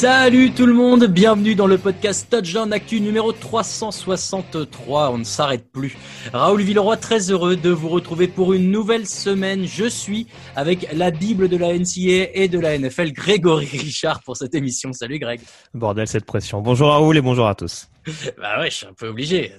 [0.00, 5.10] Salut tout le monde, bienvenue dans le podcast Touchdown Actu numéro 363.
[5.10, 5.94] On ne s'arrête plus.
[6.32, 9.66] Raoul Villeroy, très heureux de vous retrouver pour une nouvelle semaine.
[9.66, 10.26] Je suis
[10.56, 14.94] avec la Bible de la NCA et de la NFL, Grégory Richard, pour cette émission.
[14.94, 15.42] Salut Greg.
[15.74, 16.62] Bordel, cette pression.
[16.62, 17.90] Bonjour Raoul et bonjour à tous.
[18.38, 19.52] Bah ouais, je suis un peu obligé.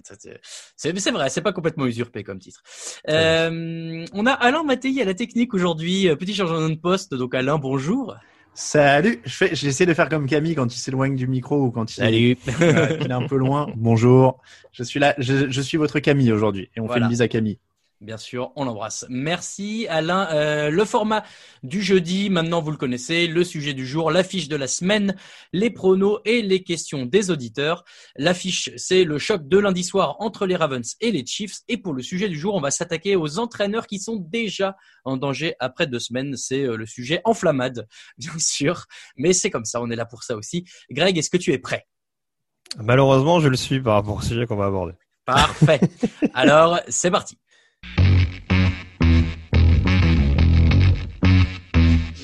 [0.76, 2.64] C'est vrai, c'est pas complètement usurpé comme titre.
[3.10, 6.10] Euh, on a Alain Mattei à la technique aujourd'hui.
[6.16, 7.14] Petit changement de poste.
[7.14, 8.16] Donc Alain, bonjour.
[8.54, 11.90] Salut, je fais, j'essaie de faire comme Camille quand il s'éloigne du micro ou quand
[11.92, 12.38] il, Salut.
[12.60, 13.68] Ouais, il est un peu loin.
[13.78, 14.40] Bonjour,
[14.74, 17.02] je suis là, je, je suis votre Camille aujourd'hui et on Voilà.
[17.02, 17.60] fait une bise à Camille.
[18.02, 19.06] Bien sûr, on l'embrasse.
[19.10, 20.28] Merci Alain.
[20.32, 21.24] Euh, le format
[21.62, 25.16] du jeudi, maintenant vous le connaissez, le sujet du jour, l'affiche de la semaine,
[25.54, 27.86] les pronos et les questions des auditeurs.
[28.16, 31.60] L'affiche, c'est le choc de lundi soir entre les Ravens et les Chiefs.
[31.68, 34.76] Et pour le sujet du jour, on va s'attaquer aux entraîneurs qui sont déjà
[35.06, 36.36] en danger après deux semaines.
[36.38, 38.86] C'est euh, le sujet enflammade, bien sûr.
[39.16, 40.66] Mais c'est comme ça, on est là pour ça aussi.
[40.90, 41.86] Greg, est-ce que tu es prêt?
[42.78, 44.94] Malheureusement, je le suis par rapport au sujet qu'on va aborder.
[45.24, 45.80] Parfait.
[46.34, 47.38] Alors, c'est parti.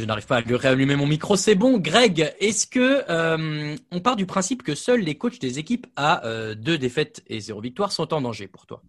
[0.00, 1.36] Je n'arrive pas à lui réallumer mon micro.
[1.36, 2.34] C'est bon, Greg.
[2.40, 6.54] Est-ce que euh, on part du principe que seuls les coachs des équipes à euh,
[6.54, 8.82] deux défaites et zéro victoire sont en danger pour toi?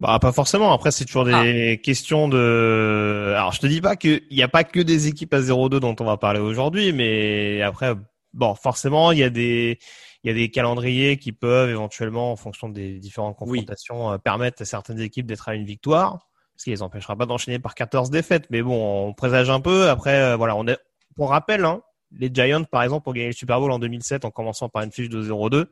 [0.00, 0.72] Bah, pas forcément.
[0.72, 3.32] Après, c'est toujours des questions de.
[3.36, 5.94] Alors, je te dis pas qu'il n'y a pas que des équipes à 0-2 dont
[6.00, 7.94] on va parler aujourd'hui, mais après,
[8.32, 9.78] bon, forcément, il y a des,
[10.24, 14.62] il y a des calendriers qui peuvent éventuellement, en fonction des différentes confrontations, euh, permettre
[14.62, 16.29] à certaines équipes d'être à une victoire,
[16.60, 18.44] ce qui les empêchera pas d'enchaîner par 14 défaites.
[18.50, 19.88] Mais bon, on présage un peu.
[19.88, 20.76] Après, euh, voilà, on est,
[21.16, 21.80] pour rappel, hein,
[22.18, 24.92] les Giants, par exemple, ont gagné le Super Bowl en 2007 en commençant par une
[24.92, 25.68] fiche de 0-2.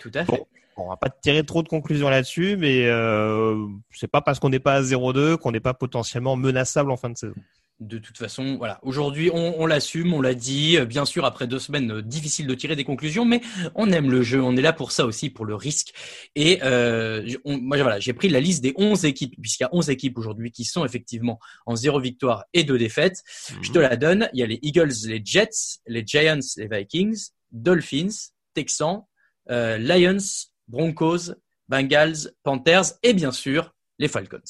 [0.00, 0.46] Tout à fait.
[0.76, 4.48] Bon, on va pas tirer trop de conclusions là-dessus, mais euh, c'est pas parce qu'on
[4.48, 7.34] n'est pas à 0-2 qu'on n'est pas potentiellement menaçable en fin de saison.
[7.80, 8.80] De toute façon, voilà.
[8.82, 10.76] Aujourd'hui, on, on l'assume, on l'a dit.
[10.78, 13.40] Euh, Bien sûr, après deux semaines, euh, difficile de tirer des conclusions, mais
[13.76, 14.42] on aime le jeu.
[14.42, 15.92] On est là pour ça aussi, pour le risque.
[16.34, 19.70] Et euh, on- moi, voilà, j'ai pris la liste des 11 équipes, puisqu'il y a
[19.72, 23.22] 11 équipes aujourd'hui qui sont effectivement en zéro victoire et deux défaites.
[23.62, 24.28] Je te la donne.
[24.32, 28.08] Il y a les Eagles, les Jets, les Giants, les Vikings, Dolphins,
[28.54, 29.02] Texans,
[29.50, 30.18] euh, Lions,
[30.66, 31.32] Broncos,
[31.68, 34.40] Bengals, Panthers et bien sûr les Falcons.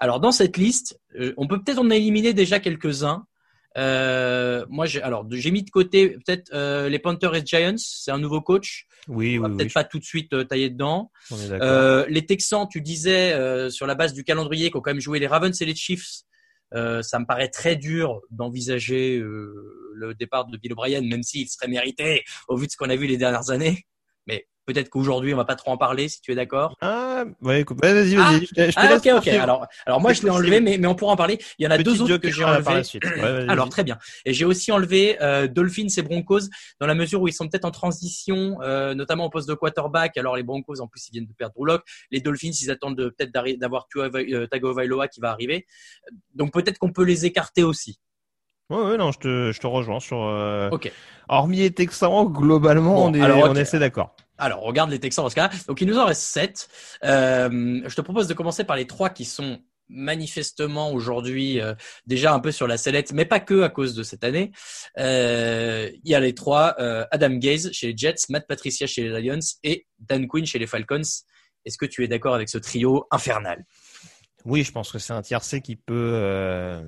[0.00, 3.24] Alors dans cette liste, euh, on peut peut-être en éliminer déjà quelques-uns.
[3.78, 7.76] Euh, moi, j'ai alors j'ai mis de côté peut-être euh, les Panthers et Giants.
[7.76, 8.86] C'est un nouveau coach.
[9.06, 11.12] Oui, On va oui, peut-être oui, pas tout de suite euh, tailler dedans.
[11.30, 11.68] on est d'accord.
[11.68, 15.20] Euh, les Texans, tu disais euh, sur la base du calendrier qu'ont quand même joué
[15.20, 16.22] les Ravens et les Chiefs.
[16.74, 21.48] Euh, ça me paraît très dur d'envisager euh, le départ de Bill O'Brien, même s'il
[21.48, 23.84] serait mérité au vu de ce qu'on a vu les dernières années.
[24.26, 26.76] Mais peut-être qu'aujourd'hui on va pas trop en parler si tu es d'accord.
[26.80, 26.99] Ah,
[27.42, 28.46] ouais, écoute, ouais, vas-y, vas-y.
[28.56, 29.28] Ah, je je Ah, ok, ok.
[29.28, 31.38] Alors, alors moi je l'ai enlevé, mais, mais on pourra en parler.
[31.58, 32.84] Il y en a deux autres que j'ai par la enlevé.
[32.84, 33.04] suite.
[33.04, 33.98] Ouais, vas-y, Alors très bien.
[34.24, 36.40] Et j'ai aussi enlevé euh, Dolphins et Broncos
[36.80, 40.16] dans la mesure où ils sont peut-être en transition, euh, notamment au poste de quarterback.
[40.16, 41.82] Alors les Broncos en plus ils viennent de perdre Drew Lock.
[42.10, 45.66] Les Dolphins ils attendent de- peut-être d'avoir euh, Tagovailoa qui va arriver.
[46.34, 47.98] Donc peut-être qu'on peut les écarter aussi.
[48.70, 50.22] Ouais, ouais, non, je te, je te rejoins sur.
[50.22, 50.92] euh, Ok.
[51.28, 54.14] Hormis les Texans, globalement, Bon, on est, alors, on est assez d'accord.
[54.40, 55.50] Alors, regarde les Texans dans ce cas.
[55.68, 56.68] Donc, il nous en reste sept.
[57.04, 59.60] Euh, je te propose de commencer par les trois qui sont
[59.90, 61.74] manifestement aujourd'hui euh,
[62.06, 64.52] déjà un peu sur la sellette, mais pas que à cause de cette année.
[64.98, 69.08] Euh, il y a les trois euh, Adam Gaze chez les Jets, Matt Patricia chez
[69.08, 71.02] les Lions et Dan Quinn chez les Falcons.
[71.66, 73.64] Est-ce que tu es d'accord avec ce trio infernal?
[74.46, 76.82] Oui, je pense que c'est un tiercé qui peut, euh,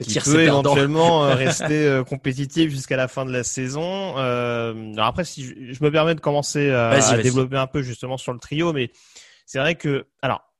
[0.00, 4.14] qui peut éventuellement euh, rester euh, compétitif jusqu'à la fin de la saison.
[4.18, 7.22] Euh, alors après, si je, je me permets de commencer à, Vas-y, à vas-y.
[7.22, 8.90] développer un peu justement sur le trio, mais
[9.46, 10.51] c'est vrai que, alors,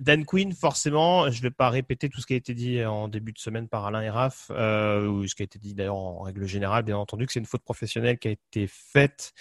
[0.00, 3.32] Dan Quinn, forcément, je vais pas répéter tout ce qui a été dit en début
[3.32, 6.20] de semaine par Alain et Raph, euh, ou ce qui a été dit d'ailleurs en
[6.22, 9.32] règle générale, bien entendu, que c'est une faute professionnelle qui a été faite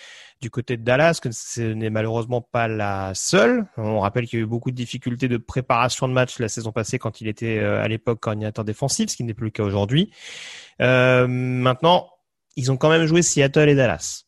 [0.42, 3.66] du côté de Dallas, que ce n'est malheureusement pas la seule.
[3.78, 6.72] On rappelle qu'il y a eu beaucoup de difficultés de préparation de match la saison
[6.72, 9.64] passée quand il était euh, à l'époque coordinateur défensif, ce qui n'est plus le cas
[9.64, 10.12] aujourd'hui.
[10.82, 12.10] Euh, maintenant,
[12.56, 14.24] ils ont quand même joué Seattle et Dallas.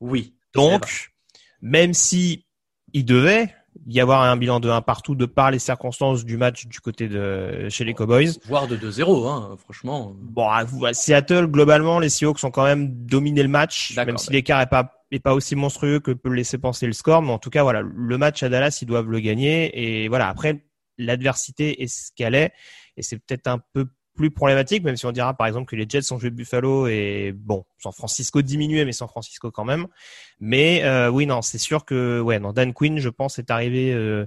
[0.00, 0.34] Oui.
[0.54, 1.12] Donc,
[1.60, 2.46] même si
[2.92, 3.54] il devait
[3.86, 7.08] y avoir un bilan de 1 partout de par les circonstances du match du côté
[7.08, 8.30] de chez les Cowboys.
[8.46, 10.14] Voire de 2-0, hein, franchement.
[10.18, 14.30] Bon, à à Seattle, globalement, les Seahawks ont quand même dominé le match, même si
[14.30, 17.22] l'écart est pas est pas aussi monstrueux que peut le laisser penser le score.
[17.22, 20.02] Mais en tout cas, voilà, le match à Dallas, ils doivent le gagner.
[20.02, 20.64] Et voilà, après,
[20.98, 22.52] l'adversité est ce qu'elle est,
[22.96, 23.86] et c'est peut-être un peu
[24.16, 27.32] plus problématique, même si on dira par exemple que les Jets ont joué Buffalo et
[27.36, 29.86] bon, San Francisco diminué, mais San Francisco quand même.
[30.40, 33.92] Mais euh, oui, non, c'est sûr que ouais, non, Dan Quinn, je pense, est arrivé
[33.92, 34.26] euh,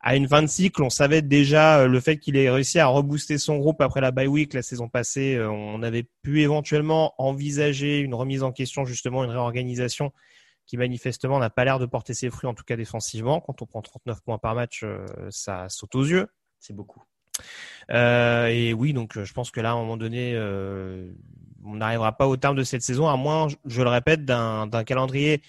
[0.00, 0.82] à une fin de cycle.
[0.82, 4.12] On savait déjà euh, le fait qu'il ait réussi à rebooster son groupe après la
[4.12, 5.40] bye week la saison passée.
[5.40, 10.12] on avait pu éventuellement envisager une remise en question, justement, une réorganisation
[10.66, 13.40] qui manifestement n'a pas l'air de porter ses fruits, en tout cas défensivement.
[13.40, 14.84] Quand on prend 39 points par match,
[15.30, 16.28] ça saute aux yeux.
[16.58, 17.02] C'est beaucoup.
[17.90, 21.10] Euh, et oui, donc euh, je pense que là, à un moment donné, euh,
[21.64, 25.42] on n'arrivera pas au terme de cette saison, à moins, je- le répète, d'un calendrier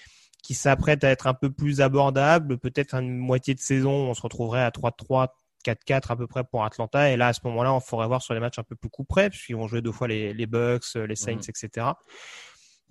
[0.43, 2.57] qui s'apprête à être un peu plus abordable.
[2.57, 6.63] Peut-être une moitié de saison, on se retrouverait à 3-3, 4-4 à peu près pour
[6.63, 7.09] Atlanta.
[7.11, 9.03] Et là, à ce moment-là, on faudrait voir sur les matchs un peu plus coup
[9.05, 11.41] près, puisqu'ils vont jouer deux fois les, les Bucks, les Saints, Mhm.
[11.49, 11.87] etc.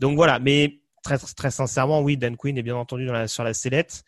[0.00, 3.44] Donc voilà, mais très, très sincèrement, oui, Dan Quinn est bien entendu dans la, sur
[3.44, 4.02] la sellette.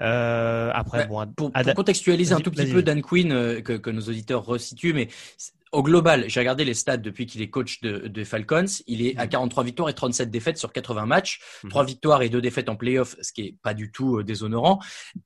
[0.00, 3.90] Euh, après, bon, Pour, pour contextualiser un tout petit peu Dan Quinn, euh, que, que
[3.90, 5.08] nos auditeurs resituent, mais
[5.72, 8.66] au global, j'ai regardé les stats depuis qu'il est coach de, de Falcons.
[8.86, 11.40] Il est à 43 victoires et 37 défaites sur 80 matchs.
[11.64, 11.70] Mhm.
[11.70, 14.80] Trois victoires et deux défaites en playoff, ce qui est pas du tout euh, déshonorant.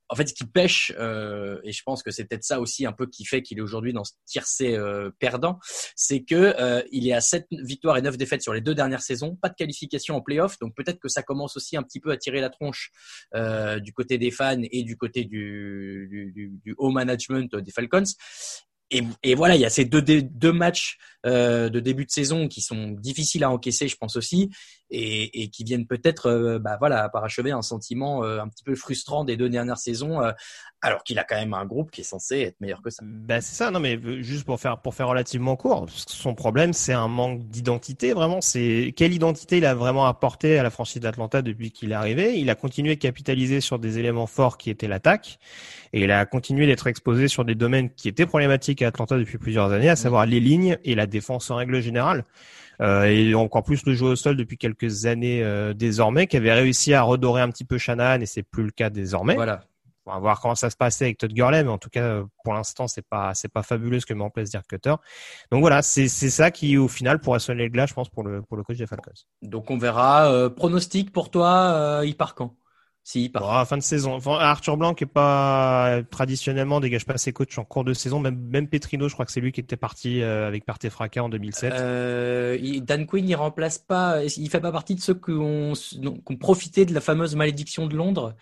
[0.08, 2.92] En fait, ce qui pêche, euh, et je pense que c'est peut-être ça aussi un
[2.92, 5.58] peu qui fait qu'il est aujourd'hui dans ce tiercé euh, perdant,
[5.96, 9.02] c'est que euh, il est à 7 victoires et 9 défaites sur les deux dernières
[9.02, 12.12] saisons, pas de qualification en playoff, donc peut-être que ça commence aussi un petit peu
[12.12, 12.92] à tirer la tronche
[13.34, 17.72] euh, du côté des fans et du côté du, du, du, du haut management des
[17.72, 18.04] Falcons.
[18.90, 22.92] Et, voilà, il y a ces deux matchs euh, de début de saison qui sont
[22.92, 24.50] difficiles à encaisser, je pense aussi,
[24.90, 28.74] et, et qui viennent peut-être, euh, bah voilà, parachever un sentiment euh, un petit peu
[28.74, 30.32] frustrant des deux dernières saisons, euh,
[30.82, 33.02] alors qu'il a quand même un groupe qui est censé être meilleur que ça.
[33.04, 36.92] Bah c'est ça, non mais juste pour faire pour faire relativement court, son problème c'est
[36.92, 38.40] un manque d'identité vraiment.
[38.40, 42.38] C'est quelle identité il a vraiment apporté à la franchise d'Atlanta depuis qu'il est arrivé?
[42.38, 45.38] Il a continué de capitaliser sur des éléments forts qui étaient l'attaque,
[45.92, 49.38] et il a continué d'être exposé sur des domaines qui étaient problématiques à Atlanta depuis
[49.38, 52.24] plusieurs années, à savoir les lignes et la défense en règle générale.
[52.80, 56.52] Euh, et encore plus le jeu au sol depuis quelques années euh, désormais, qui avait
[56.52, 59.34] réussi à redorer un petit peu Shanahan et c'est plus le cas désormais.
[59.34, 59.60] Voilà.
[60.08, 62.54] On va voir comment ça se passait avec Todd Gurley, mais en tout cas, pour
[62.54, 64.94] l'instant, c'est pas c'est pas fabuleux ce que met en place Dirk Cutter.
[65.50, 68.22] Donc voilà, c'est c'est ça qui au final pourrait sonner le glas, je pense, pour
[68.22, 69.10] le pour le coach des Falcons.
[69.42, 70.30] Donc on verra.
[70.30, 72.54] Euh, pronostic pour toi, euh, il part quand?
[73.06, 74.14] Si la fin de saison.
[74.14, 78.18] Enfin, Arthur Blanc qui est pas traditionnellement dégage pas ses coachs en cours de saison.
[78.18, 81.22] Même même Petrino, je crois que c'est lui qui était parti euh, avec Partey Fracas
[81.22, 81.72] en 2007.
[81.72, 85.74] Euh, Dan Quinn, il remplace pas, il fait pas partie de ceux qui ont,
[86.40, 88.34] profité de la fameuse malédiction de Londres.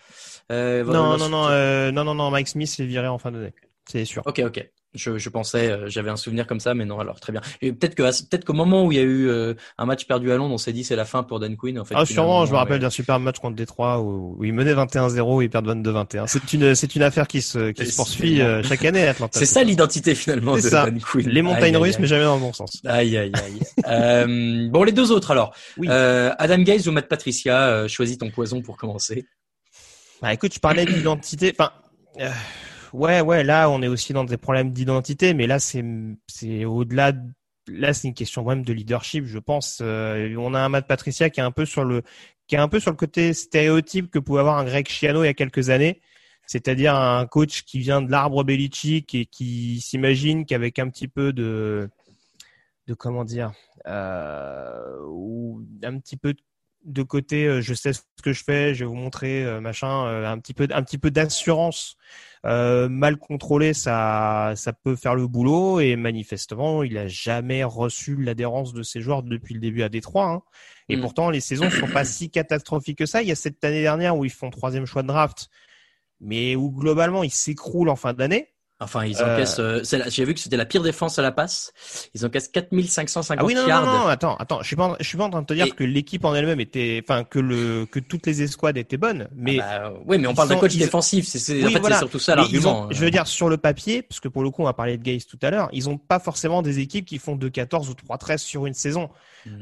[0.51, 3.53] Euh, non, non, non, euh, non, non, non, Mike Smith est viré en fin d'année.
[3.87, 4.23] C'est sûr.
[4.25, 4.67] Ok, ok.
[4.95, 6.99] Je, je pensais, euh, j'avais un souvenir comme ça, mais non.
[6.99, 7.41] Alors très bien.
[7.61, 10.31] Et peut-être que, peut-être qu'au moment où il y a eu euh, un match perdu
[10.31, 11.79] à Londres, on s'est dit c'est la fin pour Dan Quinn.
[11.79, 14.43] En fait, Ah, sûrement, je me rappelle mais- d'un super match contre Détroit où, où
[14.43, 16.27] ils menaient 21-0 et ils perdent 22-21.
[16.27, 19.37] C'est une, c'est une affaire qui se, qui se poursuit euh, chaque année à Atlanta.
[19.37, 20.85] C'est ça l'identité finalement de ça.
[20.85, 21.27] Dan Quinn.
[21.29, 22.01] Les montagnes Aïe, russes, aïe.
[22.01, 22.81] mais jamais dans le bon sens.
[22.85, 23.59] Aïe, aïe, aïe.
[23.89, 25.53] euh, bon, les deux autres alors.
[25.77, 25.87] Oui.
[25.89, 29.25] Euh, Adam Gaze ou Matt Patricia, euh, choisis ton poison pour commencer.
[30.21, 31.53] Bah écoute, je parlais d'identité.
[31.57, 31.71] Enfin,
[32.21, 32.29] euh,
[32.95, 35.83] ouais, ouais, là, on est aussi dans des problèmes d'identité, mais là, c'est
[36.65, 37.11] au-delà.
[37.11, 37.31] de-
[37.67, 39.79] Là, c'est une question même de leadership, je pense.
[39.81, 42.03] Euh, on a un Matt Patricia qui est un peu sur le
[42.47, 45.25] qui est un peu sur le côté stéréotype que pouvait avoir un Greg Schiano il
[45.25, 45.99] y a quelques années.
[46.45, 51.33] C'est-à-dire un coach qui vient de l'arbre Belichick et qui s'imagine qu'avec un petit peu
[51.33, 51.89] de
[52.87, 53.51] de comment dire
[53.87, 56.39] euh, ou un petit peu de
[57.03, 60.27] côté euh, je sais ce que je fais je vais vous montrer euh, machin euh,
[60.27, 61.97] un petit peu un petit peu d'assurance
[62.45, 68.15] euh, mal contrôlé ça ça peut faire le boulot et manifestement il a jamais reçu
[68.15, 70.41] l'adhérence de ses joueurs depuis le début à Détroit hein.
[70.89, 71.01] et Mm.
[71.01, 74.15] pourtant les saisons sont pas si catastrophiques que ça il y a cette année dernière
[74.17, 75.49] où ils font troisième choix de draft
[76.19, 79.59] mais où globalement ils s'écroulent en fin d'année Enfin, ils Euh, encaissent.
[79.59, 81.71] euh, la- J'ai vu que c'était la pire défense à la passe.
[82.13, 83.85] Ils encaissent 4550 Ah oui, non, non, yards.
[83.85, 85.53] non, non, attends, attends, je suis pas, en- je suis pas en train de te
[85.53, 88.97] dire Et- que l'équipe en elle-même était, enfin, que le, que toutes les escouades étaient
[88.97, 89.59] bonnes, mais.
[89.61, 91.25] Ah bah, oui, mais on parle d'un coach ils- défensif.
[91.25, 91.95] C'est, Oui, en fait, voilà.
[91.95, 92.87] c'est surtout ça l'argument.
[92.87, 94.97] ont- je veux dire, sur le papier, parce que pour le coup, on va parler
[94.97, 97.93] de Gaze tout à l'heure, ils ont pas forcément des équipes qui font 2-14 ou
[97.93, 99.09] 3-13 sur une saison.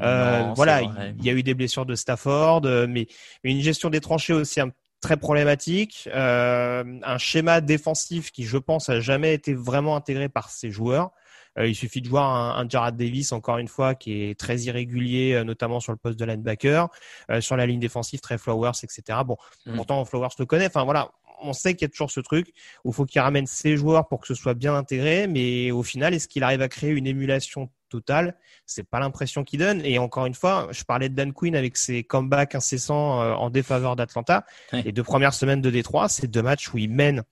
[0.02, 3.06] Euh, Non, voilà, il y a eu des blessures de Stafford, euh, mais
[3.44, 4.72] mais une gestion des tranchées aussi un-
[5.04, 10.50] très problématique, euh, un schéma défensif qui, je pense, a jamais été vraiment intégré par
[10.50, 11.12] ses joueurs.
[11.60, 14.58] Euh, il suffit de voir un, un Jared Davis, encore une fois, qui est très
[14.62, 16.88] irrégulier, euh, notamment sur le poste de linebacker,
[17.30, 19.20] euh, sur la ligne défensive, très Flowers, etc.
[19.26, 19.76] Bon, Mm.
[19.76, 20.68] pourtant Flowers le connaît.
[20.68, 21.12] Enfin voilà,
[21.44, 22.48] on sait qu'il y a toujours ce truc
[22.84, 25.84] où il faut qu'il ramène ses joueurs pour que ce soit bien intégré, mais au
[25.84, 28.36] final, est-ce qu'il arrive à créer une émulation totale
[28.66, 29.82] C'est pas l'impression qu'il donne.
[29.86, 33.50] Et encore une fois, je parlais de Dan Quinn avec ses comebacks incessants euh, en
[33.50, 34.46] défaveur d'Atlanta.
[34.72, 34.82] Ouais.
[34.84, 37.24] Les deux premières semaines de Détroit, c'est deux matchs où il mène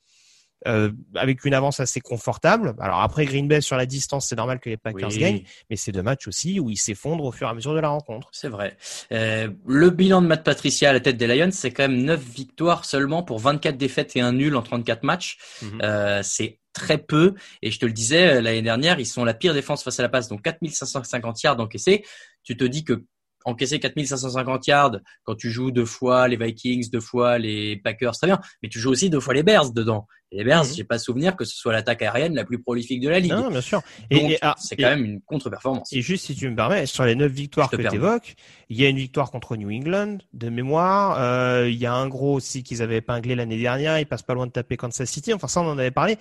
[0.67, 2.75] euh, avec une avance assez confortable.
[2.79, 5.17] Alors après Green Bay sur la distance, c'est normal que les Packers Oui.
[5.17, 7.79] gagnent, mais c'est deux matchs aussi où il s'effondre au fur et à mesure de
[7.79, 8.29] la rencontre.
[8.31, 8.77] C'est vrai.
[9.11, 12.21] Euh, le bilan de Matt Patricia à la tête des Lions, c'est quand même 9
[12.21, 15.39] victoires seulement pour 24 défaites et un nul en 34 matchs.
[15.63, 15.79] Mhm.
[15.81, 17.33] Euh, c'est très peu.
[17.61, 20.03] Et je te le disais, euh, l'année dernière, ils sont la pire défense face à
[20.03, 22.03] la passe, donc 4550 yards encaissés.
[22.43, 23.03] Tu te dis que
[23.45, 28.27] encaisser 4550 yards quand tu joues deux fois les Vikings, deux fois les Packers, très
[28.27, 28.39] bien.
[28.61, 30.07] Mais tu joues aussi deux fois les Bears dedans.
[30.33, 30.73] Et les Bears, Mhm.
[30.75, 33.33] j'ai pas souvenir que ce soit l'attaque aérienne la plus prolifique de la ligue.
[33.33, 33.81] Non, bien sûr.
[34.09, 35.91] Et, ah, c'est et- quand même une contre-performance.
[35.91, 38.35] Et juste si tu me permets, sur les neuf victoires que tu évoques,
[38.69, 41.17] il y a une victoire contre New England de mémoire.
[41.19, 43.99] Euh, il y a un gros aussi qu'ils avaient épinglé l'année dernière.
[43.99, 45.33] Ils passent pas loin de taper Kansas City.
[45.33, 46.17] Enfin ça, on en avait parlé.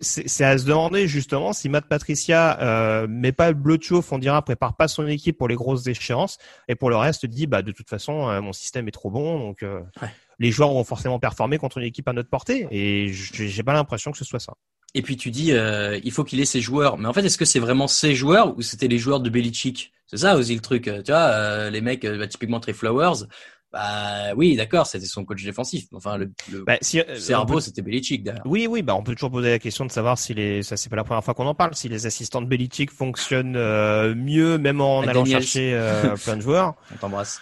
[0.00, 3.82] C'est c'est à se demander justement si Matt Patricia euh, met pas le bleu de
[3.82, 6.38] chauffe, on dira, prépare pas son équipe pour les grosses échéances
[6.68, 9.38] et pour le reste dit bah de toute façon euh, mon système est trop bon
[9.38, 10.08] donc euh, Ouais.
[10.40, 14.10] Les joueurs vont forcément performer contre une équipe à notre portée et j'ai pas l'impression
[14.10, 14.54] que ce soit ça.
[14.94, 16.98] Et puis tu dis, euh, il faut qu'il ait ses joueurs.
[16.98, 19.92] Mais en fait, est-ce que c'est vraiment ses joueurs ou c'était les joueurs de Belichick?
[20.08, 20.88] C'est ça aussi le truc.
[20.88, 23.26] euh, Tu vois, euh, les mecs, bah, typiquement Trey Flowers.
[23.72, 25.84] Bah oui, d'accord, c'était son coach défensif.
[25.92, 28.42] Enfin, le, le Bah, si, cerveau, peut- c'était Belichick derrière.
[28.44, 30.88] Oui, oui, bah on peut toujours poser la question de savoir si les, ça c'est
[30.90, 34.58] pas la première fois qu'on en parle, si les assistants de Belichick fonctionnent euh, mieux,
[34.58, 36.74] même en allant chercher euh, plein de joueurs.
[36.92, 37.40] On t'embrasse.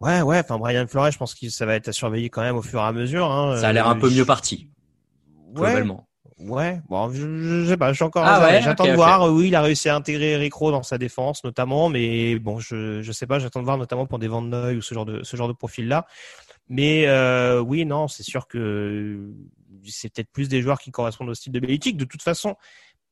[0.00, 0.40] Ouais, ouais.
[0.40, 2.80] Enfin, Brian Flores, je pense que ça va être à surveiller quand même au fur
[2.80, 3.30] et à mesure.
[3.30, 3.56] Hein.
[3.58, 4.68] Ça a l'air un Euh, peu je- mieux parti,
[5.54, 6.08] Ouais, globalement.
[6.40, 6.80] ouais.
[6.88, 8.24] Bon, je, je sais pas, je suis encore.
[8.26, 9.32] Ah ouais, j'attends de voir.
[9.32, 13.00] Oui, il a réussi à intégrer Eric Rowe dans sa défense, notamment, mais bon, je,
[13.02, 13.38] je sais pas.
[13.38, 15.52] J'attends de voir, notamment pour des Van Noy ou ce genre de, ce genre de
[15.54, 16.06] profil-là.
[16.68, 19.30] Mais euh, oui, non, c'est sûr que
[19.84, 21.96] c'est peut-être plus des joueurs qui correspondent au style de Belichick.
[21.96, 22.56] De toute façon,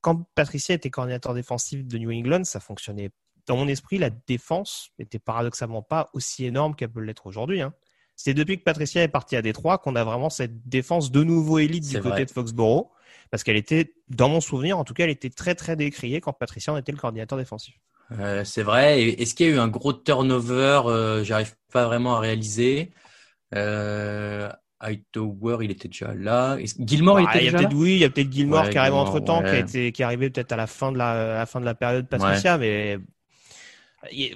[0.01, 3.11] quand Patricia était coordinateur défensif de New England, ça fonctionnait.
[3.47, 7.61] Dans mon esprit, la défense était paradoxalement pas aussi énorme qu'elle peut l'être aujourd'hui.
[7.61, 7.75] Hein.
[8.15, 11.59] C'est depuis que Patricia est partie à Détroit qu'on a vraiment cette défense de nouveau
[11.59, 12.89] élite du côté de Foxborough.
[13.31, 16.35] Parce qu'elle était, dans mon souvenir, en tout cas, elle était très très décriée quand
[16.35, 17.75] Patricia en était le coordinateur défensif.
[18.19, 19.03] Euh, c'est vrai.
[19.03, 22.93] Est-ce qu'il y a eu un gros turnover euh, J'arrive pas vraiment à réaliser.
[23.55, 26.59] Euh, Hightower, il était déjà là.
[26.79, 27.75] Gilmore, il Ah, était il y a déjà là?
[27.75, 29.61] oui, il y a peut-être Gilmore Ouais, qui arrive Gilmore, entre temps, qui a ouais.
[29.61, 31.75] été, qui est arrivé peut-être à la fin de la, à la fin de la
[31.75, 32.99] période Patricia, mais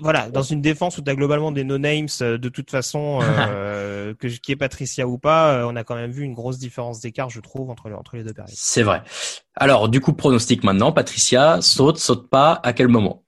[0.00, 4.14] voilà, dans une défense où tu as globalement des no-names, euh, de toute façon, euh,
[4.18, 7.00] que qui est Patricia ou pas, euh, on a quand même vu une grosse différence
[7.00, 8.54] d'écart, je trouve, entre les, entre les deux périodes.
[8.56, 9.02] C'est vrai.
[9.54, 10.92] Alors, du coup, pronostic maintenant.
[10.92, 13.25] Patricia, saute, saute pas, à quel moment?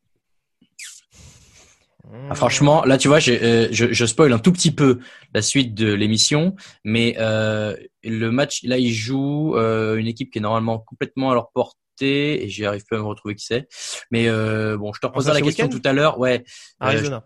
[2.30, 4.98] Ah, franchement, là, tu vois, euh, je, je spoil un tout petit peu
[5.34, 10.38] la suite de l'émission, mais euh, le match, là, il joue euh, une équipe qui
[10.38, 13.68] est normalement complètement à leur portée, et j'y arrive pas à me retrouver qui c'est.
[14.10, 16.18] Mais euh, bon, je te reposerai ça, la question tout à l'heure.
[16.18, 16.44] Ouais.
[16.82, 17.24] Euh, Arizona.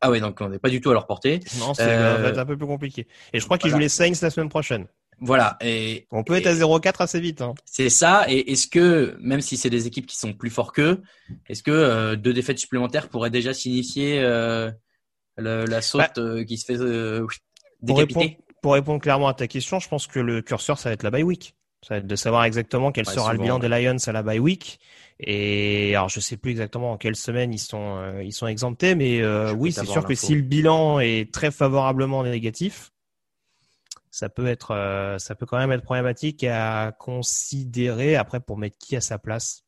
[0.00, 1.40] ah ouais, donc on n'est pas du tout à leur portée.
[1.58, 3.06] Non, c'est Euh, un peu plus compliqué.
[3.32, 3.86] Et je crois qu'ils voilà.
[3.86, 4.86] jouent les Saints la semaine prochaine.
[5.20, 5.56] Voilà.
[5.60, 7.42] Et On peut être à 0-4 assez vite.
[7.42, 7.54] Hein.
[7.64, 8.24] C'est ça.
[8.28, 11.02] Et est-ce que, même si c'est des équipes qui sont plus forts qu'eux,
[11.48, 14.70] est-ce que euh, deux défaites supplémentaires pourraient déjà signifier euh,
[15.36, 18.38] le- la saute Bah, euh, qui se fait Pour répondre, décapiter?
[18.62, 21.10] pour répondre clairement à ta question, je pense que le curseur, ça va être la
[21.10, 21.54] bye week.
[21.86, 24.22] Ça va être de savoir exactement quel Ouais, sera le bilan des Lions à la
[24.24, 24.80] bye week.
[25.20, 29.24] Et alors, je sais plus exactement en quelle semaine ils sont ils sont exemptés, mais
[29.52, 32.90] oui, c'est sûr que si le bilan est très favorablement négatif,
[34.10, 38.16] ça peut être euh, ça peut quand même être problématique à considérer.
[38.16, 39.64] Après, pour mettre qui à sa place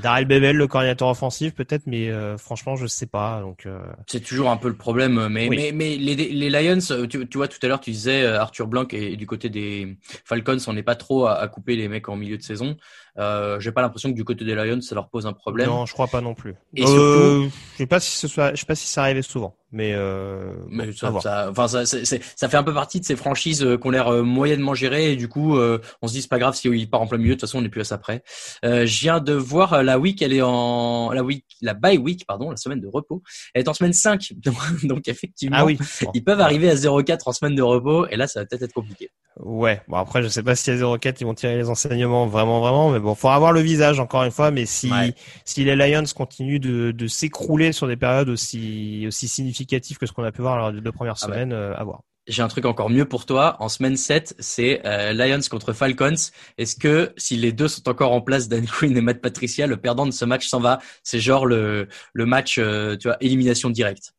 [0.00, 3.40] Darrell Bebel, le coordinateur offensif, peut-être, mais euh, franchement, je sais pas.
[3.40, 5.56] Donc, euh, C'est toujours un peu le problème, mais Oui.
[5.56, 8.40] mais, mais les, les Lions, euh, tu, tu vois, tout à l'heure, tu disais euh,
[8.40, 11.88] Arthur Blanc et, du côté des Falcons, on n'est pas trop à, à couper les
[11.88, 12.76] mecs en milieu de saison.
[13.18, 15.68] Euh, J'ai pas l'impression que du côté des Lions, ça leur pose un problème.
[15.68, 16.54] non, je crois pas non plus.
[16.74, 19.54] Et Euh, je sais pas si ce soit, je sais pas si ça arrivait souvent,
[19.70, 23.16] mais, euh, Mais bon, ça, ça, enfin, ça, ça fait un peu partie de ces
[23.16, 26.22] franchises euh, qui ont l'air euh, moyennement gérées et du coup, euh, on se dit
[26.22, 27.30] c'est pas grave si il part en plein milieu.
[27.30, 28.22] De toute façon, on n'est plus à ça près.
[28.64, 32.24] Euh, je viens de voir la week, elle est en la week, la bye week,
[32.26, 33.22] pardon, la semaine de repos.
[33.52, 34.32] Elle est en semaine 5
[34.84, 35.78] donc effectivement, Ah oui.
[36.14, 38.72] Ils peuvent arriver à 0,4 en semaine de repos et là, ça va peut-être être
[38.72, 39.10] compliqué.
[39.40, 42.60] Ouais, bon après je sais pas si à 0,4 ils vont tirer les enseignements vraiment
[42.60, 44.50] vraiment, mais bon, faudra voir le visage encore une fois.
[44.50, 45.14] Mais si Ouais.
[45.44, 50.12] si les Lions continuent de, de s'écrouler sur des périodes aussi aussi significatives que ce
[50.12, 51.32] qu'on a pu voir lors des deux premières Ah ouais.
[51.34, 52.00] semaines, euh, à voir.
[52.28, 53.56] J'ai un truc encore mieux pour toi.
[53.58, 56.14] En semaine 7, c'est euh, Lions contre Falcons.
[56.56, 59.76] Est-ce que si les deux sont encore en place, Dan Quinn et Matt Patricia, le
[59.76, 60.78] perdant de ce match s'en va?
[61.02, 64.14] C'est genre le, le match, euh, tu vois, élimination directe.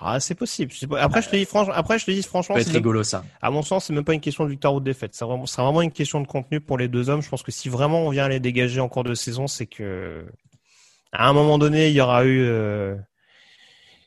[0.00, 0.72] Ah c'est possible.
[0.98, 3.24] Après je te dis franchement, après je te dis franchement, c'est rigolo ça.
[3.40, 5.14] à mon sens c'est même pas une question de victoire ou de défaite.
[5.14, 7.22] C'est vraiment, c'est vraiment une question de contenu pour les deux hommes.
[7.22, 10.26] Je pense que si vraiment on vient les dégager en cours de saison, c'est que
[11.12, 12.96] à un moment donné il y aura eu euh,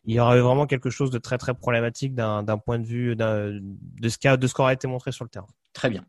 [0.03, 2.85] il y aura eu vraiment quelque chose de très très problématique d'un d'un point de
[2.85, 5.47] vue de ce qu'a de ce été montré sur le terrain.
[5.73, 6.03] Très bien.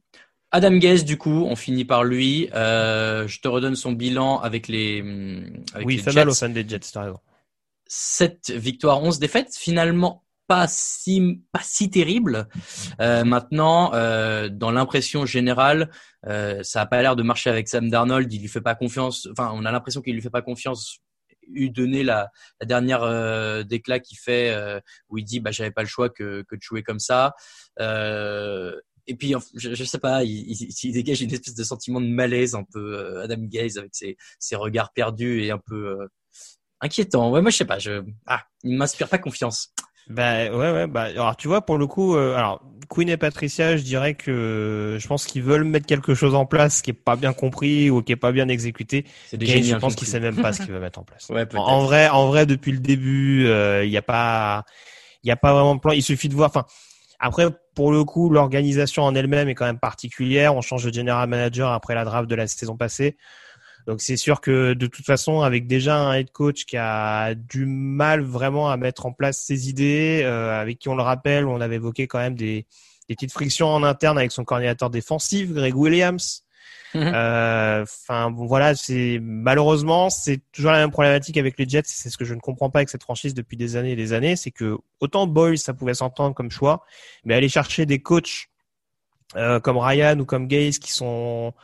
[0.53, 2.49] Adam Gaze, du coup, on finit par lui.
[2.55, 4.99] Euh, je te redonne son bilan avec les,
[5.75, 6.13] avec oui, les Jets.
[6.13, 7.21] mal aux fans des Jets, t'as raison.
[7.93, 9.57] 7 victoires, 11 défaites.
[9.57, 12.47] Finalement, pas si, pas si terrible.
[13.01, 15.91] Euh, maintenant, euh, dans l'impression générale,
[16.27, 18.33] euh, ça a pas l'air de marcher avec Sam Darnold.
[18.33, 19.29] Il lui fait pas confiance.
[19.33, 20.99] Enfin, on a l'impression qu'il lui fait pas confiance.
[21.53, 25.73] Eu donné la, la dernière euh, déclat qu'il fait euh, où il dit bah j'avais
[25.73, 27.35] pas le choix que, que de jouer comme ça.
[27.81, 28.73] Euh,
[29.09, 32.07] et puis je, je sais pas, il, il, il dégage une espèce de sentiment de
[32.07, 36.09] malaise un peu Adam Gaze avec ses, ses regards perdus et un peu
[36.81, 37.31] inquiétant.
[37.31, 39.73] Ouais, moi je sais pas, je ah, il m'inspire pas confiance.
[40.09, 43.77] Bah ouais ouais bah alors tu vois pour le coup euh, alors Queen et Patricia
[43.77, 47.15] je dirais que je pense qu'ils veulent mettre quelque chose en place qui est pas
[47.15, 49.05] bien compris ou qui est pas bien exécuté.
[49.29, 51.29] C'est génies je pense qu'il sait même pas ce qu'il veut mettre en place.
[51.29, 54.65] Ouais, En, en vrai en vrai depuis le début euh, il y a pas
[55.23, 55.93] il y a pas vraiment de plan.
[55.93, 56.65] Il suffit de voir enfin
[57.21, 60.57] après pour le coup l'organisation en elle-même est quand même particulière.
[60.57, 63.17] On change de general manager après la draft de la saison passée.
[63.87, 67.67] Donc c'est sûr que de toute façon, avec déjà un head coach qui a du
[67.67, 71.61] mal vraiment à mettre en place ses idées, euh, avec qui on le rappelle, on
[71.61, 72.67] avait évoqué quand même des,
[73.09, 76.45] des petites frictions en interne avec son coordinateur défensif, Greg Williams.
[76.95, 77.13] Mhm.
[77.15, 81.83] Euh, Enfin bon voilà, c'est malheureusement c'est toujours la même problématique avec les Jets.
[81.87, 84.13] C'est ce que je ne comprends pas avec cette franchise depuis des années et des
[84.13, 86.85] années, c'est que autant Boyle ça pouvait s'entendre comme choix,
[87.25, 88.49] mais aller chercher des coachs
[89.37, 91.55] euh, comme Ryan ou comme Gaze qui sont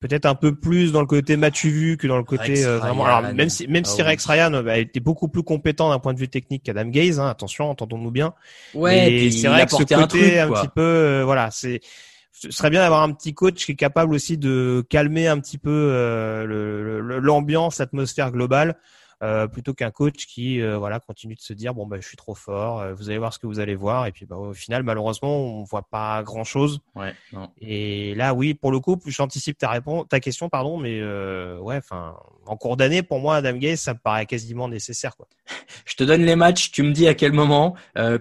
[0.00, 3.04] peut-être un peu plus dans le côté Mathieu vu que dans le côté euh, vraiment.
[3.04, 3.16] Ryan.
[3.18, 4.08] Alors même si même Ah si oui.
[4.08, 7.20] Rex Ryan euh, bah, était beaucoup plus compétent d'un point de vue technique qu'Adam Gaze,
[7.20, 8.32] hein, attention, entendons-nous bien.
[8.74, 10.60] Ouais, c'est vrai que ce côté un truc un quoi.
[10.62, 11.80] petit peu, euh, voilà, c'est
[12.32, 15.58] ce serait bien d'avoir un petit coach qui est capable aussi de calmer un petit
[15.58, 18.76] peu euh, le- le- l'ambiance, l'atmosphère globale,
[19.22, 22.16] euh, plutôt qu'un coach qui euh, voilà continue de se dire bon bah je suis
[22.16, 24.54] trop fort, euh, vous allez voir ce que vous allez voir et puis bah, au
[24.54, 26.80] final malheureusement on voit pas grand chose.
[26.94, 27.50] Ouais, non.
[27.60, 32.16] Et là oui pour le coup j'anticipe ta réponse, ta question pardon, mais ouais enfin
[32.46, 35.28] en cours d'année pour moi Adam Gaze ça me paraît quasiment nécessaire quoi.
[35.84, 37.74] Je te donne les matchs, tu me dis à quel moment.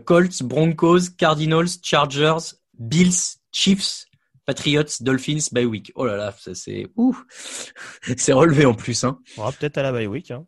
[0.06, 4.06] Colts, Broncos, Cardinals, Chargers, Bills, Chiefs,
[4.46, 5.94] Patriots, Dolphins, bye week.
[5.96, 7.18] Oh là là, ça c'est ouh,
[8.18, 9.20] c'est relevé en plus hein.
[9.38, 10.46] Peut-être à la bye week, hein,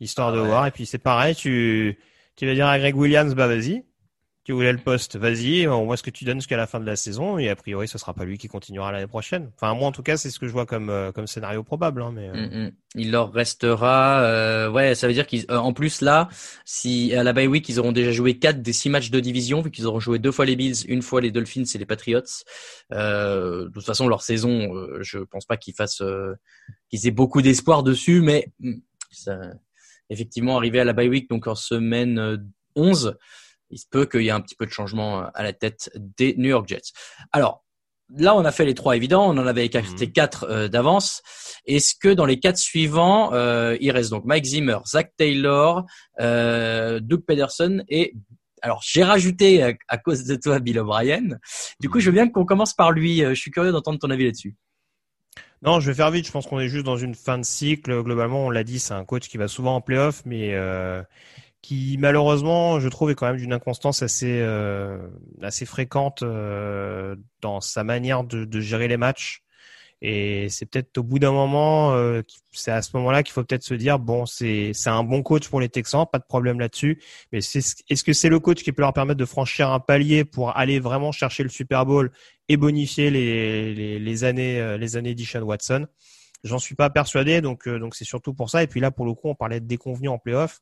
[0.00, 0.46] histoire Ah de ouais.
[0.46, 0.66] voir.
[0.66, 1.98] Et puis c'est pareil, tu,
[2.36, 3.84] tu vas dire à Greg Williams, bah vas-y.
[4.46, 5.66] Tu voulais le poste, vas-y.
[5.68, 7.38] On voit ce que tu donnes jusqu'à la fin de la saison.
[7.38, 9.50] Et a priori, ce sera pas lui qui continuera l'année prochaine.
[9.54, 12.02] Enfin, moi, en tout cas, c'est ce que je vois comme, euh, comme scénario probable.
[12.02, 12.72] Hein, mais, euh, Mm, mm.
[12.96, 16.28] Il leur restera, euh, ouais, ça veut dire qu'ils, euh, en plus là,
[16.66, 19.62] si à la bye week ils auront déjà joué quatre des six matchs de division,
[19.62, 22.20] vu qu'ils auront joué deux fois les Bills, une fois les Dolphins et les Patriots.
[22.92, 26.34] Euh, de toute façon, leur saison, euh, je pense pas qu'ils fassent, euh,
[26.90, 28.74] qu'ils aient beaucoup d'espoir dessus, mais mm,
[29.10, 29.38] ça,
[30.10, 32.36] effectivement, arriver à la bye week, donc en semaine euh,
[32.76, 33.16] 11,
[33.70, 35.90] il se peut qu'il y ait un petit peu de changement euh, à la tête
[35.96, 36.92] des New York Jets.
[37.32, 37.64] Alors,
[38.16, 41.22] là, on a fait les trois évidents, on en avait écarté quatre euh, d'avance.
[41.66, 45.84] Est-ce que dans les quatre suivants, euh, il reste donc Mike Zimmer, Zach Taylor,
[46.20, 48.14] euh, Doug Pederson et
[48.62, 51.38] alors j'ai rajouté à, à cause de toi Bill O'Brien.
[51.80, 53.22] Du coup, je veux bien qu'on commence par lui.
[53.22, 54.56] Euh, Je suis curieux d'entendre ton avis là-dessus.
[55.64, 56.26] Non, je vais faire vite.
[56.26, 58.02] Je pense qu'on est juste dans une fin de cycle.
[58.02, 61.02] Globalement, on l'a dit, c'est un coach qui va souvent en playoff, mais euh,
[61.62, 64.98] qui malheureusement, je trouve, est quand même d'une inconstance assez euh,
[65.42, 69.43] assez fréquente euh, dans sa manière de, de gérer les matchs.
[70.06, 72.20] Et c'est peut-être au bout d'un moment, euh,
[72.52, 75.60] c'est à ce moment-là qu'il faut peut-être se dire bon, c'est un bon coach pour
[75.62, 77.02] les Texans, pas de problème là-dessus.
[77.32, 80.54] Mais est-ce que c'est le coach qui peut leur permettre de franchir un palier pour
[80.58, 82.12] aller vraiment chercher le Super Bowl
[82.50, 85.86] et bonifier les les, années euh, les années d'Ishan Watson?
[86.42, 88.62] J'en suis pas persuadé, donc euh, donc c'est surtout pour ça.
[88.62, 90.60] Et puis là, pour le coup, on parlait de déconvenus en playoff.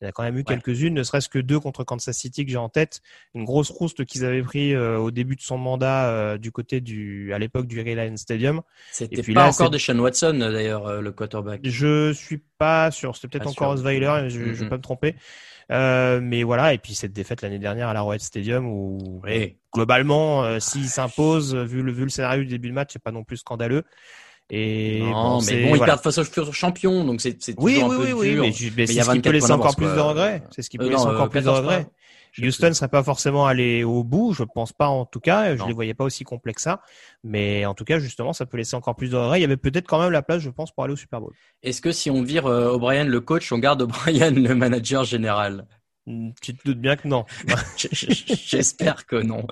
[0.00, 2.44] Il y en a quand même eu quelques-unes, ne serait-ce que deux contre Kansas City
[2.44, 3.00] que j'ai en tête.
[3.34, 6.80] Une grosse rouste qu'ils avaient pris euh, au début de son mandat euh, du côté
[6.80, 8.62] du, à l'époque du Reliance Stadium.
[8.92, 11.60] C'était pas là, encore c'est- de Sean Watson euh, d'ailleurs euh, le quarterback.
[11.64, 13.14] Je suis pas sûr.
[13.16, 13.70] C'était peut-être encore.
[13.72, 14.68] Osweiler, je, je vais Mhm.
[14.68, 15.14] pas me tromper.
[15.70, 16.74] Euh, mais voilà.
[16.74, 19.56] Et puis cette défaite l'année dernière à la Royal Stadium où Oui.
[19.72, 23.12] globalement, euh, s'il s'impose, vu le, vu le scénario du début de match, c'est pas
[23.12, 23.82] non plus scandaleux.
[24.50, 25.84] Et Non, bon, mais bon, ils voilà.
[25.94, 28.30] perdent face au futur champion, donc c'est c'est Oui, toujours oui, un peu oui, oui,
[28.34, 28.42] dur.
[28.42, 29.86] mais, je- mais Mais il c'est y a ce qui peut 24 laisser encore plus
[29.86, 30.42] de regrets.
[30.50, 31.86] C'est ce qui peut Euh, laisser encore plus de 14 regrets.
[32.36, 35.54] Houston ne serait pas forcément allé au bout, je pense pas en tout cas.
[35.54, 35.68] Je Non.
[35.68, 36.82] les voyais pas aussi complets que ça,
[37.22, 39.38] mais en tout cas justement, ça peut laisser encore plus de regrets.
[39.38, 41.32] Il y avait peut-être quand même la place, je pense, pour aller au Super Bowl.
[41.62, 45.66] Est-ce que si on vire euh, O'Brien le coach, on garde O'Brien le manager général?
[46.42, 47.24] Tu te doutes bien que non.
[47.78, 49.46] J'espère que non.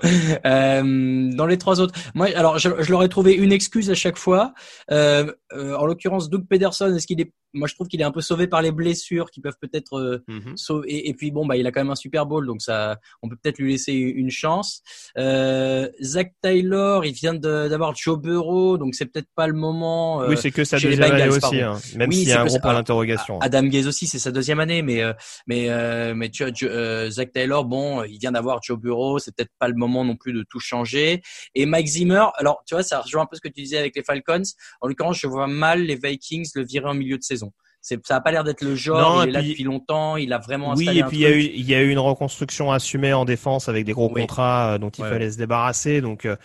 [0.45, 3.95] Euh, dans les trois autres, moi, alors je, je leur ai trouvé une excuse à
[3.95, 4.53] chaque fois.
[4.91, 8.11] Euh, euh, en l'occurrence, Doug Pederson, est-ce qu'il est Moi, je trouve qu'il est un
[8.11, 10.55] peu sauvé par les blessures, qui peuvent peut-être euh, Mhm.
[10.57, 10.89] sauver.
[10.91, 13.29] Et, et puis bon, bah, il a quand même un Super Bowl, donc ça, on
[13.29, 14.81] peut peut-être lui laisser une chance.
[15.17, 20.21] Euh, Zach Taylor, il vient d'avoir Joe Burrow, donc c'est peut-être pas le moment.
[20.21, 22.45] euh, oui, c'est que sa deuxième année aussi, hein, même Oui, s'il y a un
[22.45, 23.39] gros point d'interrogation.
[23.41, 25.13] Adam Gaze aussi, c'est sa deuxième année, mais euh,
[25.47, 29.35] mais euh, mais tu tu- euh, Zach Taylor, bon, il vient d'avoir Joe Burrow, c'est
[29.35, 31.21] peut-être pas le moment non plus de tout changer.
[31.55, 33.95] Et Mike Zimmer, alors tu vois, ça rejoint un peu ce que tu disais avec
[33.95, 34.41] les Falcons.
[34.81, 37.51] En l'occurrence, je vois mal les Vikings le virer en milieu de saison.
[37.81, 39.17] Ça a pas l'air d'être le genre.
[39.17, 40.15] Non, il est là puis- depuis longtemps.
[40.15, 41.99] Il a vraiment Oui, et puis il y a eu il y a eu une
[41.99, 44.21] reconstruction assumée en défense avec des gros Oui.
[44.21, 45.99] contrats euh, dont il Ouais, fallait se débarrasser.
[45.99, 46.37] Donc euh,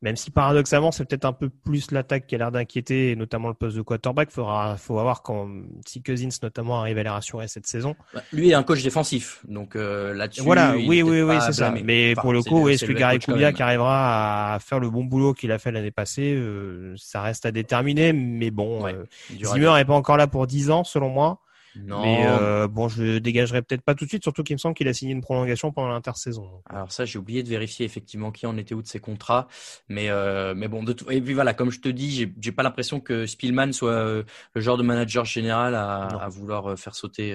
[0.00, 3.48] même si paradoxalement c'est peut-être un peu plus l'attaque qui a l'air d'inquiéter, et notamment
[3.48, 5.48] le poste de quarterback, faudra faut voir quand
[5.86, 7.96] si Cousins notamment arrive à les rassurer cette saison.
[8.14, 10.42] Bah, Lui est un coach défensif, donc euh, là-dessus.
[10.42, 11.70] Voilà, il oui, oui, oui, c'est ça.
[11.70, 15.34] Mais Enfin, pour le coup, est-ce que Gary Kubiak arrivera à faire le bon boulot
[15.34, 18.12] qu'il a fait l'année passée euh, Ça reste à déterminer.
[18.12, 19.04] Mais bon, Ouais, euh,
[19.44, 21.40] Zimmer n'est pas encore là pour 10 ans selon moi.
[21.78, 22.02] Non.
[22.02, 24.74] Mais euh, bon, je le dégagerai peut-être pas tout de suite, surtout qu'il me semble
[24.74, 26.62] qu'il a signé une prolongation pendant l'intersaison.
[26.68, 29.48] Alors ça, j'ai oublié de vérifier effectivement qui en était où de ses contrats,
[29.88, 31.10] mais euh, mais bon, de tout...
[31.10, 34.22] et puis voilà, comme je te dis, j'ai pas l'impression que Spielman soit euh,
[34.54, 37.34] le genre de manager général à, vouloir euh, faire sauter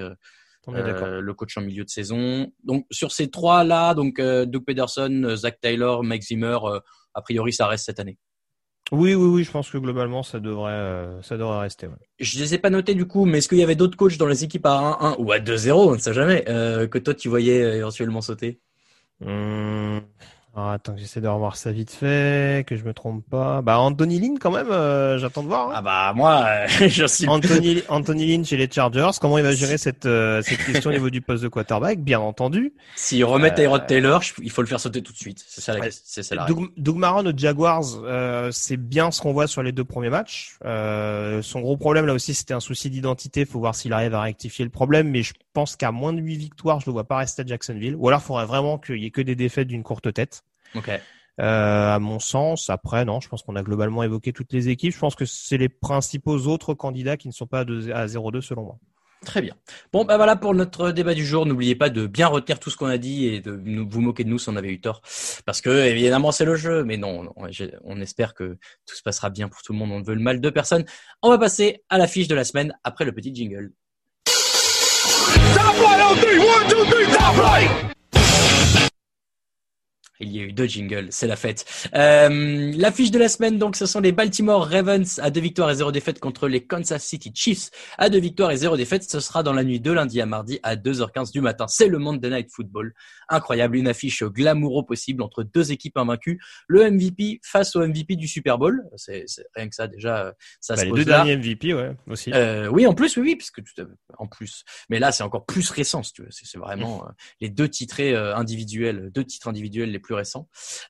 [0.69, 2.51] euh, le coach en milieu de saison.
[2.63, 6.79] Donc sur ces trois là, donc euh, Doug Pederson, Zach Taylor, Mike Zimmer, euh,
[7.13, 8.17] a priori ça reste cette année.
[8.91, 11.87] Oui, oui, oui, je pense que globalement, ça devrait, euh, ça devrait rester.
[11.87, 11.93] ouais.
[12.19, 14.27] Je les ai pas notés du coup, mais est-ce qu'il y avait d'autres coachs dans
[14.27, 17.27] les équipes à 1-1 ou à 2-0, on ne sait jamais, euh, que toi tu
[17.27, 18.59] voyais euh, éventuellement sauter
[19.21, 20.01] Hum,
[20.55, 23.63] alors, attends, que j'essaie de revoir ça vite fait, que je me trompe pas.
[23.63, 25.69] Bah, Anthony Lynn, quand même, euh, j'attends de voir.
[25.69, 25.73] hein.
[25.75, 29.53] Ah bah moi, euh, je suis Anthony, Anthony Lynn chez les Chargers, comment il va
[29.55, 32.73] gérer cette, euh, cette question au niveau du poste de quarterback, bien entendu.
[32.95, 35.43] S'ils remettent Euh, Tyrod Taylor, je- il faut le faire sauter tout de suite.
[35.47, 35.85] C'est ça la Ouais.
[35.87, 36.21] question.
[36.21, 36.45] C'est la.
[36.45, 40.09] Doug, Doug Marron aux Jaguars, euh, c'est bien ce qu'on voit sur les deux premiers
[40.11, 40.57] matchs.
[40.65, 43.45] Euh, son gros problème là aussi, c'était un souci d'identité.
[43.45, 46.35] Faut voir s'il arrive à rectifier le problème, mais je pense qu'à moins de 8
[46.37, 47.95] victoires, je le vois pas rester à Jacksonville.
[47.95, 50.43] Ou alors, il faudrait vraiment qu'il y ait que des défaites d'une courte tête.
[50.75, 50.89] Ok.
[51.39, 54.93] Euh, à mon sens, après, non, je pense qu'on a globalement évoqué toutes les équipes.
[54.93, 58.05] Je pense que c'est les principaux autres candidats qui ne sont pas à, 2 à
[58.05, 58.79] 0-2 selon moi.
[59.25, 59.55] Très bien.
[59.93, 61.45] Bon, bah voilà pour notre débat du jour.
[61.45, 64.25] N'oubliez pas de bien retenir tout ce qu'on a dit et de nous, vous moquer
[64.25, 65.01] de nous si on avait eu tort.
[65.45, 66.83] Parce que, évidemment, c'est le jeu.
[66.83, 69.91] Mais non, j'ai- on espère que tout se passera bien pour tout le monde.
[69.91, 70.83] On ne veut le mal de personne.
[71.21, 73.71] On va passer à la fiche de la semaine après le petit jingle.
[75.79, 77.92] Top one, two, three, top right.
[80.23, 81.65] Il y a eu deux jingles, c'est la fête.
[81.95, 85.75] Euh, L'affiche de la semaine, donc, ce sont les Baltimore Ravens à deux victoires et
[85.75, 89.03] zéro défaite contre les Kansas City Chiefs à deux victoires et zéro défaite.
[89.03, 91.67] Ce sera dans la nuit de lundi à mardi à 2h15 du matin.
[91.67, 92.93] C'est le Monday Night Football.
[93.29, 96.39] Incroyable, une affiche glamoureux possible entre deux équipes invaincues.
[96.67, 98.83] Le MVP face au MVP du Super Bowl.
[98.95, 101.23] C'est rien que ça déjà, ça Bah, se les pose deux là.
[101.23, 102.31] derniers MVP, ouais, aussi.
[102.33, 103.83] Euh, oui, en plus, oui, oui, puisque tout
[104.17, 104.63] en plus.
[104.89, 106.29] Mais là, c'est encore plus récent, si tu veux.
[106.31, 110.12] C'est vraiment euh, les deux titrés individuels, deux titres individuels les plus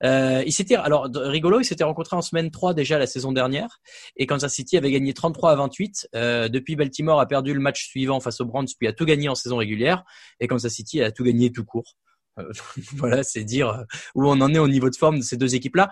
[0.03, 3.81] Euh, il s'était, rigolo, il s'était rencontré en semaine 3 déjà la saison dernière,
[4.17, 6.09] et Kansas City avait gagné 33 à 28.
[6.15, 9.29] Euh, depuis, Baltimore a perdu le match suivant face aux Browns, puis a tout gagné
[9.29, 10.03] en saison régulière,
[10.39, 11.97] et Kansas City a tout gagné tout court.
[12.39, 12.51] Euh,
[12.93, 15.91] voilà, c'est dire où on en est au niveau de forme de ces deux équipes-là.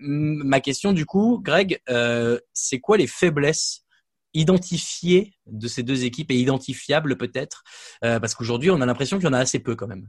[0.00, 1.80] Ma question, du coup, Greg,
[2.52, 3.84] c'est quoi les faiblesses
[4.32, 7.64] identifiées de ces deux équipes et identifiables peut-être?
[8.00, 10.08] Parce qu'aujourd'hui, on a l'impression qu'il y en a assez peu quand même.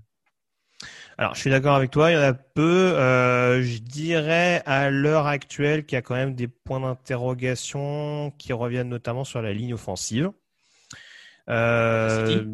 [1.19, 2.93] Alors, je suis d'accord avec toi, il y en a peu.
[2.95, 8.53] Euh, je dirais à l'heure actuelle qu'il y a quand même des points d'interrogation qui
[8.53, 10.31] reviennent notamment sur la ligne offensive.
[11.49, 12.47] Euh, City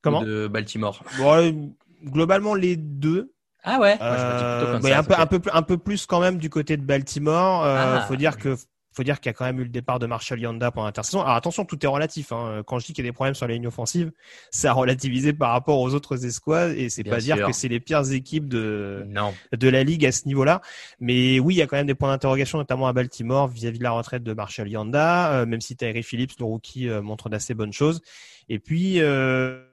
[0.00, 1.02] comment De Baltimore?
[1.18, 3.32] Bon, Globalement, les deux.
[3.64, 3.96] Ah ouais?
[3.98, 5.20] Moi, je me dis plutôt Euh, comme mais ça, un peu, ok.
[5.20, 7.64] un peu, plus- un peu plus quand même du côté de Baltimore.
[7.64, 8.04] Euh, Ah.
[8.06, 8.56] faut dire que
[8.94, 11.22] faut dire qu'il y a quand même eu le départ de Marshall Yanda pendant l'intersaison.
[11.22, 12.32] Alors attention, tout est relatif.
[12.32, 12.62] Hein.
[12.66, 14.12] Quand je dis qu'il y a des problèmes sur la ligne offensive,
[14.50, 17.68] c'est à relativiser par rapport aux autres escouades et c'est Bien pas dire que c'est
[17.68, 19.32] les pires équipes de Non.
[19.52, 20.60] de la ligue à ce niveau-là.
[21.00, 23.84] Mais oui, il y a quand même des points d'interrogation, notamment à Baltimore vis-à-vis de
[23.84, 27.54] la retraite de Marshall Yanda, euh, même si Tyree Phillips, le rookie, euh, montre d'assez
[27.54, 28.00] bonnes choses.
[28.48, 29.64] Et puis euh,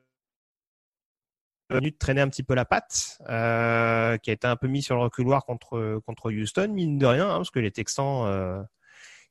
[1.69, 4.82] venu de traîner un petit peu la patte, euh, qui a été un peu mis
[4.82, 8.62] sur le reculoir contre contre Houston, mine de rien, hein, parce que les Texans, euh,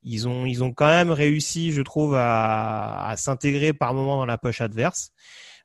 [0.02, 4.26] ils ont ils ont quand même réussi, je trouve, à, à s'intégrer par moment dans
[4.26, 5.10] la poche adverse.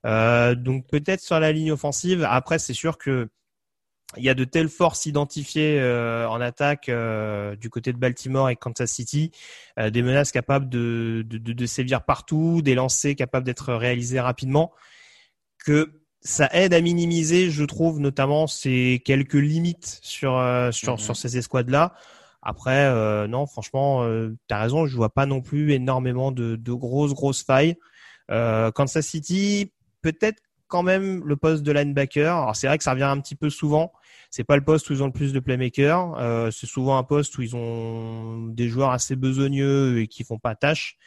[0.05, 2.25] Euh, donc peut-être sur la ligne offensive.
[2.29, 3.29] Après, c'est sûr que
[4.17, 8.49] il y a de telles forces identifiées euh, en attaque euh, du côté de Baltimore
[8.51, 9.31] et Kansas City,
[9.79, 14.19] euh, des menaces capables de, de, de, de sévir partout, des lancers capables d'être réalisés
[14.19, 14.71] rapidement,
[15.65, 20.99] que ça aide à minimiser, je trouve, notamment ces quelques limites sur euh, sur, Mhm.
[20.99, 21.95] sur ces escouades-là.
[22.43, 26.73] Après, euh, non, franchement, euh, t'as raison, je vois pas non plus énormément de, de
[26.73, 27.75] grosses grosses failles.
[28.31, 32.35] Euh, Kansas City, peut-être quand même le poste de linebacker.
[32.35, 33.93] Alors c'est vrai que ça revient un petit peu souvent.
[34.29, 36.15] C'est pas le poste où ils ont le plus de playmakers.
[36.17, 40.39] Euh, c'est souvent un poste où ils ont des joueurs assez besogneux et qui font
[40.39, 40.97] pas tâche.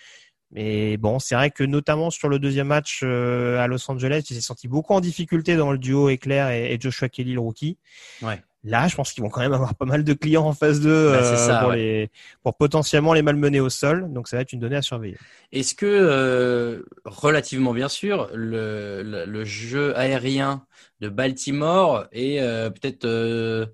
[0.52, 4.36] Mais bon, c'est vrai que notamment sur le deuxième match euh, à Los Angeles, il
[4.36, 7.78] s'est senti beaucoup en difficulté dans le duo Eclair et, et Joshua Kelly, le rookie.
[8.22, 8.40] Ouais.
[8.64, 11.12] Là, je pense qu'ils vont quand même avoir pas mal de clients en phase 2
[11.12, 11.76] Bah, ça, pour, ouais.
[11.76, 12.10] les,
[12.42, 14.12] pour potentiellement les malmener au sol.
[14.12, 15.16] Donc ça va être une donnée à surveiller.
[15.52, 20.66] Est-ce que, euh, relativement bien sûr, le, le, le jeu aérien
[21.00, 23.66] de Baltimore est euh, peut-être euh,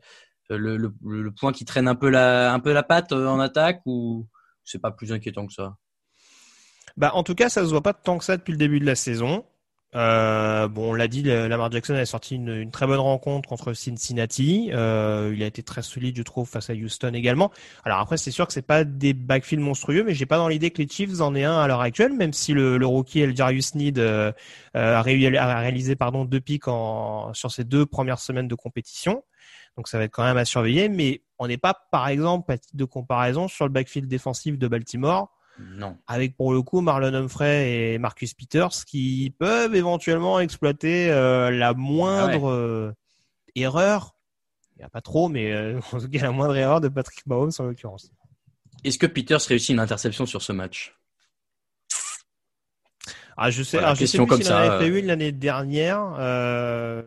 [0.51, 4.27] le, point qui traîne un peu la, un peu la patte euh, en attaque ou
[4.65, 5.77] c'est pas plus inquiétant que ça?
[6.97, 8.87] Bah, en tout cas, ça se voit pas tant que ça depuis le début de
[8.87, 9.45] la saison.
[9.95, 13.75] Euh, bon, on l'a dit, Lamar Jackson a sorti une, une très bonne rencontre contre
[13.75, 14.71] Cincinnati.
[14.73, 17.51] Euh, il a été très solide, je trouve, face à Houston également.
[17.85, 20.71] Alors après, c'est sûr que c'est pas des backfields monstrueux, mais j'ai pas dans l'idée
[20.71, 23.75] que les Chiefs en aient un à l'heure actuelle, même si le, le rookie Eljarius
[23.75, 24.33] Need euh,
[24.77, 28.55] euh, a, réu- a réalisé pardon deux pics en, sur ses deux premières semaines de
[28.55, 29.23] compétition.
[29.77, 32.57] Donc ça va être quand même à surveiller, mais on n'est pas, par exemple, à
[32.57, 35.99] titre de comparaison, sur le backfield défensif de Baltimore Non.
[36.07, 41.75] avec pour le coup Marlon Humphrey et Marcus Peters qui peuvent éventuellement exploiter euh, la
[41.75, 42.93] moindre euh,
[43.55, 44.17] erreur.
[44.77, 47.27] Il n'y a pas trop, mais euh, en tout cas la moindre erreur de Patrick
[47.27, 48.11] Mahomes en l'occurrence.
[48.85, 50.97] Est-ce que Peters réussit une interception sur ce match?
[53.37, 54.99] Ah, je sais, Voilà, alors, je sais plus comme en ça, avait fait euh.
[54.99, 56.15] une l'année dernière.
[56.19, 57.03] Euh,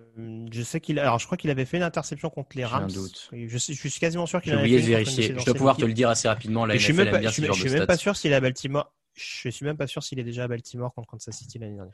[0.51, 2.79] je sais qu'il, alors je crois qu'il avait fait une interception contre les J'ai un
[2.79, 2.91] Rams.
[2.91, 3.29] doute.
[3.31, 5.35] Je, sais, je suis quasiment sûr qu'il J'ai en oublié de vérifier.
[5.37, 6.65] Je dois pouvoir te le dire assez rapidement.
[6.65, 8.41] Là, je suis même pas, je suis- je suis même pas sûr s'il est à
[8.41, 8.91] Baltimore.
[9.13, 11.93] Je suis même pas sûr s'il est déjà à Baltimore contre Kansas City l'année dernière.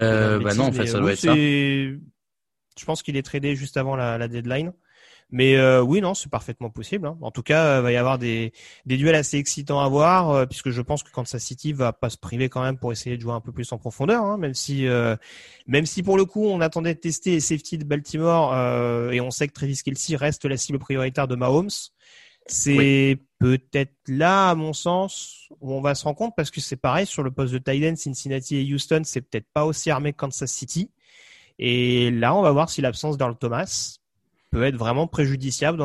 [0.00, 1.34] Euh, bah bêtise, non, en fait, ça doit être ça.
[1.34, 4.72] Je pense qu'il est tradé juste avant la, la deadline.
[5.30, 7.06] Mais euh, oui, non, c'est parfaitement possible.
[7.06, 7.18] hein.
[7.20, 8.52] En tout cas, il va y avoir des,
[8.84, 12.10] des duels assez excitants à voir, euh, puisque je pense que Kansas City va pas
[12.10, 14.54] se priver quand même pour essayer de jouer un peu plus en profondeur, hein, même
[14.54, 15.16] si, euh,
[15.66, 19.20] même si pour le coup, on attendait de tester les safety de Baltimore euh, et
[19.20, 21.70] on sait que Travis Kelsey reste la cible prioritaire de Mahomes.
[22.48, 26.76] C'est peut-être là, à mon sens, où on va se rendre compte, parce que c'est
[26.76, 30.18] pareil sur le poste de tight Cincinnati et Houston, c'est peut-être pas aussi armé que
[30.18, 30.92] Kansas City.
[31.58, 33.98] Et là, on va voir si l'absence d'Earl Thomas
[34.50, 35.78] peut être vraiment préjudiciable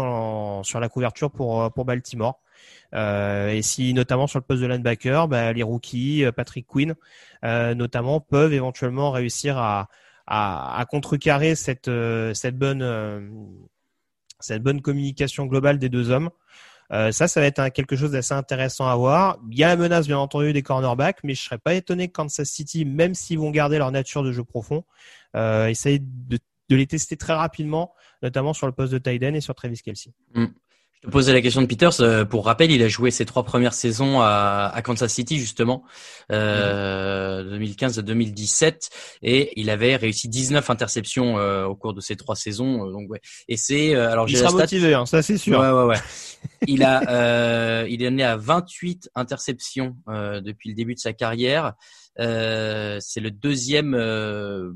[0.63, 2.39] sur la couverture pour, pour Baltimore.
[2.93, 6.95] Euh, et si notamment sur le poste de linebacker, bah, les rookies, euh, Patrick Quinn,
[7.43, 9.87] euh, notamment, peuvent éventuellement réussir à,
[10.27, 13.21] à, contrecarrer cette, euh, cette bonne, euh,
[14.39, 16.29] cette bonne communication globale des deux hommes.
[16.91, 19.37] Euh, ça, ça va être quelque chose d'assez intéressant à voir.
[19.49, 22.13] Il y a la menace, bien entendu, des cornerbacks, mais je serais pas étonné que
[22.13, 24.83] Kansas City, même s'ils vont garder leur nature de jeu profond,
[25.37, 26.37] euh, essaye de,
[26.71, 30.13] de les tester très rapidement, notamment sur le poste de end et sur Travis Kelsey.
[30.33, 31.99] Je te posais la question de Peters.
[31.99, 35.83] euh, pour rappel, il a joué ses trois premières saisons à, Kansas City justement,
[36.31, 38.89] euh, 2015 à 2017,
[39.23, 42.89] et il avait réussi 19 interceptions euh, au cours de ces trois saisons.
[42.89, 43.19] donc ouais.
[43.49, 45.59] Et c'est euh, alors Il sera motivé, hein, ça c'est sûr.
[45.59, 45.99] Ouais, ouais, ouais.
[46.67, 51.73] il a, il est né à 28 interceptions depuis le début de sa carrière.
[52.19, 54.71] Euh, c'est le deuxième euh,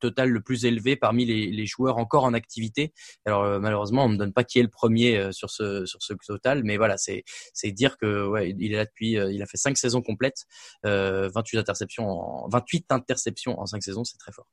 [0.00, 2.92] total le plus élevé parmi les, les joueurs encore en activité.
[3.26, 6.02] Alors euh, malheureusement, on me donne pas qui est le premier euh, sur ce sur
[6.02, 9.42] ce total, mais voilà, c'est c'est dire que ouais, il est là depuis, euh, il
[9.42, 10.46] a fait cinq saisons complètes,
[10.84, 14.46] 28 interceptions, en, 28 interceptions en cinq saisons, c'est très fort.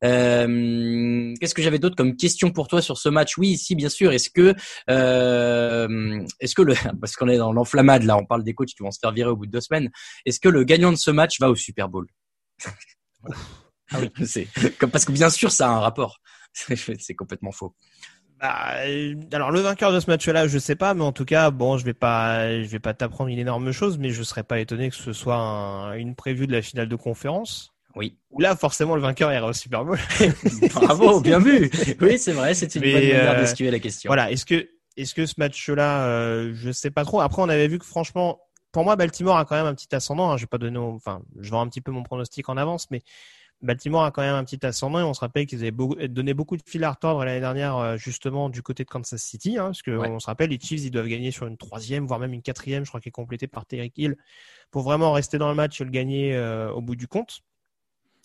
[0.00, 3.36] Qu'est-ce que j'avais d'autre comme question pour toi sur ce match?
[3.38, 4.12] Oui, ici bien sûr.
[4.12, 4.54] Est-ce que
[4.88, 8.90] est-ce que le parce qu'on est dans l'enflammade là, on parle des coachs qui vont
[8.90, 9.90] se faire virer au bout de deux semaines.
[10.26, 12.06] Est-ce que le gagnant de ce match va au Super Bowl
[13.92, 14.48] ah oui, c'est
[14.90, 16.20] parce que bien sûr ça a un rapport.
[16.54, 17.74] c'est complètement faux.
[18.40, 18.76] Bah,
[19.32, 21.84] alors le vainqueur de ce match-là, je sais pas, mais en tout cas, bon, je
[21.84, 24.96] vais pas, je vais pas t'apprendre une énorme chose, mais je serais pas étonné que
[24.96, 27.74] ce soit une preview de la finale de conférence.
[27.94, 28.16] Oui.
[28.30, 29.98] Où là, forcément, le vainqueur ira au Super Bowl.
[30.72, 31.70] Bravo, bien vu.
[32.00, 34.08] Oui, c'est vrai, c'est une bonne manière euh, d'esquiver la question.
[34.08, 34.30] Voilà.
[34.30, 37.20] Est-ce que, est-ce que ce match-là, euh, je sais pas trop.
[37.20, 38.40] Après, on avait vu que franchement,
[38.72, 40.30] pour moi, Baltimore a quand même un petit ascendant.
[40.30, 40.36] Hein.
[40.36, 43.02] Je vais pas donner, enfin, je vends un petit peu mon pronostic en avance, mais
[43.62, 46.56] Baltimore a quand même un petit ascendant et on se rappelle qu'ils avaient donné beaucoup
[46.56, 49.82] de fil à retordre l'année dernière euh, justement du côté de Kansas City, hein, parce
[49.82, 52.84] qu'on se rappelle les Chiefs ils doivent gagner sur une troisième voire même une quatrième,
[52.84, 54.16] je crois qui est complétée par Terry Hill
[54.70, 57.40] pour vraiment rester dans le match et le gagner euh, au bout du compte.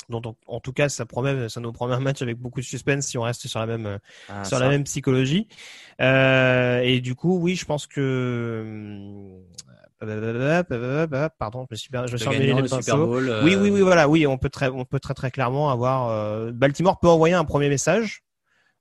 [0.08, 3.08] Donc en, tout cas ça promet, ça nous promet un match avec beaucoup de suspense
[3.08, 5.47] si on reste sur la même ah, sur la même psychologie.
[5.99, 9.41] Euh, et du coup oui je pense que
[11.38, 13.18] Pardon, je me suis, je suis emmêlé les pinceaux.
[13.44, 16.10] Oui, oui, oui, voilà, oui, on peut très, on peut très très clairement avoir.
[16.10, 18.25] Euh, Baltimore peut envoyer un premier message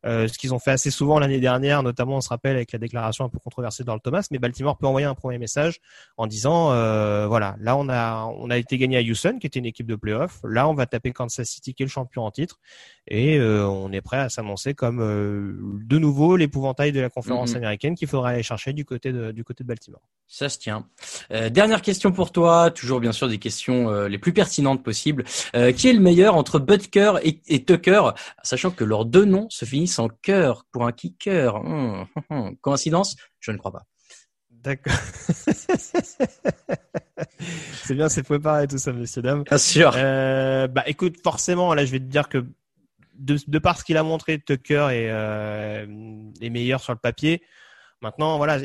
[0.05, 2.79] euh, ce qu'ils ont fait assez souvent l'année dernière, notamment on se rappelle avec la
[2.79, 5.81] déclaration un peu controversée dans le Thomas, mais Baltimore peut envoyer un premier message
[6.17, 9.59] en disant euh, voilà, là on a on a été gagné à Houston qui était
[9.59, 12.31] une équipe de playoff, là on va taper Kansas City qui est le champion en
[12.31, 12.61] titre
[13.07, 17.57] et euh, on est prêt à s'annoncer comme de nouveau l'épouvantail de la conférence mm-hmm.
[17.57, 20.03] américaine qu'il faudra aller chercher du côté de du côté de Baltimore.
[20.27, 20.87] Ça se tient.
[21.51, 25.25] dernière question pour toi, toujours bien sûr des questions les plus pertinentes possibles.
[25.77, 28.11] qui est le meilleur entre Butker et, et Tucker,
[28.43, 31.55] sachant que leurs deux noms se finissent en cœur pour un kicker.
[31.57, 32.57] Hum, hum, hum.
[32.59, 33.17] Coïncidence?
[33.41, 33.87] Je ne crois pas.
[34.51, 34.95] D'accord.
[37.85, 39.43] c'est bien, c'est préparé tout ça, monsieur dame.
[39.43, 39.93] Bien sûr.
[39.97, 42.47] Euh, bah, écoute, forcément, là, je vais te dire que
[43.15, 45.87] de, de par ce qu'il a montré, Tucker est, euh,
[46.41, 47.43] est meilleur sur le papier.
[48.01, 48.59] Maintenant, voilà,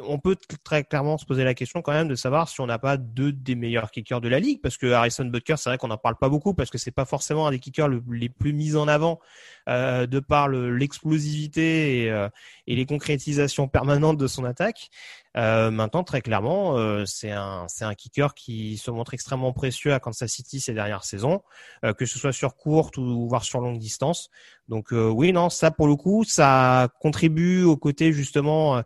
[0.00, 2.78] on peut très clairement se poser la question quand même de savoir si on n'a
[2.78, 5.88] pas deux des meilleurs kickers de la ligue, parce que Harrison Butker, c'est vrai qu'on
[5.88, 8.76] n'en parle pas beaucoup, parce que c'est pas forcément un des kickers les plus mis
[8.76, 9.20] en avant
[9.68, 12.28] euh, de par l'explosivité euh,
[12.66, 14.90] et, les concrétisations permanentes de son attaque.
[15.36, 19.92] Euh, maintenant, très clairement, euh, c'est un c'est un kicker qui se montre extrêmement précieux
[19.92, 21.42] à Kansas City ces dernières saisons,
[21.84, 24.30] euh, que ce soit sur courte ou voire sur longue distance.
[24.68, 28.82] Donc oui, non, ça pour le coup, ça contribue au côté justement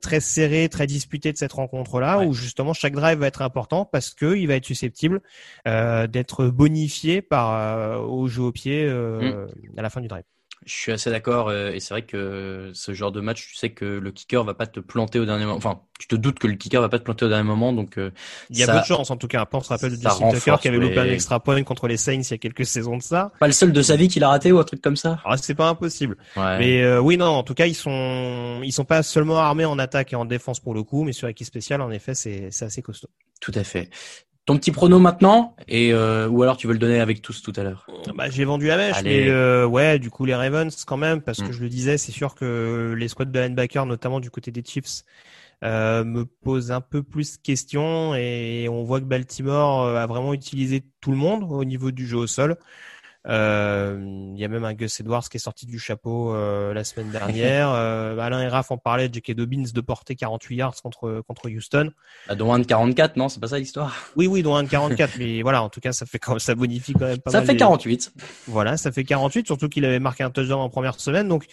[0.00, 4.14] très serré, très disputé de cette rencontre-là, où justement chaque drive va être important parce
[4.14, 5.20] que il va être susceptible
[5.66, 9.48] d'être bonifié par au jeu au pied mm.
[9.76, 10.24] à la fin du drive.
[10.64, 13.70] Je suis assez d'accord euh, et c'est vrai que ce genre de match, tu sais
[13.70, 15.56] que le kicker va pas te planter au dernier moment.
[15.56, 17.98] Enfin, tu te doutes que le kicker va pas te planter au dernier moment, donc
[17.98, 18.10] euh,
[18.50, 19.46] il y a peu de chance en tout cas.
[19.52, 22.22] On se rappelle de Justin Tucker qui avait loupé un extra point contre les Saints
[22.22, 23.32] il y a quelques saisons de ça.
[23.40, 25.20] Pas le seul de sa vie qu'il a raté ou un truc comme ça.
[25.24, 26.16] Ah, c'est pas impossible.
[26.36, 29.78] Mais euh, oui, non, en tout cas, ils sont ils sont pas seulement armés en
[29.78, 32.64] attaque et en défense pour le coup, mais sur équipe spéciale, en effet, c'est c'est
[32.64, 33.08] assez costaud.
[33.40, 33.90] Tout à fait.
[34.44, 37.52] Ton petit prono maintenant et euh, ou alors tu veux le donner avec tous tout
[37.54, 37.86] à l'heure.
[38.16, 41.38] Bah, j'ai vendu la mèche, mais euh, ouais, du coup les Ravens quand même parce
[41.38, 41.52] que mm.
[41.52, 45.04] je le disais, c'est sûr que les squads de linebacker, notamment du côté des Chiefs,
[45.62, 50.34] euh, me posent un peu plus de questions et on voit que Baltimore a vraiment
[50.34, 52.56] utilisé tout le monde au niveau du jeu au sol.
[53.28, 56.82] Euh, il y a même un Gus Edwards qui est sorti du chapeau euh, la
[56.82, 57.70] semaine dernière.
[57.74, 59.32] euh, Alain et Raph en parlaient, J.K.
[59.32, 61.92] Dobbins de porter 48 yards contre contre Houston.
[62.28, 63.96] Bah, dont un de 44, non C'est pas ça l'histoire?
[64.16, 65.18] Oui, oui, dont un de 44.
[65.18, 67.46] mais voilà, en tout cas, ça fait quand ça bonifie quand même pas ça mal.
[67.46, 68.12] Ça fait 48.
[68.48, 71.28] Voilà, ça fait 48, surtout qu'il avait marqué un touchdown en première semaine.
[71.28, 71.46] Donc,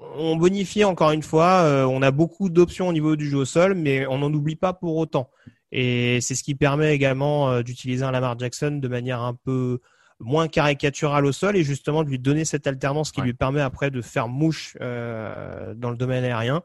[0.00, 1.62] on bonifie encore une fois.
[1.64, 4.56] Euh, on a beaucoup d'options au niveau du jeu au sol, mais on n'en oublie
[4.56, 5.30] pas pour autant.
[5.72, 9.80] Et c'est ce qui permet également euh, d'utiliser un Lamar Jackson de manière un peu
[10.20, 13.90] moins caricatural au sol et justement de lui donner cette alternance qui lui permet après
[13.90, 16.62] de faire mouche euh, dans le domaine aérien.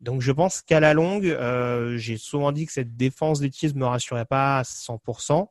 [0.00, 3.74] Donc je pense qu'à la longue, euh, j'ai souvent dit que cette défense des Chiefs
[3.74, 5.48] me rassurait pas à 100%.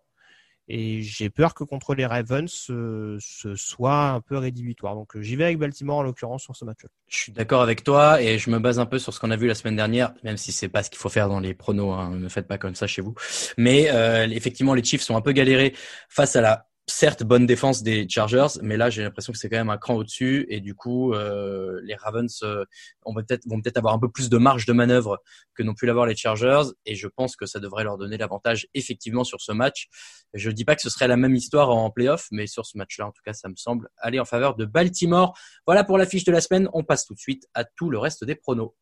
[0.69, 3.17] Et j'ai peur que contre les Ravens, ce,
[3.55, 4.95] soit un peu rédhibitoire.
[4.95, 6.89] Donc j'y vais avec Baltimore en l'occurrence sur ce match-là.
[7.07, 9.37] Je suis d'accord avec toi et je me base un peu sur ce qu'on a
[9.37, 11.93] vu la semaine dernière, même si c'est pas ce qu'il faut faire dans les pronos.
[11.93, 13.15] Hein, ne faites pas comme ça chez vous.
[13.57, 15.73] Mais euh, effectivement, les Chiefs sont un peu galérés
[16.09, 19.57] face à la certes bonne défense des Chargers, mais là j'ai l'impression que c'est quand
[19.57, 22.63] même un cran au-dessus et du coup euh, les Ravens euh,
[23.05, 25.21] vont peut-être avoir un peu plus de marge de manœuvre
[25.53, 28.67] que n'ont pu l'avoir les Chargers et je pense que ça devrait leur donner l'avantage
[28.73, 29.87] effectivement sur ce match.
[30.33, 33.07] Je dis pas que ce serait la même histoire en playoff, mais sur ce match-là
[33.07, 35.37] en tout cas ça me semble aller en faveur de Baltimore.
[35.65, 36.69] Voilà pour l'affiche de la semaine.
[36.73, 38.73] On passe tout de suite à tout le reste des pronos.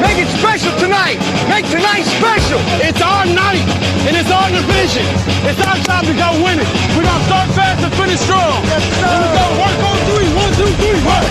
[0.00, 1.18] Make it special tonight.
[1.48, 2.60] Make tonight special.
[2.80, 3.66] It's our night,
[4.08, 5.04] and it's our division.
[5.48, 6.68] It's our time to go win it.
[6.96, 8.62] We're gonna start fast and finish strong.
[8.64, 9.06] Yes, sir.
[9.06, 10.28] And we're gonna work on three.
[10.42, 11.26] One, two, three, work.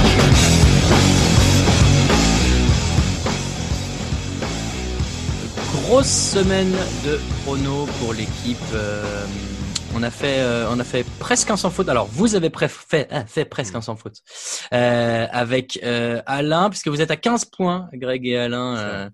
[5.86, 8.57] Grosse semaine de pronos pour l'équipe.
[8.74, 9.26] euh,
[9.95, 11.89] on a fait, euh, on a fait presque un sans faute.
[11.89, 14.17] Alors vous avez pré- fait, ah, fait presque un sans faute
[14.73, 18.77] euh, avec euh, Alain, puisque vous êtes à 15 points, Greg et Alain.
[18.77, 19.09] euh,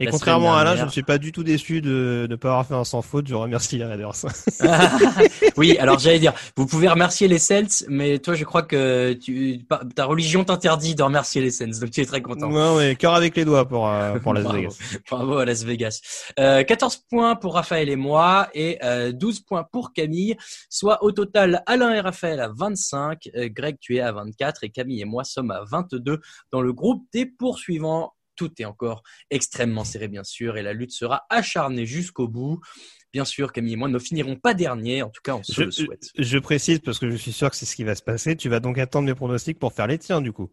[0.00, 2.66] Et contrairement à Alain, je ne suis pas du tout déçu de ne pas avoir
[2.66, 3.26] fait un sans faute.
[3.28, 4.12] Je remercie les Raiders.
[5.56, 9.64] oui, alors j'allais dire, vous pouvez remercier les Celts, mais toi, je crois que tu,
[9.94, 12.50] ta religion t'interdit de remercier les Saints, donc tu es très content.
[12.50, 14.58] ouais, ouais, cœur avec les doigts pour, euh, pour Las Bravo.
[14.58, 14.78] Vegas.
[15.10, 16.00] Bravo à Las Vegas.
[16.38, 20.17] Euh, 14 points pour Raphaël et moi et euh, 12 points pour Camille,
[20.68, 24.70] soit au total Alain et Raphaël à 25, euh, Greg tu es à 24 et
[24.70, 26.20] Camille et moi sommes à 22
[26.52, 28.14] dans le groupe des poursuivants.
[28.36, 32.60] Tout est encore extrêmement serré bien sûr et la lutte sera acharnée jusqu'au bout.
[33.12, 35.62] Bien sûr, Camille et moi ne finirons pas dernier, en tout cas on se Je,
[35.64, 36.10] le souhaite.
[36.16, 38.36] je précise parce que je suis sûr que c'est ce qui va se passer.
[38.36, 40.50] Tu vas donc attendre mes pronostics pour faire les tiens, du coup.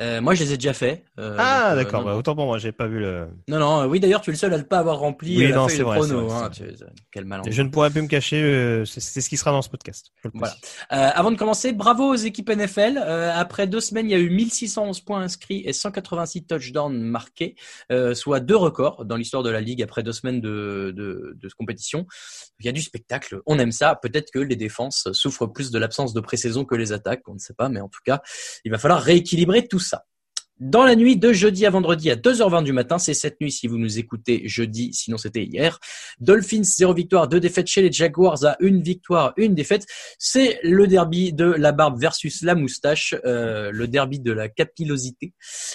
[0.00, 1.02] Euh, moi je les ai déjà faits.
[1.18, 2.04] euh, ah, euh, d'accord.
[2.04, 3.28] Bah, autant pour moi, j'ai pas vu le.
[3.48, 5.48] Non, non, euh, oui, d'ailleurs, tu es le seul à ne pas avoir rempli Oui,
[5.48, 6.28] la non, feuille de vrai, prono.
[6.28, 6.50] c'est vrai, hein.
[6.50, 7.42] Tu- Quel malin.
[7.48, 8.82] Je ne pourrais plus me cacher.
[8.86, 10.12] c'est ce qui sera dans ce podcast.
[10.34, 10.54] Voilà.
[10.90, 12.98] avant de commencer, bravo aux équipes NFL.
[12.98, 17.56] Après deux semaines, il y a eu 1611 points inscrits et 186 touchdowns marqués,
[18.14, 22.06] soit deux records dans l'histoire de la ligue après deux semaines de, de, de compétition.
[22.60, 23.94] Il y a du spectacle, on aime ça.
[24.00, 27.38] Peut-être que les défenses souffrent plus de l'absence de pré-saison que les attaques, on ne
[27.38, 28.20] sait pas, mais en tout cas,
[28.64, 29.87] il va falloir rééquilibrer tout ça.
[29.88, 30.17] した。
[30.60, 33.78] Dans la nuit de jeudi à vendredi à 2h20 du matin, c'est cette nuit si vous
[33.78, 35.78] nous écoutez jeudi, sinon c'était hier.
[36.18, 39.86] Dolphins 0 victoire, 2 défaites chez les Jaguars à une victoire, une défaite.
[40.18, 45.32] C'est le derby de la barbe versus la moustache, euh, le derby de la capillosité.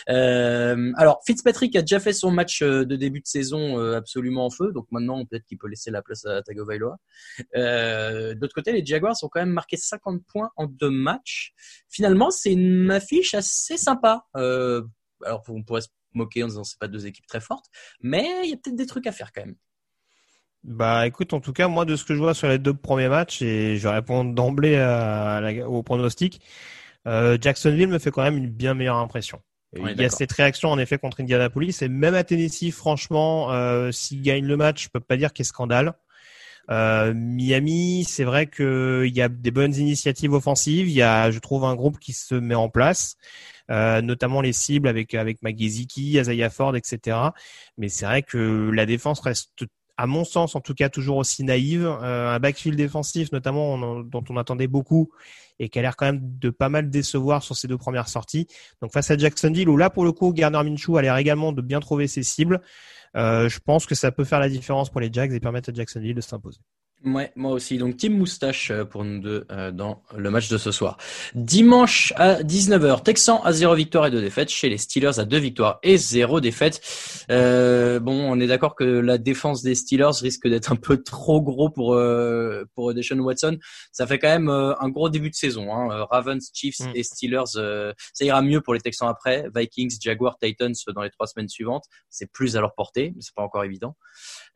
[0.09, 4.47] Euh, alors Fitzpatrick a déjà fait son match euh, de début de saison euh, absolument
[4.47, 6.97] en feu, donc maintenant peut-être qu'il peut laisser la place à Tagovailoa.
[7.55, 11.53] Euh, D'autre côté, les Jaguars ont quand même marqué 50 points en deux matchs.
[11.89, 14.25] Finalement, c'est une affiche assez sympa.
[14.35, 14.72] Euh,
[15.25, 17.65] alors on pourrait se moquer en disant c'est pas deux équipes très fortes,
[18.01, 19.55] mais il y a peut-être des trucs à faire quand même.
[20.63, 23.09] Bah, écoute, en tout cas, moi, de ce que je vois sur les deux premiers
[23.09, 24.79] matchs, et je vais répondre d'emblée
[25.67, 26.39] au pronostic,
[27.05, 29.41] euh, Jacksonville me fait quand même une bien meilleure impression.
[29.75, 33.91] Il y a cette réaction en effet contre Indianapolis et même à Tennessee, franchement, euh,
[33.91, 35.95] s'ils gagnent le match, je peux pas dire qu'il y ait scandale.
[36.69, 40.87] Euh, Miami, c'est vrai que il y a des bonnes initiatives offensives.
[40.87, 43.17] Il y a, je trouve, un groupe qui se met en place,
[43.69, 47.17] euh, notamment les cibles avec avec Magiziki, Isaiah Ford, etc.
[47.77, 49.51] Mais c'est vrai que la défense reste,
[49.97, 51.85] à mon sens, en tout cas, toujours aussi naïve.
[51.85, 55.11] Euh, un backfield défensif, notamment, on en- dont on attendait beaucoup
[55.59, 58.47] et qui a l'air quand même de pas mal décevoir sur ses deux premières sorties.
[58.81, 61.61] Donc face à Jacksonville, où là pour le coup, Garner Minshew a l'air également de
[61.61, 62.61] bien trouver ses cibles.
[63.15, 65.73] Euh, je pense que ça peut faire la différence pour les Jags et permettre à
[65.73, 66.59] Jacksonville de s'imposer.
[67.05, 67.77] Ouais, moi aussi.
[67.77, 70.97] Donc, Team Moustache euh, pour nous deux euh, dans le match de ce soir.
[71.35, 75.37] Dimanche à 19h, Texan à 0 victoire et 2 défaites chez les Steelers à 2
[75.37, 76.81] victoires et 0 défaites.
[77.29, 81.41] Euh, bon, on est d'accord que la défense des Steelers risque d'être un peu trop
[81.41, 83.57] gros pour euh, pour Deshaun Watson.
[83.91, 85.73] Ça fait quand même euh, un gros début de saison.
[85.73, 85.91] Hein.
[85.91, 86.91] Euh, Ravens, Chiefs Mm.
[86.95, 89.45] et Steelers, euh, ça ira mieux pour les Texans après.
[89.55, 91.85] Vikings, Jaguars, Titans dans les trois semaines suivantes.
[92.09, 93.95] C'est plus à leur portée, mais c'est pas encore évident.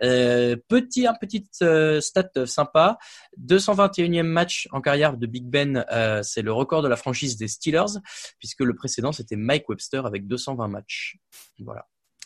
[0.04, 2.00] Euh, petit, un petit euh,
[2.46, 2.98] stat sympa.
[3.42, 7.48] 221e match en carrière de Big Ben, euh, c'est le record de la franchise des
[7.48, 8.00] Steelers,
[8.40, 11.18] puisque le précédent c'était Mike Webster avec 220 matchs.
[11.60, 11.86] Voilà.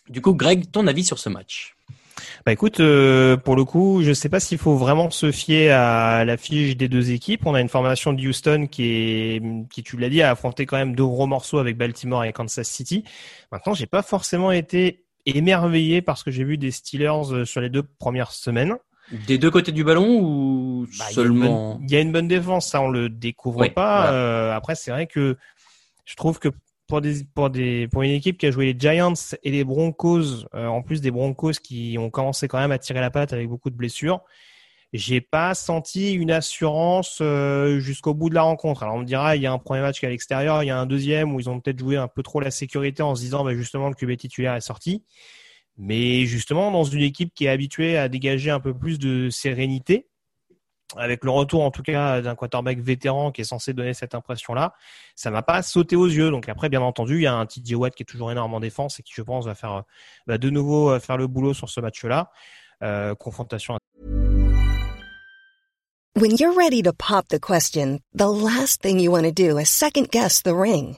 [0.10, 1.76] Du coup, Greg, ton avis sur ce match?
[2.46, 6.26] Bah écoute, euh, pour le coup, je sais pas s'il faut vraiment se fier à
[6.26, 7.46] la fiche des deux équipes.
[7.46, 10.78] On a une formation de Houston qui est, qui tu l'as dit, a affronté quand
[10.78, 13.04] même deux gros morceaux avec Baltimore et Kansas City.
[13.52, 17.62] Maintenant, j'ai pas forcément été émerveillé par ce que j'ai vu des Steelers euh, sur
[17.62, 18.78] les deux premières semaines.
[19.12, 22.28] Des deux côtés du ballon ou Bah, il y seulement Il y, a une bonne
[22.28, 24.04] défense, ça on le découvre Oui, pas.
[24.04, 24.14] voilà.
[24.14, 25.38] Euh, après, c'est vrai que
[26.06, 26.50] je trouve que
[26.88, 30.46] pour des pour des pour une équipe qui a joué les Giants et les Broncos,
[30.54, 33.48] euh, en plus des Broncos qui ont commencé quand même à tirer la patte avec
[33.48, 34.22] beaucoup de blessures,
[34.94, 38.84] j'ai pas senti une assurance euh, jusqu'au bout de la rencontre.
[38.84, 40.68] Alors on me dira, il y a un premier match qui est à l'extérieur, il
[40.68, 43.16] y a un deuxième où ils ont peut-être joué un peu trop la sécurité en
[43.16, 45.04] se disant, bah, justement le QB titulaire est sorti.
[45.78, 50.08] Mais justement, dans une équipe qui est habituée à dégager un peu plus de sérénité,
[50.98, 54.74] avec le retour en tout cas d'un quarterback vétéran qui est censé donner cette impression-là,
[55.16, 56.32] ça m'a pas sauté aux yeux.
[56.32, 58.60] Donc après, bien entendu, il y a un TJ Watt qui est toujours énorme en
[58.60, 59.84] défense et qui, je pense, va faire
[60.28, 62.32] va de nouveau faire le boulot sur ce match-là.
[62.84, 63.78] Euh, confrontation.
[66.16, 66.36] When
[66.98, 70.98] pop question, the last thing you want to do is second guess the ring.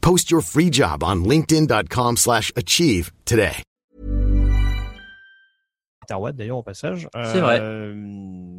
[0.00, 3.62] Post your free job on linkedin.com/achieve slash achieve today.
[6.16, 7.08] Watt d'ailleurs au passage.
[7.12, 7.58] C'est vrai.
[7.60, 7.92] Euh,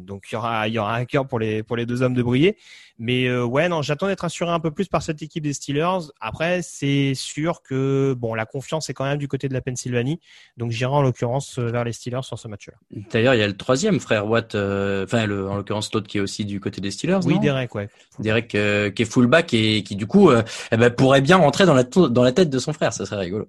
[0.04, 2.14] donc il y aura il y aura un cœur pour les pour les deux hommes
[2.14, 2.56] de briller.
[3.02, 6.10] Mais euh, ouais non, j'attends d'être rassuré un peu plus par cette équipe des Steelers.
[6.20, 10.20] Après c'est sûr que bon la confiance est quand même du côté de la Pennsylvanie.
[10.58, 12.74] Donc j'irai en l'occurrence vers les Steelers sur ce match-là.
[13.10, 16.18] D'ailleurs, il y a le troisième frère Watt, euh, enfin le, en l'occurrence l'autre qui
[16.18, 17.20] est aussi du côté des Steelers.
[17.24, 17.88] Oui Derek ouais.
[18.18, 21.64] Derek euh, qui est fullback et qui du coup euh, eh ben, pourrait bien rentrer
[21.64, 23.48] dans la to- dans la tête de son frère, ça serait rigolo.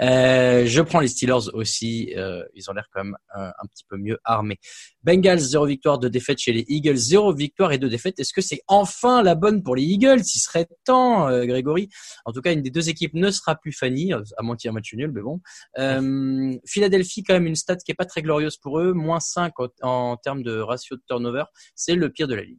[0.00, 3.84] Euh, je prends les Steelers aussi, euh, ils ont l'air quand même un, un petit
[3.88, 4.58] peu mieux armés.
[5.04, 8.18] Bengals 0 victoire, 2 défaites chez les Eagles, 0 victoire et 2 défaites.
[8.18, 10.22] Est-ce que c'est enfin la bonne pour les Eagles?
[10.34, 11.90] Il serait temps, euh, Grégory.
[12.24, 14.66] En tout cas, une des deux équipes ne sera plus Fanny, euh, à moins qu'il
[14.66, 15.40] y ait un match nul, mais bon.
[15.78, 19.52] Euh, Philadelphie, quand même une stat qui est pas très glorieuse pour eux, moins 5
[19.82, 21.44] en, termes de ratio de turnover.
[21.74, 22.58] C'est le pire de la ligue.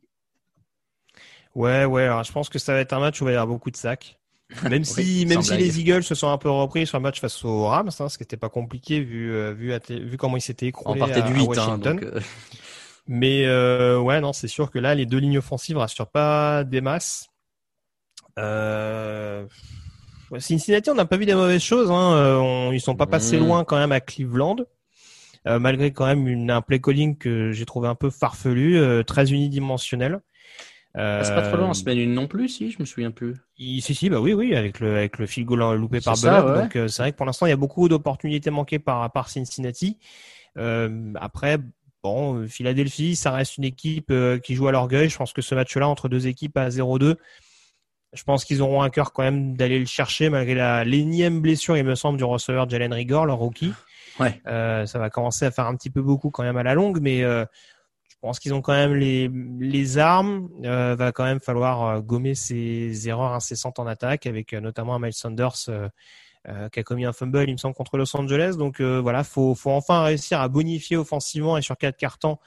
[1.55, 2.07] Ouais, ouais.
[2.23, 3.77] Je pense que ça va être un match où il va y avoir beaucoup de
[3.77, 4.19] sacs.
[4.63, 5.59] Même Oui, si, même si blague.
[5.61, 8.17] les Eagles se sont un peu repris sur le match face aux Rams, hein, ce
[8.17, 11.21] qui n'était pas compliqué vu, euh, vu, vu comment ils s'étaient On écroulés partait à,
[11.21, 12.19] du à 8, hein, donc, euh,
[13.07, 16.81] Mais euh, ouais, non, c'est sûr que là, les deux lignes offensives rassurent pas des
[16.81, 17.27] masses.
[18.39, 19.45] Euh...
[20.39, 21.89] Cincinnati, on n'a pas vu des mauvaises choses.
[21.91, 22.13] Hein.
[22.15, 23.45] euh, On, ils sont pas passés Mhm.
[23.47, 24.57] loin quand même à Cleveland,
[25.47, 29.03] euh, malgré quand même une, un play calling que j'ai trouvé un peu farfelu, euh,
[29.03, 30.19] très unidimensionnel.
[30.97, 33.11] Euh, Ah, c'est pas trop loin en semaine une non plus, si, je me souviens
[33.11, 33.35] plus.
[33.57, 36.61] il- si, si, bah oui, oui, avec le, avec le field goal loupé par ouais.
[36.61, 39.29] Donc, euh, c'est vrai que pour l'instant, il y a beaucoup d'opportunités manquées par, par
[39.29, 39.97] Cincinnati.
[40.57, 41.57] Euh, après,
[42.01, 45.09] bon, Philadelphie, ça reste une équipe euh, qui joue à l'orgueil.
[45.09, 47.15] Je pense que ce match-là, entre deux équipes à 0-2,
[48.13, 51.75] je pense qu'ils auront un cœur quand même d'aller le chercher malgré la l'énième blessure,
[51.75, 53.73] il me semble, du receveur Jalen Rigor, leur rookie.
[54.21, 54.41] Ouais.
[54.47, 56.99] Euh, ça va commencer à faire un petit peu beaucoup quand même à la longue,
[57.01, 57.43] mais euh,
[58.26, 60.49] pense qu'ils ont quand même les, les armes.
[60.63, 64.95] Euh, va quand même falloir euh, gommer ces erreurs incessantes en attaque, avec euh, notamment
[64.95, 65.89] un Miles Sanders euh,
[66.71, 68.55] qui a commis un fumble, il me semble, contre Los Angeles.
[68.57, 72.38] Donc voilà, faut, faut enfin réussir à bonifier offensivement et sur quatre cartons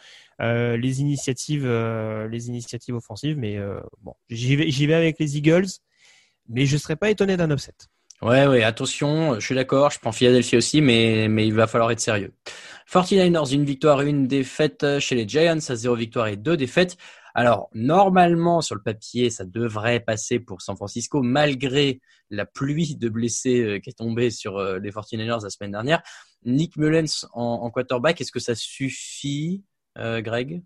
[0.41, 3.39] euh, les initiatives, les initiatives offensives.
[3.39, 3.59] Mais
[4.03, 5.67] bon, j'y vais, j'y vais avec les Eagles,
[6.49, 7.75] mais je serais pas étonné d'un upset.
[8.21, 11.91] Ouais, ouais, attention, je suis d'accord, je prends Philadelphie aussi, mais, mais il va falloir
[11.93, 12.33] être sérieux.
[12.91, 16.97] 49ers, une victoire, une défaite chez les Giants, à zéro victoire et deux défaites.
[17.35, 23.09] Alors, normalement, sur le papier, ça devrait passer pour San Francisco, malgré la pluie de
[23.09, 26.03] blessés euh, qui est tombée sur euh, les 49ers la semaine dernière.
[26.45, 29.65] Nick Mullens en, quarterback, est-ce que ça suffit,
[29.99, 30.63] euh, Greg?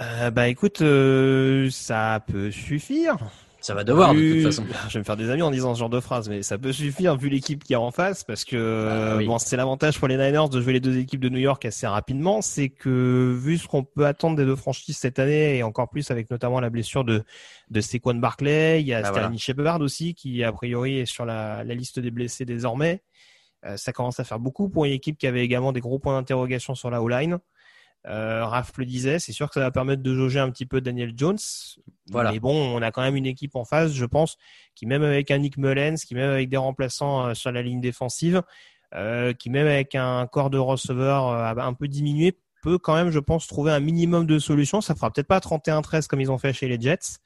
[0.00, 3.18] Euh, bah écoute, euh, ça peut suffire.
[3.60, 4.64] Ça va devoir, de toute façon.
[4.88, 6.72] Je vais me faire des amis en disant ce genre de phrase, mais ça peut
[6.72, 9.26] suffire vu l'équipe qui est en face, parce que Ah oui.
[9.26, 11.86] bon, c'est l'avantage pour les Niners de jouer les deux équipes de New York assez
[11.86, 15.88] rapidement, c'est que vu ce qu'on peut attendre des deux franchises cette année et encore
[15.90, 17.22] plus avec notamment la blessure de
[17.70, 19.38] de Saquon Barkley, il y a Ah, Sterling voilà.
[19.38, 23.02] Shepard aussi qui a priori est sur la, la liste des blessés désormais.
[23.66, 26.18] Euh, ça commence à faire beaucoup pour une équipe qui avait également des gros points
[26.18, 27.38] d'interrogation sur la O-line.
[28.06, 30.80] Euh, Raph le disait, c'est sûr que ça va permettre de jauger un petit peu
[30.80, 31.38] Daniel Jones.
[32.10, 32.32] Voilà.
[32.32, 34.36] Mais bon, on a quand même une équipe en face, je pense,
[34.74, 37.80] qui même avec un Nick Mullens, qui même avec des remplaçants euh, sur la ligne
[37.80, 38.42] défensive,
[38.94, 43.10] euh, qui même avec un corps de receveur euh, un peu diminué, peut quand même,
[43.10, 44.80] je pense, trouver un minimum de solutions.
[44.80, 47.18] Ça fera peut-être pas 31-13 comme ils ont fait chez les Jets,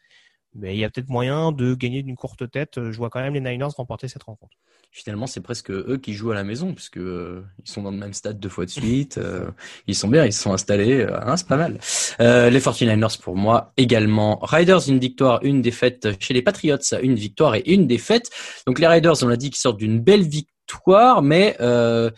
[0.55, 2.79] mais il y a peut-être moyen de gagner d'une courte tête.
[2.91, 4.57] Je vois quand même les Niners remporter cette rencontre.
[4.91, 7.97] Finalement, c'est presque eux qui jouent à la maison, puisque euh, ils sont dans le
[7.97, 9.19] même stade deux fois de suite.
[9.19, 9.51] euh,
[9.89, 11.01] ils sont bien, ils se sont installés.
[11.01, 11.81] euh, hein, c'est pas mal.
[12.21, 14.39] Euh, les 49ers pour moi également.
[14.43, 18.31] Riders, une victoire, une défaite chez les Patriots, une victoire et une défaite.
[18.67, 20.55] Donc les Riders, on l'a dit, qui sortent d'une belle victoire
[21.23, 22.11] mais euh,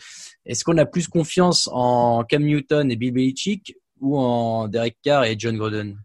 [0.45, 5.25] est-ce qu'on a plus confiance en Cam Newton et Bill Belichick ou en Derek Carr
[5.25, 5.97] et John Gruden?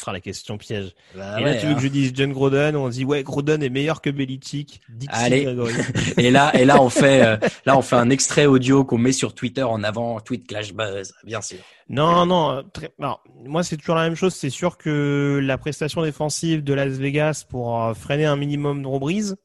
[0.00, 0.94] Sera la question piège.
[1.14, 1.74] Bah et là, ouais, tu veux hein.
[1.76, 4.80] que je dise John Groden, on dit ouais, Groden est meilleur que Belichick.
[4.88, 5.56] Dixie Allez.
[6.16, 7.36] Et là, et là, on fait, euh,
[7.66, 11.14] là, on fait un extrait audio qu'on met sur Twitter en avant, tweet Clash Buzz,
[11.24, 11.58] bien sûr.
[11.88, 12.64] Non, non.
[12.72, 12.90] Très...
[12.98, 14.34] alors, moi, c'est toujours la même chose.
[14.34, 18.88] C'est sûr que la prestation défensive de Las Vegas pour euh, freiner un minimum de
[18.88, 19.36] reprise,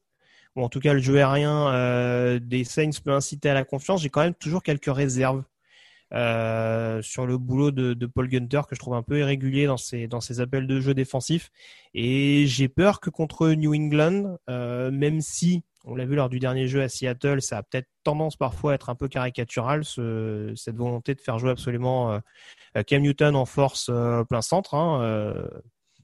[0.55, 4.01] ou en tout cas le jeu aérien euh, des Saints peut inciter à la confiance.
[4.01, 5.43] J'ai quand même toujours quelques réserves
[6.13, 9.77] euh, sur le boulot de, de Paul Gunter que je trouve un peu irrégulier dans
[9.77, 11.51] ses dans ses appels de jeu défensifs.
[11.93, 16.39] Et j'ai peur que contre New England, euh, même si on l'a vu lors du
[16.39, 20.51] dernier jeu à Seattle, ça a peut-être tendance parfois à être un peu caricatural, ce,
[20.55, 22.19] cette volonté de faire jouer absolument
[22.75, 24.73] euh, Cam Newton en force euh, plein centre.
[24.73, 25.47] Hein, euh,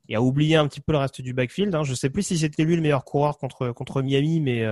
[0.07, 1.73] et à oublier un petit peu le reste du backfield.
[1.73, 1.83] Hein.
[1.83, 4.65] Je sais plus si c'était lui le meilleur coureur contre contre Miami, mais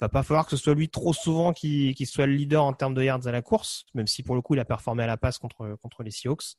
[0.00, 2.72] va pas falloir que ce soit lui trop souvent qui, qui soit le leader en
[2.72, 5.06] termes de yards à la course, même si pour le coup il a performé à
[5.06, 6.56] la passe contre contre les Seahawks.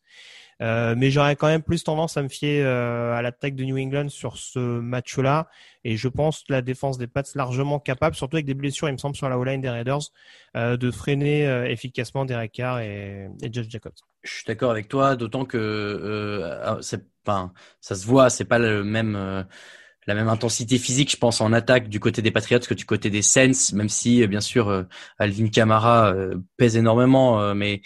[0.62, 3.78] Euh, mais j'aurais quand même plus tendance à me fier euh, à l'attaque de New
[3.78, 5.48] England sur ce match-là,
[5.86, 8.94] et je pense que la défense des Pats largement capable, surtout avec des blessures, il
[8.94, 10.12] me semble, sur la O-line des Raiders,
[10.58, 13.94] euh, de freiner euh, efficacement Derek Carr et, et Josh Jacobs.
[14.24, 17.06] Je suis d'accord avec toi, d'autant que c'est,
[17.80, 19.46] ça se voit, c'est pas le même.
[20.10, 23.12] La même intensité physique, je pense, en attaque du côté des Patriots que du côté
[23.12, 24.84] des Saints, même si, euh, bien sûr, euh,
[25.20, 27.82] Alvin Kamara euh, pèse énormément, mais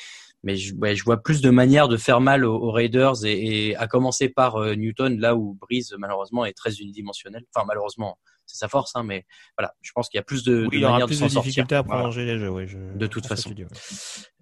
[0.45, 3.69] mais je, ouais, je vois plus de manières de faire mal aux, aux Raiders et,
[3.69, 7.43] et à commencer par Newton, là où Breeze malheureusement est très unidimensionnel.
[7.53, 8.17] Enfin, malheureusement,
[8.53, 9.25] c'est sa force, hein, mais
[9.57, 11.19] voilà, je pense qu'il y a plus de, Oui, de il y aura manières plus
[11.19, 12.01] de difficultés à Voilà.
[12.01, 12.49] prolonger les jeux.
[12.49, 13.49] Oui, je, De toute façon.
[13.49, 13.65] ouais.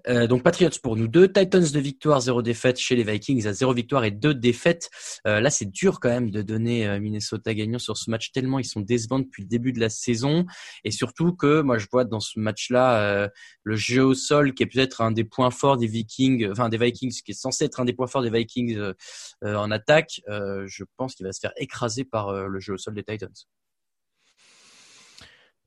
[0.07, 3.53] Euh, donc Patriots pour nous deux, Titans de victoire, zéro défaite chez les Vikings à
[3.53, 4.89] zéro victoire et deux défaites.
[5.27, 8.57] Euh, là c'est dur quand même de donner euh, Minnesota gagnant sur ce match tellement
[8.57, 10.45] ils sont décevants depuis le début de la saison
[10.83, 13.27] et surtout que moi je vois dans ce match-là euh,
[13.63, 16.77] le jeu au sol qui est peut-être un des points forts des Vikings, enfin des
[16.77, 18.79] Vikings qui est censé être un des points forts des Vikings
[19.43, 20.21] en attaque.
[20.27, 23.29] Je pense qu'il va se faire écraser par le jeu au sol des Titans.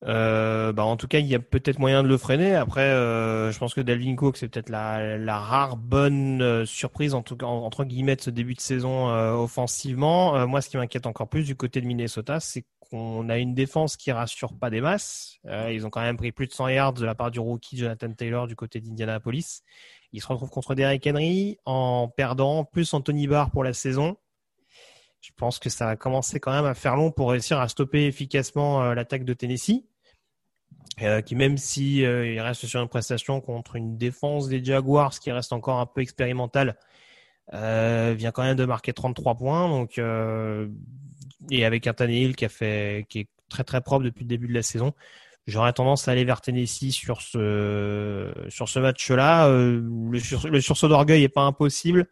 [0.07, 2.55] Euh, bah en tout cas, il y a peut-être moyen de le freiner.
[2.55, 7.14] Après, euh, je pense que Dalvin Cook, c'est peut-être la, la rare bonne euh, surprise,
[7.14, 10.36] en tout cas, en- entre guillemets, de ce début de saison euh, offensivement.
[10.36, 13.55] Euh, moi, ce qui m'inquiète encore plus du côté de Minnesota, c'est qu'on a une
[13.55, 15.38] défense qui rassure pas des masses.
[15.46, 17.78] Euh, ils ont quand même pris plus de 100 yards de la part du rookie
[17.78, 19.62] Jonathan Taylor du côté d'Indianapolis.
[20.12, 24.18] Ils se retrouvent contre Derrick Henry en perdant plus Anthony Barr pour la saison.
[25.22, 28.05] Je pense que ça va commencer quand même à faire long pour réussir à stopper
[28.07, 29.86] efficacement l'attaque de Tennessee
[31.03, 35.18] euh, qui même si euh, il reste sur une prestation contre une défense des Jaguars
[35.18, 36.77] qui reste encore un peu expérimentale,
[37.53, 39.68] euh, vient quand même de marquer 33 points.
[39.68, 40.01] Donc
[41.51, 44.49] et avec un Tannehill qui a fait qui est très très propre depuis le début
[44.49, 44.93] de la saison.
[45.47, 49.49] J'aurais tendance à aller vers Tennessee sur ce sur ce match-là.
[49.49, 52.07] Le, sur- le sursaut d'orgueil est pas impossible,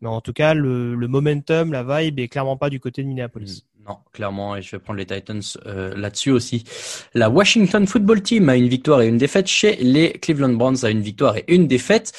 [0.00, 3.66] mais en tout cas le, momentum, la vibe est clairement pas du côté de Minneapolis.
[3.88, 6.64] Non, clairement, et je vais prendre les Titans euh, là-dessus aussi.
[7.14, 10.90] La Washington Football Team a une victoire et une défaite chez les Cleveland Browns a
[10.90, 12.12] une victoire et une défaite.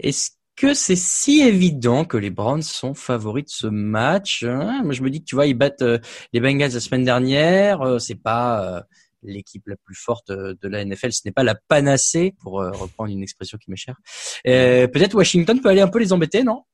[0.00, 4.82] Est-ce que c'est si évident que les Browns sont favoris de ce match hein?
[4.82, 5.98] Moi, je me dis que tu vois, ils battent euh,
[6.32, 7.82] les Bengals la semaine dernière.
[7.82, 8.80] euh, c'est pas euh,
[9.22, 11.12] l'équipe la plus forte euh, de la NFL.
[11.12, 13.96] Ce n'est pas la panacée, pour reprendre une expression qui m'est chère.
[14.44, 16.64] Peut-être Washington peut aller un peu les embêter, non?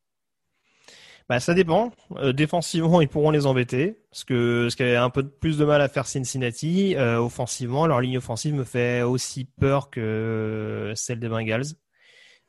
[1.28, 1.90] Bah, ça dépend.
[2.16, 3.98] Euh, défensivement, ils pourront les embêter.
[4.10, 7.86] Parce que ce qui avait un peu plus de mal à faire Cincinnati, euh, offensivement,
[7.86, 11.74] leur ligne offensive me fait aussi peur que celle des Bengals.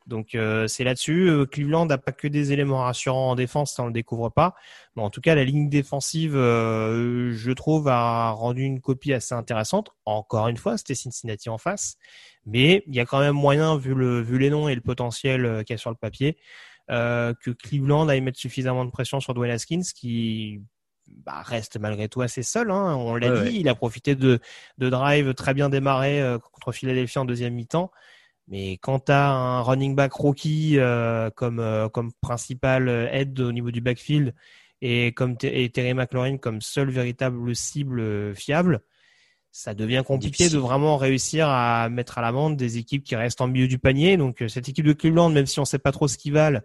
[0.06, 1.28] Donc euh, c'est là-dessus.
[1.28, 4.54] Euh, Cleveland n'a pas que des éléments rassurants en défense, ça on le découvre pas.
[4.96, 9.34] Mais en tout cas, la ligne défensive, euh, je trouve, a rendu une copie assez
[9.34, 9.90] intéressante.
[10.06, 11.96] Encore une fois, c'était Cincinnati en face,
[12.44, 15.44] mais il y a quand même moyen, vu le vu les noms et le potentiel
[15.44, 16.38] euh, qu'il y a sur le papier,
[16.90, 20.60] euh, que Cleveland aille mettre suffisamment de pression sur Dwayne Haskins, qui
[21.06, 22.70] bah, reste malgré tout assez seul.
[22.70, 22.94] Hein.
[22.96, 23.60] On l'a Ouais, dit, ouais.
[23.60, 24.38] il a profité de,
[24.78, 27.90] de drive très bien démarré euh, contre Philadelphie en deuxième mi-temps.
[28.48, 33.52] Mais quand tu as un running back rookie euh, comme, euh, comme principal aide au
[33.52, 34.34] niveau du backfield
[34.82, 38.80] et comme et Terry McLaurin comme seul véritable cible fiable,
[39.52, 40.58] ça devient compliqué Difficile.
[40.58, 44.16] de vraiment réussir à mettre à l'amende des équipes qui restent en milieu du panier.
[44.16, 46.60] Donc euh, cette équipe de Cleveland, même si on sait pas trop ce qu'ils valent,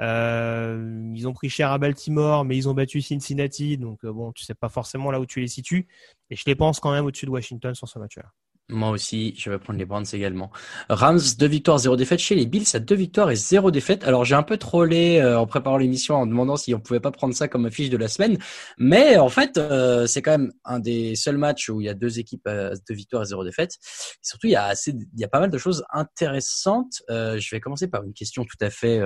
[0.00, 3.78] euh, ils ont pris cher à Baltimore, mais ils ont battu Cincinnati.
[3.78, 5.88] Donc euh, bon, tu sais pas forcément là où tu les situes.
[6.30, 8.32] Et je les pense quand même au-dessus de Washington sur ce match-là.
[8.70, 10.50] Moi aussi, je vais prendre les Browns également.
[10.88, 12.20] Rams, deux victoires, zéro défaite.
[12.20, 14.04] Chez les Bills, à deux victoires et zéro défaite.
[14.04, 17.10] Alors, j'ai un peu trollé euh, en préparant l'émission en demandant si on pouvait pas
[17.10, 18.38] prendre ça comme affiche de la semaine.
[18.78, 21.94] Mais en fait, euh, c'est quand même un des seuls matchs où il y a
[21.94, 23.76] deux équipes à deux victoires et zéro défaite.
[24.22, 27.02] Surtout, il y a assez, il y a pas mal de choses intéressantes.
[27.10, 29.00] Euh, je vais commencer par une question tout à fait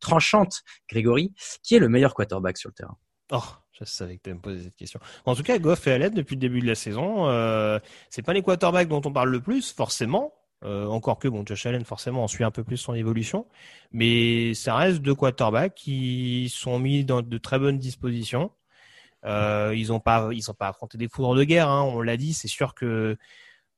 [0.00, 1.32] tranchante, Grégory.
[1.62, 2.96] Qui est le meilleur quarterback sur le terrain?
[3.32, 5.00] Oh, je savais que tu me poser cette question.
[5.24, 7.28] En tout cas, Goff à l'aide depuis le début de la saison.
[7.28, 7.78] Euh,
[8.10, 10.32] c'est pas les quarterbacks dont on parle le plus, forcément.
[10.64, 13.46] Euh, encore que bon, Josh Allen, forcément, on suit un peu plus son évolution,
[13.92, 18.50] mais ça reste deux quarterbacks qui sont mis dans de très bonnes dispositions.
[19.26, 21.68] Euh, ils n'ont pas, pas affronté des foudres de guerre.
[21.68, 23.16] Hein, on l'a dit, c'est sûr que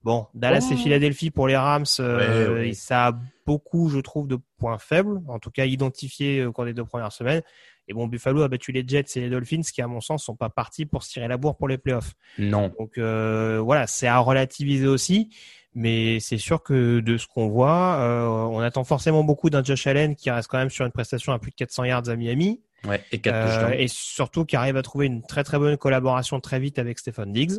[0.07, 0.77] bon, Dallas et oh.
[0.77, 5.21] Philadelphie pour les Rams, euh, ça a beaucoup, je trouve, de points faibles.
[5.27, 7.43] En tout cas, identifiés au cours des deux premières semaines.
[7.89, 10.37] Et bon, Buffalo a battu les Jets et les Dolphins qui, à mon sens, sont
[10.37, 12.15] pas partis pour se tirer la bourre pour les playoffs.
[12.39, 12.73] Non.
[12.79, 15.31] Donc euh, voilà, c'est à relativiser aussi.
[15.75, 19.89] Mais c'est sûr que de ce qu'on voit, euh, on attend forcément beaucoup d'un Josh
[19.89, 22.63] Allen qui reste quand même sur une prestation à plus de 400 yards à Miami.
[22.85, 26.61] Ouais, et, euh, et surtout qui arrive à trouver une très très bonne collaboration très
[26.61, 27.59] vite avec Stephen Diggs.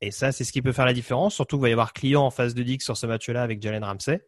[0.00, 1.34] Et ça, c'est ce qui peut faire la différence.
[1.34, 3.84] Surtout qu'il va y avoir client en face de Diggs sur ce match-là avec Jalen
[3.84, 4.20] Ramsey.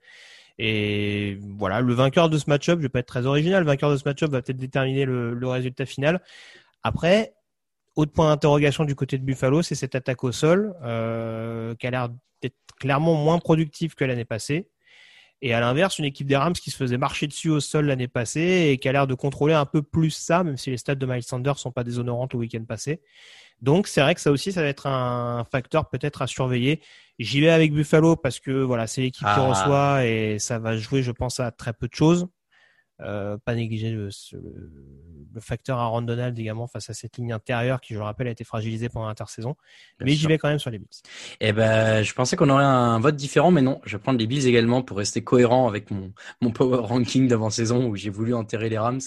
[0.58, 3.90] Et voilà, le vainqueur de ce match-up, je vais pas être très original, le vainqueur
[3.90, 6.22] de ce match-up va peut-être déterminer le, le, résultat final.
[6.82, 7.34] Après,
[7.94, 11.90] autre point d'interrogation du côté de Buffalo, c'est cette attaque au sol euh, qui a
[11.90, 12.08] l'air
[12.40, 14.68] d'être clairement moins productive que l'année passée.
[15.42, 18.08] Et à l'inverse, une équipe des Rams qui se faisait marcher dessus au sol l'année
[18.08, 20.94] passée et qui a l'air de contrôler un peu plus ça, même si les stats
[20.94, 23.02] de Miles Sanders sont pas déshonorantes le week-end passé.
[23.62, 26.80] Donc c'est vrai que ça aussi, ça va être un facteur peut-être à surveiller.
[27.18, 29.48] J'y vais avec Buffalo parce que voilà, c'est l'équipe qui ah.
[29.48, 32.28] reçoit et ça va jouer, je pense, à très peu de choses.
[33.02, 37.92] Euh, pas négliger le, le, facteur Aaron Donald également face à cette ligne intérieure qui,
[37.92, 39.54] je le rappelle, a été fragilisée pendant l'intersaison.
[40.00, 40.88] Mais j'y vais quand même sur les Bills.
[41.40, 43.82] Eh ben, je pensais qu'on aurait un vote différent, mais non.
[43.84, 47.86] Je vais prendre les Bills également pour rester cohérent avec mon, mon power ranking d'avant-saison
[47.86, 49.00] où j'ai voulu enterrer les Rams.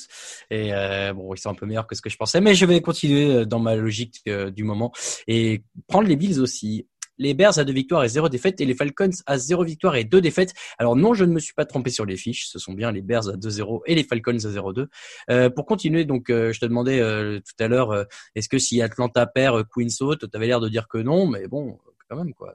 [0.52, 2.66] Et euh, bon, ils sont un peu meilleurs que ce que je pensais, mais je
[2.66, 4.92] vais continuer euh, dans ma logique euh, du moment
[5.28, 6.88] et prendre les Bills aussi
[7.20, 10.06] les Bears à deux victoires et zéro défaite et les Falcons à zéro victoire et
[10.06, 10.54] deux défaites.
[10.80, 12.48] Alors non, je ne me suis pas trompé sur les fiches.
[12.48, 14.88] Ce sont bien les Bears à 2-0 et les Falcons à 0-2.
[15.30, 18.06] Euh, pour continuer, donc euh, je te demandais euh, tout à l'heure, euh,
[18.36, 21.48] est-ce que si Atlanta perd, Queen saute Tu avais l'air de dire que non, mais
[21.48, 21.78] bon,
[22.10, 22.54] quand même quoi.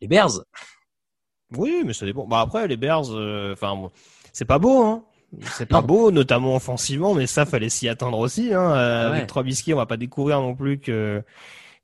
[0.00, 0.44] Les Bears.
[1.56, 2.26] Oui, mais ça dépend.
[2.26, 3.10] Bah après, les Bears,
[3.52, 3.90] enfin,
[4.32, 5.04] c'est pas beau, hein.
[5.42, 8.52] C'est pas beau, notamment offensivement, mais ça fallait s'y attendre aussi.
[8.52, 8.70] Hein.
[8.72, 11.22] Avec trois biscuits, on va pas découvrir non plus que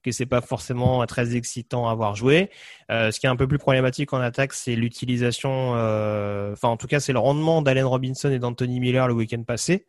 [0.06, 2.50] que c'est pas forcément très excitant à avoir joué.
[2.90, 6.76] Euh, ce qui est un peu plus problématique en attaque, c'est l'utilisation, euh, enfin en
[6.76, 9.86] tout cas c'est le rendement d'Allen Robinson et d'Anthony Miller le week-end passé.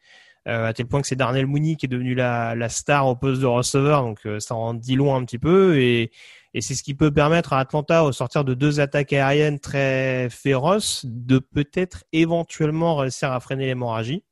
[0.47, 3.41] Euh, à tel point que c'est Darnell Mooney qui est devenu la, star au poste
[3.41, 6.11] de receveur, donc ça en dit loin un petit peu et,
[6.53, 10.29] et c'est ce qui peut permettre à Atlanta, au sortir de deux attaques aériennes très
[10.29, 14.23] féroces, de peut-être éventuellement réussir à freiner l'hémorragie.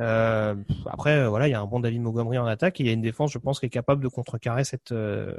[0.00, 0.54] Euh,
[0.86, 2.90] après, euh, voilà, il y a un bon David Montgomery en attaque et il y
[2.90, 5.34] a une défense, je pense, qui est capable de contrecarrer cette, euh,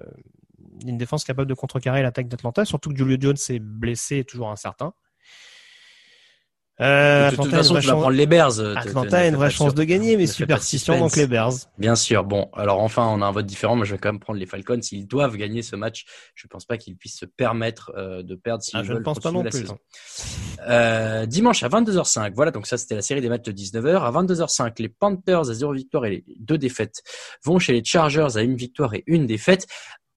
[0.85, 2.65] une défense capable de contrecarrer l'attaque d'Atlanta.
[2.65, 4.93] Surtout que Julio Jones est blessé et toujours incertain.
[6.79, 8.59] Euh, de toute façon, tu vas prendre les Bears.
[8.59, 11.53] Atlanta a une vraie chance de gagner, mais superstition, donc les Bears.
[11.77, 12.23] Bien sûr.
[12.23, 13.75] Bon, alors enfin, on a un vote différent.
[13.75, 14.81] Moi, je vais quand même prendre les Falcons.
[14.81, 16.05] S'ils doivent gagner ce match,
[16.35, 19.19] je ne pense pas qu'ils puissent se permettre euh, de perdre ah, je ne pense
[19.19, 19.65] pas non plus.
[20.67, 22.33] Euh, dimanche à 22h05.
[22.33, 24.03] Voilà, donc ça, c'était la série des matchs de 19h.
[24.03, 27.01] À 22h05, les Panthers à 0 victoire et les deux défaites
[27.43, 29.67] vont chez les Chargers à une victoire et une défaite.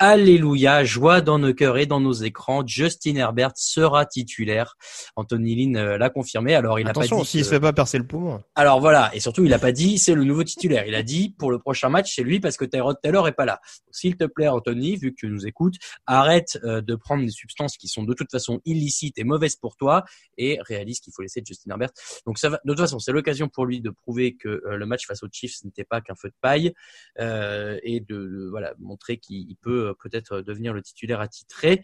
[0.02, 2.66] Alléluia, joie dans nos cœurs et dans nos écrans.
[2.66, 4.78] Justin Herbert sera titulaire.
[5.14, 6.54] Anthony Lynn euh, l'a confirmé.
[6.54, 7.24] Alors il a pas dit.
[7.26, 8.42] s'il se fait pas percer le poumon.
[8.54, 10.86] Alors voilà, et surtout il a pas dit c'est le nouveau titulaire.
[10.86, 13.44] Il a dit pour le prochain match c'est lui parce que Tyrod Taylor est pas
[13.44, 13.60] là.
[13.90, 15.74] S'il te plaît Anthony, vu que tu nous écoutes,
[16.06, 19.76] arrête euh, de prendre des substances qui sont de toute façon illicites et mauvaises pour
[19.76, 20.04] toi
[20.38, 21.90] et réalise qu'il faut laisser Justin Herbert.
[22.24, 22.58] Donc ça va.
[22.64, 25.28] De toute façon c'est l'occasion pour lui de prouver que euh, le match face aux
[25.30, 26.72] Chiefs n'était pas qu'un feu de paille
[27.18, 31.82] et de, de voilà montrer qu'il peut peut-être devenir le titulaire attitré.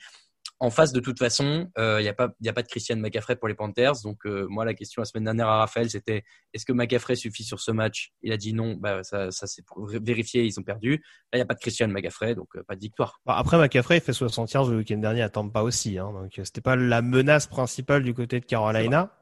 [0.59, 3.37] En face, de toute façon, il euh, n'y a, pas, a pas de Christian McCaffrey
[3.37, 4.01] pour les Panthers.
[4.05, 7.45] Donc, euh, moi, la question la semaine dernière à Raphaël, c'était est-ce que McCaffrey suffit
[7.45, 8.13] sur ce match?
[8.23, 8.75] Il a dit non.
[8.75, 10.45] Bah, ça, ça c'est pour vérifier.
[10.45, 10.93] Ils ont perdu.
[10.93, 10.99] Là,
[11.35, 13.21] il n'y a pas de Christian McCaffrey, donc euh, pas de victoire.
[13.27, 15.99] Bah, après, McCaffrey, fait 60 yards le week-end dernier à Tampa aussi.
[15.99, 19.13] Hein, donc, c'était pas la menace principale du côté de Carolina.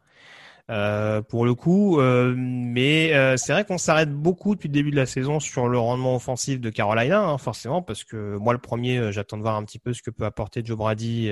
[0.71, 2.01] Euh, pour le coup.
[2.01, 5.69] Euh, mais euh, c'est vrai qu'on s'arrête beaucoup depuis le début de la saison sur
[5.69, 9.57] le rendement offensif de Carolina, hein, forcément, parce que moi le premier, j'attends de voir
[9.57, 11.29] un petit peu ce que peut apporter Joe Brady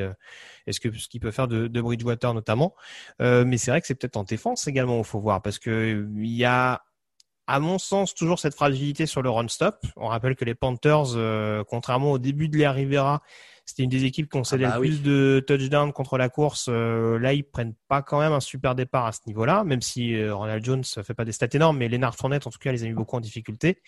[0.67, 2.75] et ce que ce qu'il peut faire de, de Bridgewater notamment.
[3.21, 6.35] mais c'est vrai que c'est peut-être en défense également il faut voir, parce que il
[6.35, 6.83] y a
[7.47, 9.77] à mon sens, toujours cette fragilité sur le run-stop.
[9.97, 11.17] On rappelle que les Panthers,
[11.69, 13.23] contrairement au début de l'ère Rivera,
[13.65, 16.67] C'était une des équipes qui concédait Ah bah le plus de touchdowns contre la course.
[16.69, 20.17] Euh, là, ils prennent pas quand même un super départ à ce niveau-là, même si
[20.17, 22.83] euh, Ronald Jones fait pas des stats énormes, mais Leonard Fournette, en tout cas, les
[22.83, 23.79] a mis beaucoup en difficulté.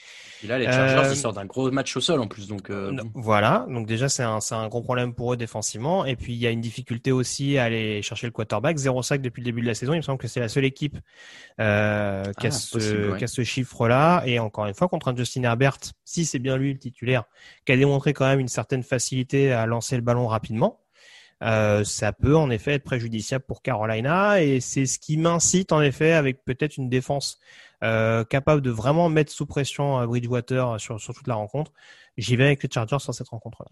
[0.45, 2.71] Et là, les Chargers, Euh, ils sortent d'un gros match au sol en plus, donc.
[2.71, 3.03] Non.
[3.15, 6.05] Voilà, donc déjà c'est un, gros problème pour eux défensivement.
[6.05, 8.77] Et puis il y a une difficulté aussi à aller chercher le quarterback.
[8.77, 9.93] Zéro sac depuis le début de la saison.
[9.93, 13.27] Il me semble que c'est la seule équipe qui, a Ah, ce, ouais.
[13.27, 14.23] ce chiffre-là.
[14.27, 17.25] Et encore une fois, contre un Justin Herbert, si c'est bien lui le titulaire,
[17.65, 20.81] qui a démontré quand même une certaine facilité à lancer le ballon rapidement.
[21.43, 25.83] euh, ça peut en effet être préjudiciable pour Carolina et c'est ce qui m'incite en
[25.83, 27.39] effet avec peut-être une défense
[27.83, 31.73] euh, capable de vraiment mettre sous pression euh, Bridgewater sur, toute la rencontre.
[32.17, 33.69] J'y vais avec les Chargers sur cette rencontre-là.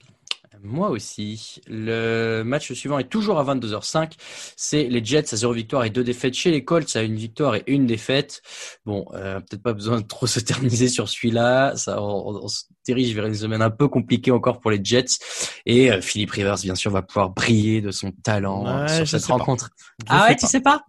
[0.63, 1.61] Moi aussi.
[1.67, 4.13] Le match suivant est toujours à 22h05.
[4.57, 7.55] C'est les Jets à 0 victoire et 2 défaites chez les Colts à une victoire
[7.57, 8.43] et une défaite.
[8.85, 11.77] Bon, euh, peut-être pas besoin de trop s'éterniser sur celui-là.
[11.77, 15.19] Ça, on, on se dirige vers une semaine un peu compliquée encore pour les Jets.
[15.67, 19.25] Et euh, Philippe Rivers, bien sûr, va pouvoir briller de son talent Ouais, sur cette
[19.25, 19.71] rencontre.
[20.09, 20.35] Ah ouais, pas.
[20.35, 20.83] tu sais pas?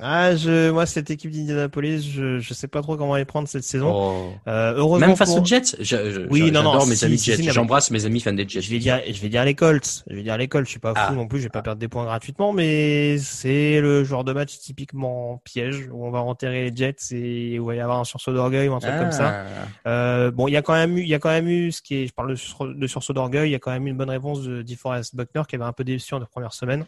[0.00, 3.64] Ah, je, moi, cette équipe d'Indianapolis, je, je sais pas trop comment les prendre cette
[3.64, 3.92] saison.
[3.92, 4.32] Oh.
[4.46, 7.04] Euh, heureusement Même face pour- aux Jets je, je, Oui, non, non, j'adore mes si,
[7.04, 7.42] amis si, Jets.
[7.42, 8.60] si, J'embrasse mes amis fans des Jets.
[8.60, 10.04] Je vais dire, je vais dire les Colts.
[10.08, 10.66] Je vais dire les Colts.
[10.66, 11.12] Je suis pas fou Ah.
[11.12, 11.38] non plus.
[11.40, 15.88] Je vais pas perdre des points gratuitement, mais c'est le genre de match typiquement piège
[15.92, 18.68] où on va enterrer les Jets et où il va y avoir un sursaut d'orgueil
[18.68, 19.44] ou un truc comme ça.
[19.84, 19.88] Ah.
[19.88, 21.82] Euh, bon, il y a quand même eu, il y a quand même eu ce
[21.82, 23.90] qui est, je parle de, sur- de sursaut d'orgueil, il y a quand même eu
[23.90, 26.84] une bonne réponse de DeForest Buckner qui avait un peu déçu en la première semaine.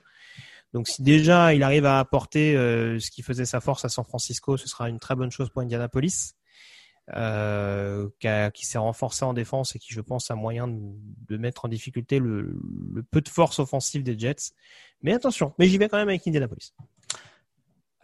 [0.73, 4.05] Donc si déjà il arrive à apporter euh, ce qui faisait sa force à San
[4.05, 6.35] Francisco, ce sera une très bonne chose pour Indianapolis,
[7.15, 8.09] euh,
[8.55, 10.81] qui, s'est renforcé en défense et qui, je pense, a moyen de,
[11.29, 12.43] de mettre en difficulté le,
[12.93, 14.53] le peu de force offensive des Jets.
[15.03, 16.73] Mais attention, mais j'y vais quand même avec Indianapolis.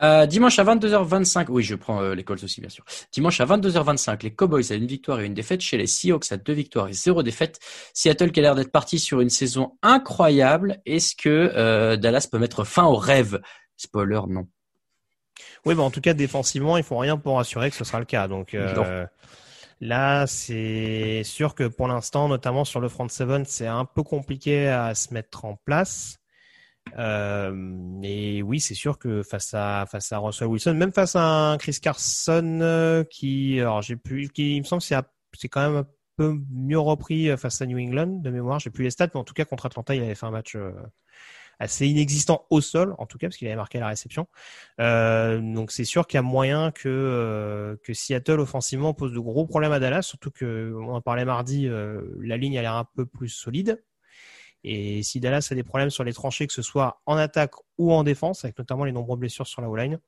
[0.02, 2.84] Euh, dimanche à 22h25, oui, je prends euh, les Colts aussi, bien sûr.
[3.12, 6.36] Dimanche à 22h25, les Cowboys à une victoire et une défaite chez les Seahawks à
[6.36, 7.58] deux victoires et zéro défaite.
[7.94, 10.80] Seattle qui a l'air d'être parti sur une saison incroyable.
[10.84, 13.40] Est-ce que euh, Dallas peut mettre fin au rêve?
[13.76, 14.46] Spoiler, non.
[15.64, 18.04] Oui, bah en tout cas défensivement, ils font rien pour assurer que ce sera le
[18.04, 18.28] cas.
[18.28, 19.06] Donc euh,
[19.80, 24.68] là, c'est sûr que pour l'instant, notamment sur le front seven, c'est un peu compliqué
[24.68, 26.18] à se mettre en place.
[26.98, 31.56] Euh, mais oui, c'est sûr que face à face à Russell Wilson, même face à
[31.58, 34.96] Chris Carson euh, qui, alors j'ai pu, qui il me semble c'est
[35.36, 38.58] c'est quand même un peu mieux repris euh, face à New England de mémoire.
[38.58, 40.56] J'ai plus les stats, mais en tout cas contre Atlanta, il avait fait un match
[40.56, 40.72] euh,
[41.58, 44.26] assez inexistant au sol, en tout cas parce qu'il avait marqué la réception.
[44.80, 49.46] Euh, donc c'est sûr qu'il y a moyen que que Seattle offensivement pose de gros
[49.46, 53.06] problèmes à Dallas, surtout que on en parlait mardi, la ligne a l'air un peu
[53.06, 53.82] plus solide.
[54.68, 57.92] Et si Dallas a des problèmes sur les tranchées, que ce soit en attaque ou
[57.92, 60.00] en défense, avec notamment les nombreuses blessures sur la O-line,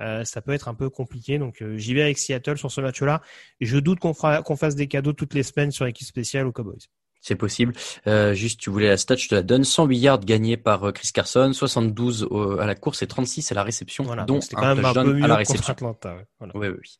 [0.00, 1.38] euh, ça peut être un peu compliqué.
[1.38, 3.22] Donc euh, j'y vais avec Seattle sur ce match-là.
[3.60, 6.52] Je doute qu'on fera- qu'on fasse des cadeaux toutes les semaines sur l'équipe spéciale aux
[6.52, 6.86] Cowboys.
[7.26, 7.72] C'est possible.
[8.06, 9.64] Euh, juste, tu voulais la stat, je te la donne.
[9.64, 13.54] 108 yards gagnés par euh, Chris Carson, 72 au- à la course et 36 à
[13.54, 15.72] la réception, Voilà, dont donc c'était un quand même un peu mieux à la réception.
[15.72, 16.16] Atlanta.
[16.16, 16.26] ouais.
[16.38, 16.52] Voilà.
[16.54, 16.90] Oui, oui, oui.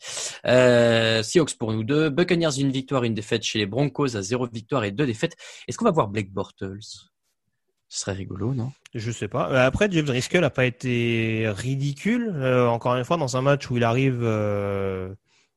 [0.46, 2.08] Euh, Seahawks pour nous deux.
[2.08, 5.36] Buccaneers une victoire, une défaite chez les Broncos à zéro victoire et deux défaites.
[5.68, 6.78] Est-ce qu'on va voir Blake Bortles?
[6.80, 8.72] Ce serait rigolo, non?
[8.94, 9.48] Je sais pas.
[9.62, 12.32] Après, James Driscoll a pas été ridicule.
[12.34, 15.14] Euh, encore une fois, dans un match où il arrive euh,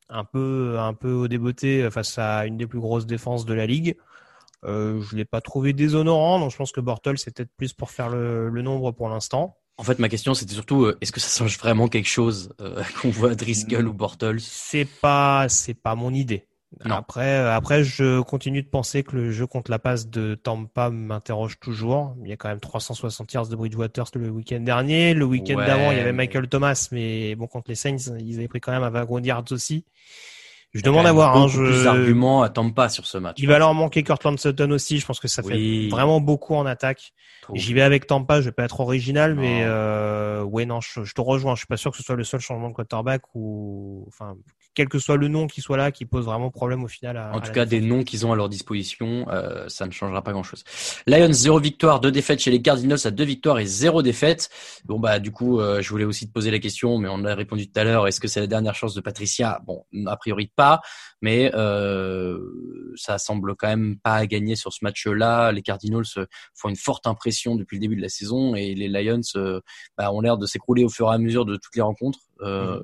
[0.09, 3.65] un peu, un peu au débeauté face à une des plus grosses défenses de la
[3.65, 3.95] ligue.
[4.65, 7.91] Euh, je l'ai pas trouvé déshonorant, donc je pense que Bortles c'est peut-être plus pour
[7.91, 9.57] faire le, le nombre pour l'instant.
[9.79, 12.81] En fait, ma question, c'était surtout, euh, est-ce que ça change vraiment quelque chose euh,
[13.01, 14.39] qu'on voit Driscoll ou Bortles?
[14.39, 16.47] C'est pas, c'est pas mon idée.
[16.83, 16.95] Non.
[16.95, 20.89] Après, euh, après, je continue de penser que le jeu contre la passe de Tampa
[20.89, 22.15] m'interroge toujours.
[22.23, 25.13] Il y a quand même 360 yards de Bridgewater le week-end dernier.
[25.13, 28.37] Le week-end Ouais, d'avant, il y avait Michael Thomas, mais bon, contre les Saints, ils
[28.37, 29.85] avaient pris quand même un wagon yards aussi.
[30.73, 31.35] Je demande à voir.
[31.35, 31.63] Hein, je...
[31.63, 33.37] plus d'arguments à Tampa sur ce match.
[33.39, 34.99] Il va leur manquer Cortland Sutton aussi.
[34.99, 35.85] Je pense que ça Oui.
[35.85, 37.13] fait vraiment beaucoup en attaque.
[37.53, 38.41] J'y vais avec Tampa.
[38.41, 39.41] Je vais pas être original, Non.
[39.41, 41.55] mais euh, ouais, non, je, je te rejoins.
[41.55, 44.35] Je suis pas sûr que ce soit le seul changement de quarterback ou, enfin,
[44.77, 47.17] quel que soit le nom qui soit là, qui pose vraiment problème au final.
[47.17, 50.21] À, En tout cas, des noms qu'ils ont à leur disposition, euh, ça ne changera
[50.21, 50.63] pas grand-chose.
[51.07, 54.51] Lions, zéro victoire, deux défaites chez les Cardinals à deux victoires et zéro défaite.
[54.85, 57.33] Bon, bah, du coup, euh, je voulais aussi te poser la question, mais on a
[57.33, 58.07] répondu tout à l'heure.
[58.07, 59.61] Est-ce que c'est la dernière chance de Patricia?
[59.65, 60.81] Bon, a priori pas,
[61.23, 62.37] mais euh,
[62.95, 65.51] ça semble quand même pas à gagner sur ce match-là.
[65.51, 68.89] Les Cardinals euh, font une forte impression depuis le début de la saison et les
[68.89, 69.59] Lions euh,
[69.97, 72.19] bah, ont l'air de s'écrouler au fur et à mesure de toutes les rencontres.
[72.41, 72.81] Euh,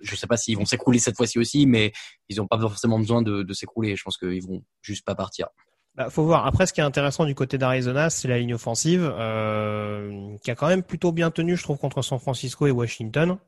[0.00, 1.92] Je sais pas s'ils vont s'écrouler cette fois-ci aussi, mais
[2.28, 3.96] ils n'ont pas forcément besoin de, de s'écrouler.
[3.96, 5.48] Je pense qu'ils vont juste pas partir.
[5.94, 6.46] Bah, faut voir.
[6.46, 10.54] Après, ce qui est intéressant du côté d'Arizona, c'est la ligne offensive, euh, qui a
[10.54, 13.38] quand même plutôt bien tenu, je trouve, contre San Francisco et Washington.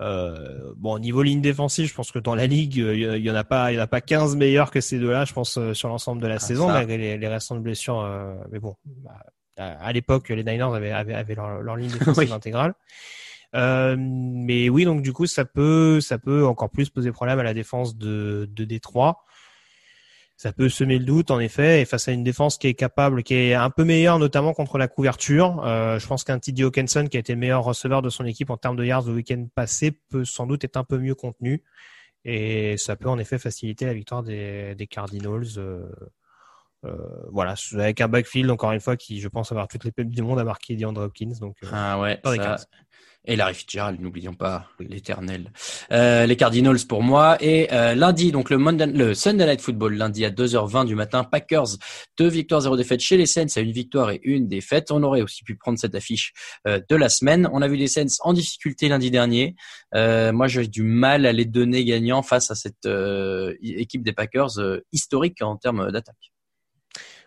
[0.00, 3.34] Euh, bon, au niveau ligne défensive, je pense que dans la ligue, il y, en
[3.34, 5.88] a pas, il y en a pas 15 meilleurs que ces deux-là, je pense, sur
[5.88, 6.72] l'ensemble de la Ah, saison, ça.
[6.74, 8.00] malgré les, les récentes blessures.
[8.00, 9.18] euh, mais bon, bah,
[9.56, 12.32] à, à l'époque, les Niners avaient, avaient, avaient leur, leur ligne défensive Oui.
[12.32, 12.74] intégrale.
[13.54, 17.42] Euh, mais oui, donc du coup, ça peut, ça peut encore plus poser problème à
[17.42, 19.24] la défense de, de Détroit.
[20.36, 23.24] Ça peut semer le doute, en effet, et face à une défense qui est capable,
[23.24, 25.64] qui est un peu meilleure, notamment contre la couverture.
[25.64, 28.50] Euh, je pense qu'un TD Hawkinson, qui a été le meilleur receveur de son équipe
[28.50, 31.64] en termes de yards le week-end passé, peut sans doute être un peu mieux contenu.
[32.24, 35.42] Et ça peut en effet faciliter la victoire des, des Cardinals.
[35.56, 35.90] euh,
[36.84, 36.96] euh,
[37.32, 40.22] voilà, avec un backfield, encore une fois, qui, je pense, avoir toutes les pépes du
[40.22, 41.32] monde à marquer DeAndre Hopkins.
[41.40, 42.20] Donc, Ah ouais.
[42.58, 42.66] ça-.
[43.24, 45.52] Et Larry Fitzgerald, n'oublions pas l'éternel.
[45.92, 47.36] Euh, les Cardinals pour moi.
[47.40, 51.24] Et euh, lundi, donc le, Monday, le Sunday Night Football, lundi à 2h20 du matin,
[51.24, 51.76] Packers,
[52.16, 54.90] deux victoires, zéro défaite chez les Saints, à une victoire et une défaite.
[54.90, 56.32] On aurait aussi pu prendre cette affiche
[56.66, 57.48] euh, de la semaine.
[57.52, 59.56] On a vu les Saints en difficulté lundi dernier.
[59.94, 64.12] Euh, moi, j'ai du mal à les donner gagnants face à cette euh, équipe des
[64.12, 66.32] Packers euh, historique en termes d'attaque.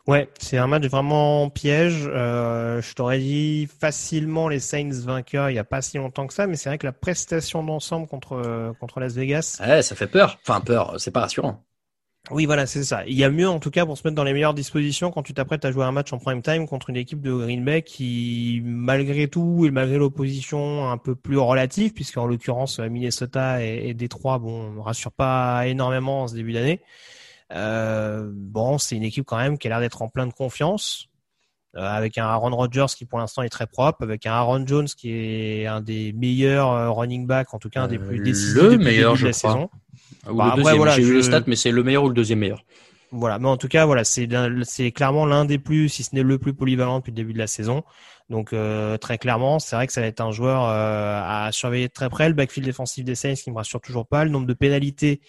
[0.08, 2.08] Ouais, c'est un match vraiment piège.
[2.08, 6.34] Euh, je t'aurais dit facilement les Saints vainqueurs il y a pas si longtemps que
[6.34, 9.62] ça, mais c'est vrai que la prestation d'ensemble contre contre Las Vegas.
[9.62, 10.40] Ouais, ça fait peur.
[10.42, 11.64] Enfin, peur, c'est pas rassurant.
[12.30, 13.04] Oui, voilà, c'est ça.
[13.08, 15.24] Il y a mieux en tout cas pour se mettre dans les meilleures dispositions quand
[15.24, 17.82] tu t'apprêtes à jouer un match en prime time contre une équipe de Green Bay
[17.82, 23.94] qui, malgré tout et malgré l'opposition un peu plus relative, puisqu'en l'occurrence Minnesota et, et
[23.96, 26.82] Détroit, bon, ne rassure pas énormément en ce début d'année.
[27.54, 31.08] Euh, bon, c'est une équipe quand même qui a l'air d'être en plein de confiance,
[31.76, 34.88] euh, avec un Aaron Rodgers qui pour l'instant est très propre, avec un Aaron Jones
[34.88, 38.56] qui est un des meilleurs euh, running backs, en tout cas un des plus décisifs
[38.56, 39.52] le le meilleur, de la crois.
[39.52, 39.70] saison.
[40.30, 42.08] Ou Bah, le après, voilà, J'ai vu je- les stats, mais c'est le meilleur ou
[42.08, 42.64] le deuxième meilleur.
[43.14, 46.38] Voilà, mais en tout cas, voilà, c'est clairement l'un des plus, si ce n'est le
[46.38, 47.84] plus polyvalent depuis le début de la saison.
[48.30, 51.90] Donc euh, très clairement, c'est vrai que ça va être un joueur euh, à surveiller
[51.90, 52.30] de très près.
[52.30, 55.20] Le backfield défensif des Saints qui me rassure toujours pas, le nombre de pénalités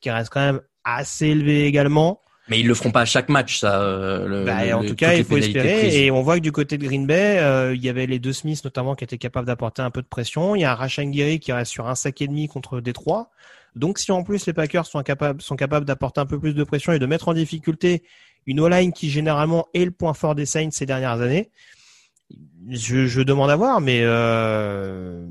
[0.00, 0.60] qui reste quand même
[0.96, 2.20] assez élevé également.
[2.50, 3.82] Mais ils le feront pas à chaque match, ça.
[3.82, 5.78] euh, le- Bah, le- en tout cas, il faut espérer.
[5.80, 5.94] prises.
[5.96, 8.32] Et on voit que du côté de Green Bay, euh, il y avait les deux
[8.32, 10.54] Smiths notamment qui étaient capables d'apporter un peu de pression.
[10.56, 13.28] Il y a un Rashan Gary qui reste sur un sac et demi contre Détroit.
[13.76, 16.64] Donc si en plus les Packers sont capables, sont capables d'apporter un peu plus de
[16.64, 18.02] pression et de mettre en difficulté
[18.46, 21.50] une O-line qui généralement est le point fort des Saints ces dernières années,
[22.70, 25.26] je, je demande à voir, mais euh,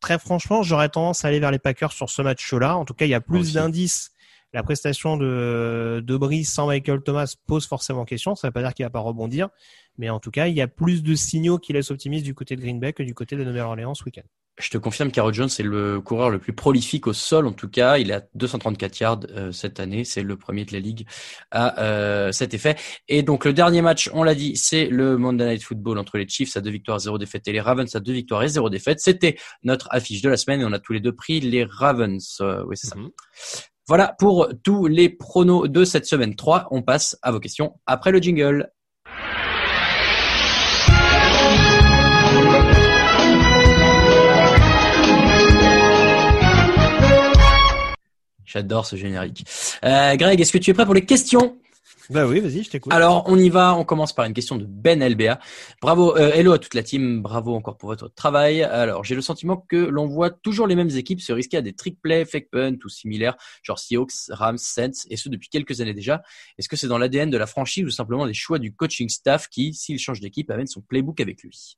[0.00, 2.76] très franchement, j'aurais tendance à aller vers les Packers sur ce match-là.
[2.76, 4.12] En tout cas, il y a plus d'indices.
[4.52, 8.34] La prestation de, de Brice sans Michael Thomas pose forcément question.
[8.34, 9.48] Ça ne veut pas dire qu'il va pas rebondir,
[9.96, 12.56] mais en tout cas, il y a plus de signaux qui laissent optimistes du côté
[12.56, 14.22] de Green Bay que du côté de Nouvelle-Orléans ce week-end.
[14.60, 17.68] Je te confirme qu'Aaron Jones est le coureur le plus prolifique au sol, en tout
[17.68, 17.96] cas.
[17.98, 20.04] Il a 234 yards euh, cette année.
[20.04, 21.06] C'est le premier de la ligue
[21.50, 22.76] à euh, cet effet.
[23.08, 26.28] Et donc, le dernier match, on l'a dit, c'est le Monday Night Football entre les
[26.28, 29.00] Chiefs à deux victoires, zéro défaite et les Ravens à deux victoires et zéro défaite.
[29.00, 32.38] C'était notre affiche de la semaine et on a tous les deux pris les Ravens.
[32.40, 32.96] Euh, oui, c'est ça.
[33.90, 36.68] Voilà pour tous les pronos de cette semaine 3.
[36.70, 38.70] On passe à vos questions après le jingle.
[48.44, 49.44] J'adore ce générique.
[49.84, 51.56] Euh, Greg, est-ce que tu es prêt pour les questions?
[52.08, 52.92] Bah oui, vas-y, je t'écoute.
[52.92, 53.74] Alors, on y va.
[53.74, 55.38] On commence par une question de Ben LBA.
[55.80, 57.22] Bravo, euh, hello à toute la team.
[57.22, 58.62] Bravo encore pour votre travail.
[58.62, 61.72] Alors, j'ai le sentiment que l'on voit toujours les mêmes équipes se risquer à des
[61.72, 65.94] trick plays, fake punt ou similaires, genre Seahawks, Rams, Saints, et ce depuis quelques années
[65.94, 66.22] déjà.
[66.58, 69.48] Est-ce que c'est dans l'ADN de la franchise ou simplement des choix du coaching staff
[69.48, 71.76] qui, s'il change d'équipe, amène son playbook avec lui?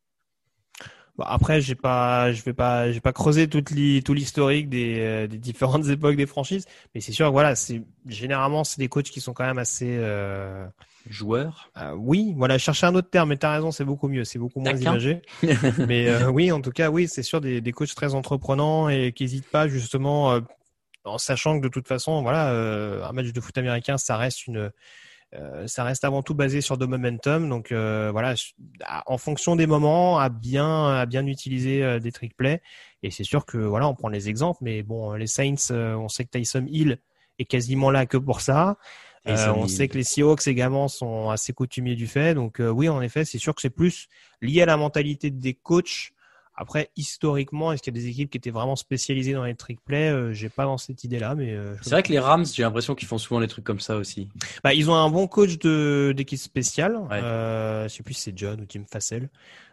[1.17, 3.67] Bon, après, j'ai pas, je vais pas, j'ai pas creusé toute
[4.05, 8.65] tout l'historique des, euh, des différentes époques des franchises, mais c'est sûr, voilà, c'est généralement
[8.65, 10.67] c'est des coachs qui sont quand même assez euh,
[11.09, 14.39] Joueurs euh, Oui, voilà, chercher un autre terme, mais t'as raison, c'est beaucoup mieux, c'est
[14.39, 15.23] beaucoup moins imagé.
[15.79, 19.13] mais euh, oui, en tout cas, oui, c'est sûr des, des coachs très entreprenants et
[19.13, 20.41] qui n'hésitent pas justement, euh,
[21.05, 24.47] en sachant que de toute façon, voilà, euh, un match de foot américain, ça reste
[24.47, 24.71] une
[25.35, 28.35] euh, ça reste avant tout basé sur de momentum, donc euh, voilà,
[29.07, 32.61] en fonction des moments, à bien à bien utiliser euh, des trick plays.
[33.03, 36.09] Et c'est sûr que voilà, on prend les exemples, mais bon, les Saints, euh, on
[36.09, 36.99] sait que Tyson Hill
[37.39, 38.77] est quasiment là que pour ça.
[39.25, 39.71] On Hill.
[39.71, 43.25] sait que les Seahawks également sont assez coutumiers du fait, donc euh, oui, en effet,
[43.25, 44.09] c'est sûr que c'est plus
[44.41, 46.11] lié à la mentalité des coachs.
[46.63, 49.81] Après, historiquement, est-ce qu'il y a des équipes qui étaient vraiment spécialisées dans les trick
[49.85, 52.63] plays Euh, J'ai pas dans cette idée-là, mais euh, C'est vrai que les Rams, j'ai
[52.63, 54.29] l'impression qu'ils font souvent des trucs comme ça aussi.
[54.63, 56.97] bah, ils ont un bon coach de d'équipe spéciale.
[56.97, 57.21] Ouais.
[57.23, 59.29] Euh, je sais plus si c'est John ou Tim Fassel.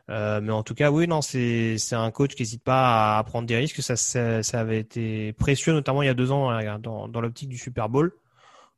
[0.10, 3.24] Euh, mais en tout cas, oui, non, c'est c'est un coach qui n'hésite pas à
[3.24, 3.82] prendre des risques.
[3.84, 7.50] Ça, ça, ça avait été précieux, notamment il y a deux ans dans, dans l'optique
[7.50, 8.12] du Super Bowl.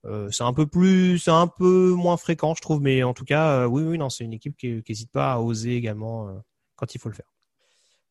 [0.05, 3.24] Euh, c'est un peu plus, c'est un peu moins fréquent, je trouve, mais en tout
[3.24, 6.32] cas, euh, oui, oui, non, c'est une équipe qui n'hésite pas à oser également euh,
[6.76, 7.28] quand il faut le faire.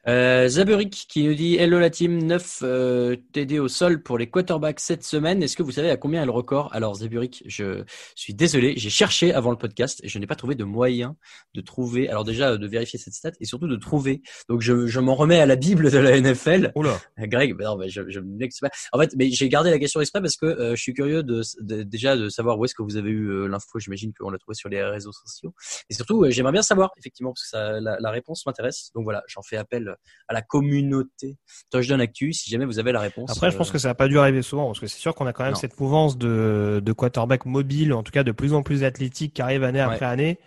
[0.09, 4.31] Euh, Zaburik qui nous dit Hello la team, 9 euh, TD au sol pour les
[4.31, 5.43] quarterbacks cette semaine.
[5.43, 6.71] Est-ce que vous savez à combien est le record?
[6.73, 7.85] Alors Zaburik, je
[8.15, 11.17] suis désolé, j'ai cherché avant le podcast et je n'ai pas trouvé de moyen
[11.55, 12.09] de trouver.
[12.09, 14.23] Alors déjà de vérifier cette stat et surtout de trouver.
[14.49, 16.73] Donc je, je m'en remets à la bible de la NFL.
[16.77, 16.99] Oula.
[17.19, 18.71] Greg, ben non, ben je, je me pas.
[18.93, 21.43] En fait, mais j'ai gardé la question exprès parce que euh, je suis curieux de,
[21.61, 23.79] de- déjà de savoir où est-ce que vous avez eu euh, l'info.
[23.79, 25.55] J'imagine qu'on l'a trouvé sur les réseaux sociaux.
[25.91, 28.91] Et surtout, j'aimerais bien savoir effectivement parce que ça, la, la réponse m'intéresse.
[28.95, 29.90] Donc voilà, j'en fais appel
[30.29, 31.37] à la communauté
[31.71, 33.31] Touchdown Actu si jamais vous avez la réponse.
[33.31, 35.15] Après, je pense euh, que ça n'a pas dû arriver souvent, parce que c'est sûr
[35.15, 35.59] qu'on a quand même Non.
[35.59, 39.43] cette mouvance de, de quarterback mobile, en tout cas de plus en plus athlétique, qui
[39.43, 40.39] arrive année après année.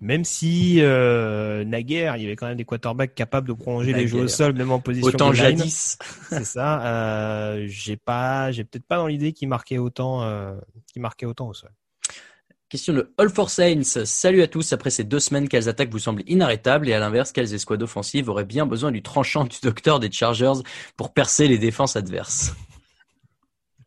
[0.00, 4.06] Même si euh, naguère, il y avait quand même des quarterbacks capables de prolonger les
[4.06, 5.98] jeux au sol, même en position Autant jadis.
[6.28, 6.84] C'est ça.
[6.86, 10.54] Euh, j'ai pas, j'ai peut-être pas dans l'idée qu'il marquait autant, euh,
[10.92, 11.70] qu'il marquait autant au sol.
[12.68, 14.04] Question de All for Saints.
[14.04, 14.72] Salut à tous.
[14.72, 18.28] Après ces deux semaines, quelles attaques vous semblent inarrêtables et à l'inverse, quelles escouades offensives
[18.28, 20.52] auraient bien besoin du tranchant du docteur des Chargers
[20.96, 22.54] pour percer les défenses adverses?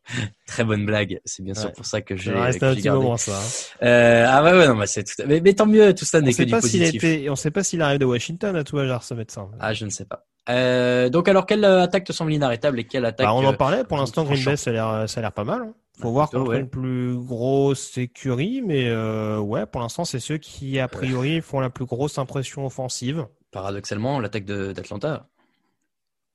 [0.48, 1.20] Très bonne blague.
[1.26, 1.74] C'est bien sûr Ouais.
[1.76, 3.04] pour ça que j'ai que un petit gardé.
[3.04, 3.86] moment, ça, hein.
[3.86, 5.12] Euh, ah ouais, ouais, non, mais c'est tout.
[5.28, 5.94] Mais, mais tant mieux.
[5.94, 6.96] Tout ça n'est que du positif.
[6.96, 9.52] été, on sait pas s'il arrive de Washington à tout hasard ce médecin.
[9.60, 10.26] Ah, je ne sais pas.
[10.50, 13.54] Euh, donc alors, quelle euh, attaque te semble inarrêtable et quelle attaque Bah, on en
[13.54, 13.84] euh, parlait.
[13.84, 15.62] Pour l'instant, Green Bay, ça a l'air, ça a l'air pas mal.
[15.62, 15.74] hein.
[16.02, 16.62] Faut voir plutôt, contre ouais.
[16.62, 21.60] une plus grosse écurie, mais euh, ouais, pour l'instant, c'est ceux qui a priori font
[21.60, 23.28] la plus grosse impression offensive.
[23.52, 25.28] Paradoxalement, l'attaque de- d'Atlanta.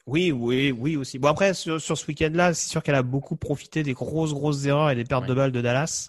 [0.06, 1.18] Oui, oui, oui aussi.
[1.18, 4.66] Bon après sur, sur ce week-end-là, c'est sûr qu'elle a beaucoup profité des grosses grosses
[4.66, 6.08] erreurs et des pertes de balles de Dallas.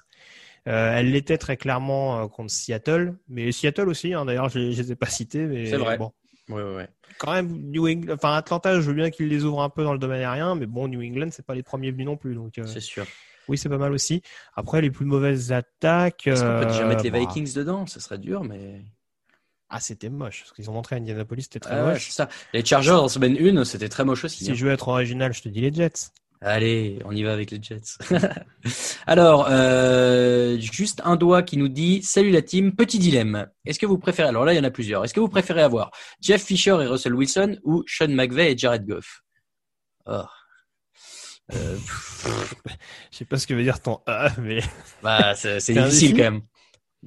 [0.68, 4.14] Euh, elle l'était très clairement euh, contre Seattle, mais Seattle aussi.
[4.14, 5.97] Hein, D'ailleurs, je, je les ai pas cités, mais C'est vrai.
[5.97, 6.12] bon.
[6.50, 6.88] Ouais, ouais, ouais.
[7.18, 9.93] Quand même, New England, enfin Atlanta, je veux bien qu'ils les ouvrent un peu dans
[9.93, 12.58] le domaine aérien, mais bon, New England, c'est pas les premiers venus non plus, donc.
[12.58, 13.06] euh, C'est sûr.
[13.48, 14.22] Oui, c'est pas mal aussi.
[14.56, 16.28] Après, les plus mauvaises attaques.
[16.28, 18.84] Est-ce qu'on peut déjà euh, mettre les bah, Vikings dedans Ce serait dur, mais.
[19.70, 20.43] Ah, c'était moche.
[20.48, 22.06] Ce qu'ils ont montré à Indianapolis, c'était très Ah moche.
[22.08, 22.30] c'est ça.
[22.54, 24.46] Les Chargers en semaine 1, c'était très moche aussi.
[24.46, 24.54] Si hein.
[24.56, 26.12] je veux être original, je te dis les Jets.
[26.42, 27.98] Allez, on y va avec les Jets.
[29.08, 33.48] alors, euh, juste un doigt qui nous dit Salut la team, petit dilemme.
[33.66, 35.04] Est-ce que vous préférez Alors là, il y en a plusieurs.
[35.04, 38.86] Est-ce que vous préférez avoir Jeff Fisher et Russell Wilson ou Sean McVay et Jared
[38.86, 39.22] Goff?
[40.06, 40.24] Oh.
[41.54, 41.78] Euh,
[43.12, 44.62] Je sais pas ce que veut dire ton ah, mais
[45.04, 46.42] bah, c'est difficile quand même.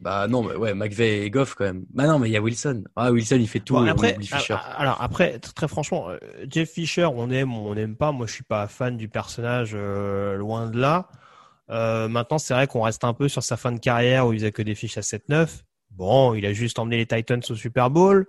[0.01, 1.84] Bah non, mais ouais, McVay et Goff quand même.
[1.90, 2.84] Bah non, mais il y a Wilson.
[2.94, 3.74] Ah, Wilson, il fait tout.
[3.74, 4.53] Bon, après, Fisher.
[4.55, 6.18] a- alors après, très franchement, euh,
[6.49, 8.12] Jeff Fisher, on aime ou on n'aime pas.
[8.12, 11.09] Moi, je suis pas fan du personnage, euh, loin de là.
[11.70, 14.38] Euh, maintenant, c'est vrai qu'on reste un peu sur sa fin de carrière où il
[14.38, 15.64] faisait que des fiches à 7-9.
[15.90, 18.26] Bon, il a juste emmené les Titans au Super Bowl.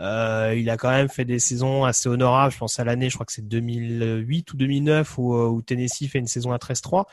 [0.00, 2.52] Euh, il a quand même fait des saisons assez honorables.
[2.52, 6.18] Je pense à l'année, je crois que c'est 2008 ou 2009 où, où Tennessee fait
[6.18, 7.04] une saison à 13-3.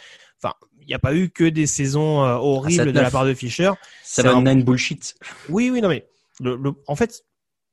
[0.42, 0.54] Enfin,
[0.88, 3.12] n'y a pas eu que des saisons euh, horribles de la 7-9.
[3.12, 3.72] part de Fisher.
[4.04, 5.16] Ça va un- bullshit.
[5.50, 6.06] oui, oui, non, mais
[6.40, 7.24] le, le- en fait,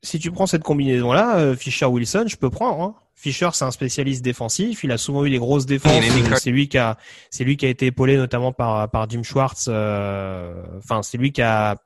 [0.03, 2.83] si tu prends cette combinaison-là, euh, Fisher-Wilson, je peux prendre.
[2.83, 2.95] Hein.
[3.15, 4.85] Fisher, c'est un spécialiste défensif.
[4.85, 5.93] Il a souvent eu des grosses défenses.
[6.41, 6.99] C'est lui qui a,
[7.31, 9.67] c'est lui qui a été épaulé notamment par par Jim Schwartz.
[9.69, 11.77] euh, Enfin, c'est lui qui a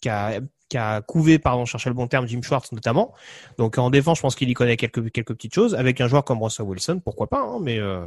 [0.00, 3.12] qui a qui a couvé, pardon, je cherchais le bon terme, Jim Schwartz notamment.
[3.58, 5.74] Donc en défense, je pense qu'il y connaît quelques quelques petites choses.
[5.74, 8.06] Avec un joueur comme Russell Wilson, pourquoi pas hein, Mais euh,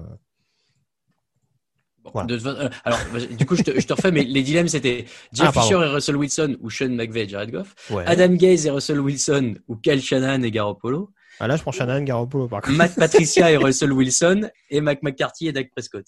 [2.14, 2.28] voilà.
[2.28, 2.99] De- euh, alors,
[3.32, 5.62] du coup, je te, je te refais, mais les dilemmes, c'était Jeff Ah.
[5.62, 7.74] Fisher et Russell Wilson ou Sean McVay et Jared Goff.
[7.89, 8.03] ouais.
[8.06, 11.12] Adam Gaze et Russell Wilson ou Kyle Shanahan et Garoppolo.
[11.39, 12.78] Ah, là, je prends Shannon Garoppolo par contre.
[12.78, 16.06] Matt Patricia et Russell Wilson et Mac McCarthy et Dak Prescott.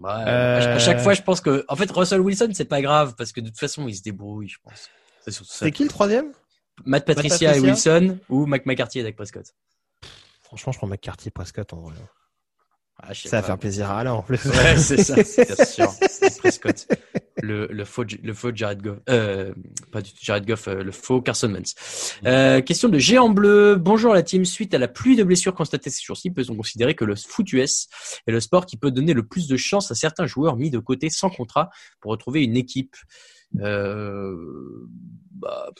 [0.00, 1.02] Ouais, à ch- à chaque Euh.
[1.02, 3.58] fois, je pense que, en fait, Russell Wilson, c'est pas grave parce que de toute
[3.58, 4.88] façon, il se débrouille, je pense.
[5.44, 6.32] C'est qui le troisième?
[6.84, 7.94] Matt Patricia et Patricia?
[7.98, 9.46] Wilson ou Mac McCarthy et Dak Prescott.
[10.42, 11.94] Franchement, je prends McCarthy Prescott en vrai.
[13.00, 14.44] Ah, je sais Ça va faire plaisir à Alain en plus.
[14.44, 15.90] Ouais, c'est ça, c'est bien sûr.
[16.10, 16.88] C'est Prescott.
[17.40, 19.54] Le, le faux, le faux Jared Goff, euh,
[19.92, 21.74] pas du tout Jared Goff, euh, le faux Carson Wentz.
[22.26, 23.76] Euh, question de Géant Bleu.
[23.76, 24.44] Bonjour la team.
[24.44, 27.86] Suite à la pluie de blessures constatées ces jours-ci, peut-on considérer que le foot US
[28.26, 30.80] est le sport qui peut donner le plus de chance à certains joueurs mis de
[30.80, 31.70] côté sans contrat
[32.00, 32.96] pour retrouver une équipe?
[33.56, 34.86] Euh,
[35.32, 35.70] bah,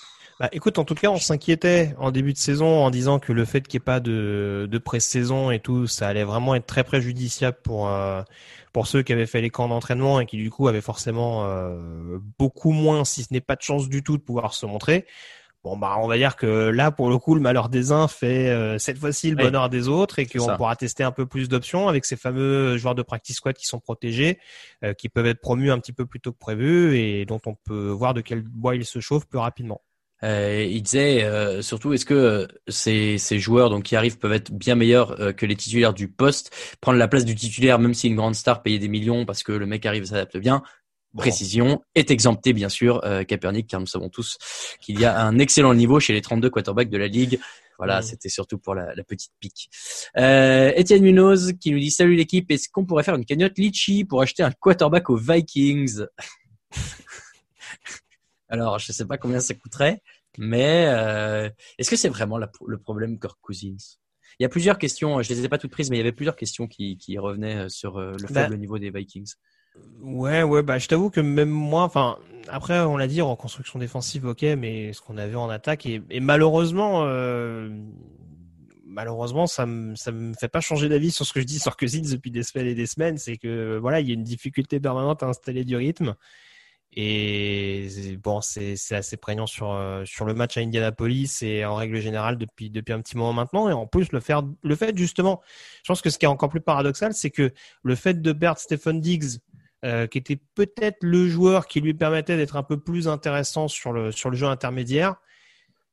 [0.40, 3.44] Bah, écoute, en tout cas, on s'inquiétait en début de saison en disant que le
[3.44, 6.84] fait qu'il n'y ait pas de, de pré-saison et tout, ça allait vraiment être très
[6.84, 8.22] préjudiciable pour euh,
[8.72, 12.18] pour ceux qui avaient fait les camps d'entraînement et qui du coup avaient forcément euh,
[12.38, 15.06] beaucoup moins, si ce n'est pas de chance du tout, de pouvoir se montrer.
[15.64, 18.48] Bon bah on va dire que là pour le coup le malheur des uns fait
[18.48, 19.42] euh, cette fois-ci le Oui.
[19.42, 22.94] bonheur des autres et qu'on pourra tester un peu plus d'options avec ces fameux joueurs
[22.94, 24.38] de practice squad qui sont protégés,
[24.84, 27.54] euh, qui peuvent être promus un petit peu plus tôt que prévu et dont on
[27.54, 29.82] peut voir de quel bois ils se chauffent plus rapidement.
[30.24, 34.32] Euh, il disait euh, surtout est-ce que euh, ces, ces joueurs donc qui arrivent peuvent
[34.32, 37.94] être bien meilleurs euh, que les titulaires du poste, prendre la place du titulaire même
[37.94, 40.62] si une grande star payait des millions parce que le mec arrive et s'adapte bien.
[41.18, 44.38] Précision est exempté bien sûr euh, Kaepernick car nous savons tous
[44.80, 47.38] qu'il y a un excellent niveau chez les 32 quarterbacks de la ligue.
[47.78, 48.02] Voilà, Mhm.
[48.02, 49.70] c'était surtout pour la, la petite pique.
[50.16, 54.04] Euh, Étienne Munoz qui nous dit salut l'équipe, est-ce qu'on pourrait faire une cagnotte litchi
[54.04, 56.00] pour acheter un quarterback aux Vikings?
[58.48, 60.02] Alors, je sais pas combien ça coûterait,
[60.38, 63.76] mais euh, est-ce que c'est vraiment la- le problème Kirk Cousins?
[64.38, 66.12] Il y a plusieurs questions, je les ai pas toutes prises, mais il y avait
[66.12, 69.34] plusieurs questions qui, qui revenaient euh, sur euh, le Bah, faible niveau des Vikings.
[70.00, 72.18] Ouais, ouais, bah, je t'avoue que même moi, enfin,
[72.48, 75.86] après, on l'a dit, en construction défensive, ok, mais ce qu'on a vu en attaque,
[75.86, 77.68] et, et malheureusement, euh,
[78.84, 81.76] malheureusement, ça me, ça me fait pas changer d'avis sur ce que je dis sur
[81.76, 84.80] Cousins depuis des semaines et des semaines, c'est que, voilà, il y a une difficulté
[84.80, 86.14] permanente à installer du rythme.
[86.94, 87.88] Et
[88.22, 92.00] bon, c'est c'est assez prégnant sur euh, sur le match à Indianapolis et en règle
[92.00, 93.68] générale depuis depuis un petit moment maintenant.
[93.68, 95.42] Et en plus le faire le fait justement,
[95.84, 97.52] je pense que ce qui est encore plus paradoxal, c'est que
[97.82, 99.38] le fait de perdre Stephen Diggs,
[99.84, 103.92] euh, qui était peut-être le joueur qui lui permettait d'être un peu plus intéressant sur
[103.92, 105.16] le sur le jeu intermédiaire,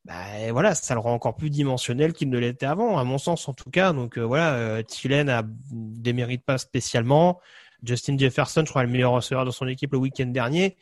[0.06, 0.14] bah
[0.52, 3.53] voilà, ça le rend encore plus dimensionnel qu'il ne l'était avant, à mon sens en
[3.53, 3.91] tout cas.
[3.91, 7.40] Donc euh, voilà, euh, Thielen a démérite pas spécialement.
[7.84, 10.78] Justin Jefferson, je crois, est le meilleur receveur de son équipe le week-end dernier.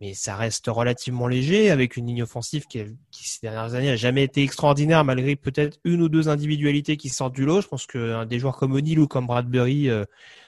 [0.00, 3.96] Mais ça reste relativement léger avec une ligne offensive qui, qui ces dernières années a
[3.96, 7.60] jamais été extraordinaire malgré peut-être une ou deux individualités qui sortent du lot.
[7.60, 10.04] Je pense que euh, des joueurs comme O'Neal ou comme Bradbury euh,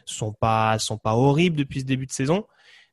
[0.06, 2.46] sont pas sont pas horribles depuis ce début de saison.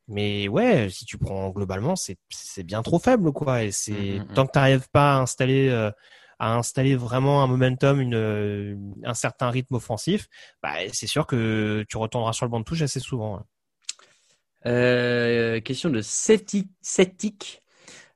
[0.07, 3.63] Mais ouais, si tu prends globalement, c'est c'est bien trop faible quoi.
[3.63, 4.33] Et c'est Mhm, mhm.
[4.33, 5.91] tant que tu n'arrives pas à installer euh,
[6.39, 10.27] à installer vraiment un momentum, une, euh, un certain rythme offensif,
[10.63, 13.37] bah, c'est sûr que tu retourneras sur le banc de touche assez souvent.
[13.37, 13.45] hein.
[14.65, 16.01] Euh, question de.
[16.01, 17.63] Cetic.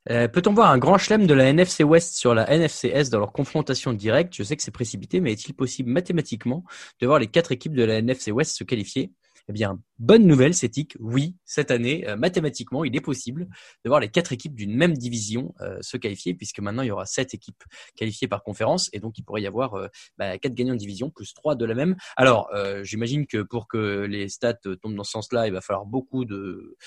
[0.10, 3.20] Euh, Peut-on voir un grand chelem de la NFC West sur la NFC Est dans
[3.20, 4.34] leur confrontation directe?
[4.36, 6.64] Je sais que c'est précipité, mais est-il possible mathématiquement
[7.00, 9.14] de voir les quatre équipes de la NFC West se qualifier?
[9.50, 10.96] Eh bien, bonne nouvelle, Cetic.
[11.00, 13.48] Oui, cette année, euh, mathématiquement, il est possible
[13.84, 16.92] de voir les quatre équipes d'une même division euh, se qualifier, puisque maintenant il y
[16.92, 17.64] aura sept équipes
[17.98, 21.10] qualifiées par conférence, et donc il pourrait y avoir euh, bah, quatre gagnants de division
[21.10, 21.98] plus trois de la même.
[22.16, 22.50] Alors,
[22.84, 26.78] j'imagine que pour que les stats tombent dans ce sens-là, il va falloir beaucoup de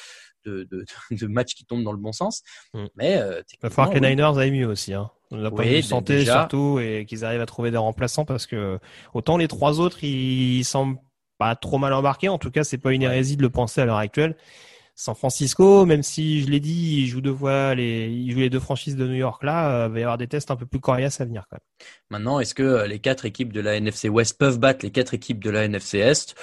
[0.46, 0.84] de, de,
[1.16, 2.42] de matchs qui tombent dans le bon sens.
[2.74, 2.84] Mm.
[2.96, 4.10] Mais euh, Il va falloir que les.
[4.10, 4.94] Niners aillent mieux aussi.
[4.94, 5.10] Hein.
[5.32, 6.40] On a pas Oui, de d- santé déjà.
[6.40, 8.78] surtout et qu'ils arrivent à trouver des remplaçants parce que
[9.12, 10.98] autant les trois autres ils semblent
[11.38, 12.28] pas trop mal embarqués.
[12.28, 14.36] En tout cas, c'est pas une hérésie de le penser à l'heure actuelle.
[14.98, 18.48] San Francisco, même si je l'ai dit, ils jouent deux fois les, ils jouent les
[18.48, 20.80] deux franchises de New York là, euh, va y avoir des tests un peu plus
[20.80, 21.88] coriaces à venir quand même.
[22.08, 25.12] Maintenant, est-ce que euh, les quatre équipes de la NFC West peuvent battre les quatre
[25.12, 26.34] équipes de la NFC Est?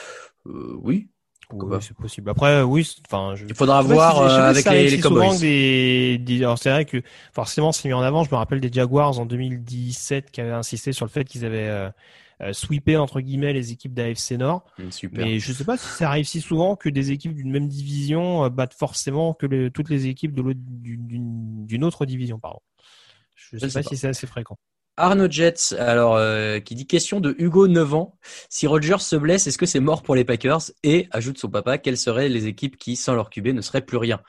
[0.45, 1.09] Euh, Oui.
[1.49, 2.29] Pourquoi Oui, c'est possible.
[2.29, 3.45] Après, oui, c'est- enfin, je...
[3.47, 5.39] Il faudra je sais voir si- je sais euh, avec les, Cowboys.
[5.39, 7.01] des, c'est vrai que
[7.33, 8.23] forcément c'est mis en avant.
[8.23, 11.67] Je me rappelle des Jaguars en 2017 qui avaient insisté sur le fait qu'ils avaient
[11.67, 11.89] euh,
[12.41, 14.65] euh, sweepé entre guillemets les équipes d'AFC Nord.
[14.79, 15.25] Mm, Super.
[15.25, 18.45] Mais je sais pas si ça arrive si souvent que des équipes d'une même division
[18.45, 22.59] euh, battent forcément que toutes les équipes de l'autre- d'une autre division, pardon.
[23.35, 23.89] Je sais sais pas, pas.
[23.89, 24.57] si c'est assez fréquent.
[24.95, 28.17] Arnaud Jets, alors euh, qui dit question de Hugo 9 ans.
[28.49, 30.61] Si Rogers se blesse, est-ce que c'est mort pour les Packers?
[30.83, 33.97] Et ajoute son papa, quelles seraient les équipes qui, sans leur QB, ne seraient plus
[33.97, 34.21] rien?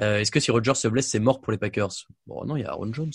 [0.00, 1.90] Euh, Est-ce que si Rogers se blesse, c'est mort pour les Packers?
[2.26, 3.12] Bon, non, il y a Aaron Jones.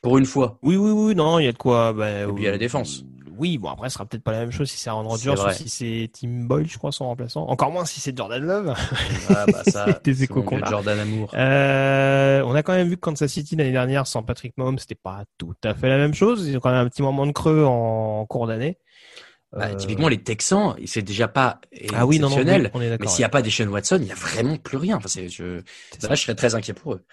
[0.00, 0.58] Pour une fois.
[0.62, 1.92] Oui, oui, oui, non, il y a de quoi.
[1.92, 3.04] Bah, Et puis il y a la défense.
[3.38, 5.52] Oui, bon après, ce sera peut-être pas la même chose si c'est Aaron Rodgers ou
[5.52, 7.46] si c'est Tim Boyle, je crois, son remplaçant.
[7.46, 8.74] Encore moins si c'est Jordan Love.
[9.30, 10.68] Ah, bah, ça, Des échos qu'on a.
[10.68, 11.30] Jordan Amour.
[11.34, 14.96] Euh, on a quand même vu que Kansas City l'année dernière sans Patrick Mahomes, c'était
[14.96, 16.46] pas tout à fait la même chose.
[16.48, 18.78] Ils ont quand même un petit moment de creux en, cours d'année.
[19.52, 21.60] Bah, Euh, typiquement, les Texans, c'est déjà pas
[21.94, 22.62] Ah oui, non, non, exceptionnel.
[22.64, 24.76] oui, on est mais s'il n'y a pas Deshaun Watson, il n'y a vraiment plus
[24.76, 24.96] rien.
[24.96, 25.62] Enfin, c'est, je,
[25.98, 26.14] ça.
[26.14, 27.04] je serais très inquiet pour eux.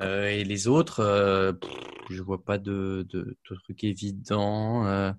[0.00, 1.70] Euh, et les autres, euh, pff,
[2.10, 3.20] je vois pas de, de,
[3.50, 4.84] de trucs évidents.
[4.86, 5.12] Euh,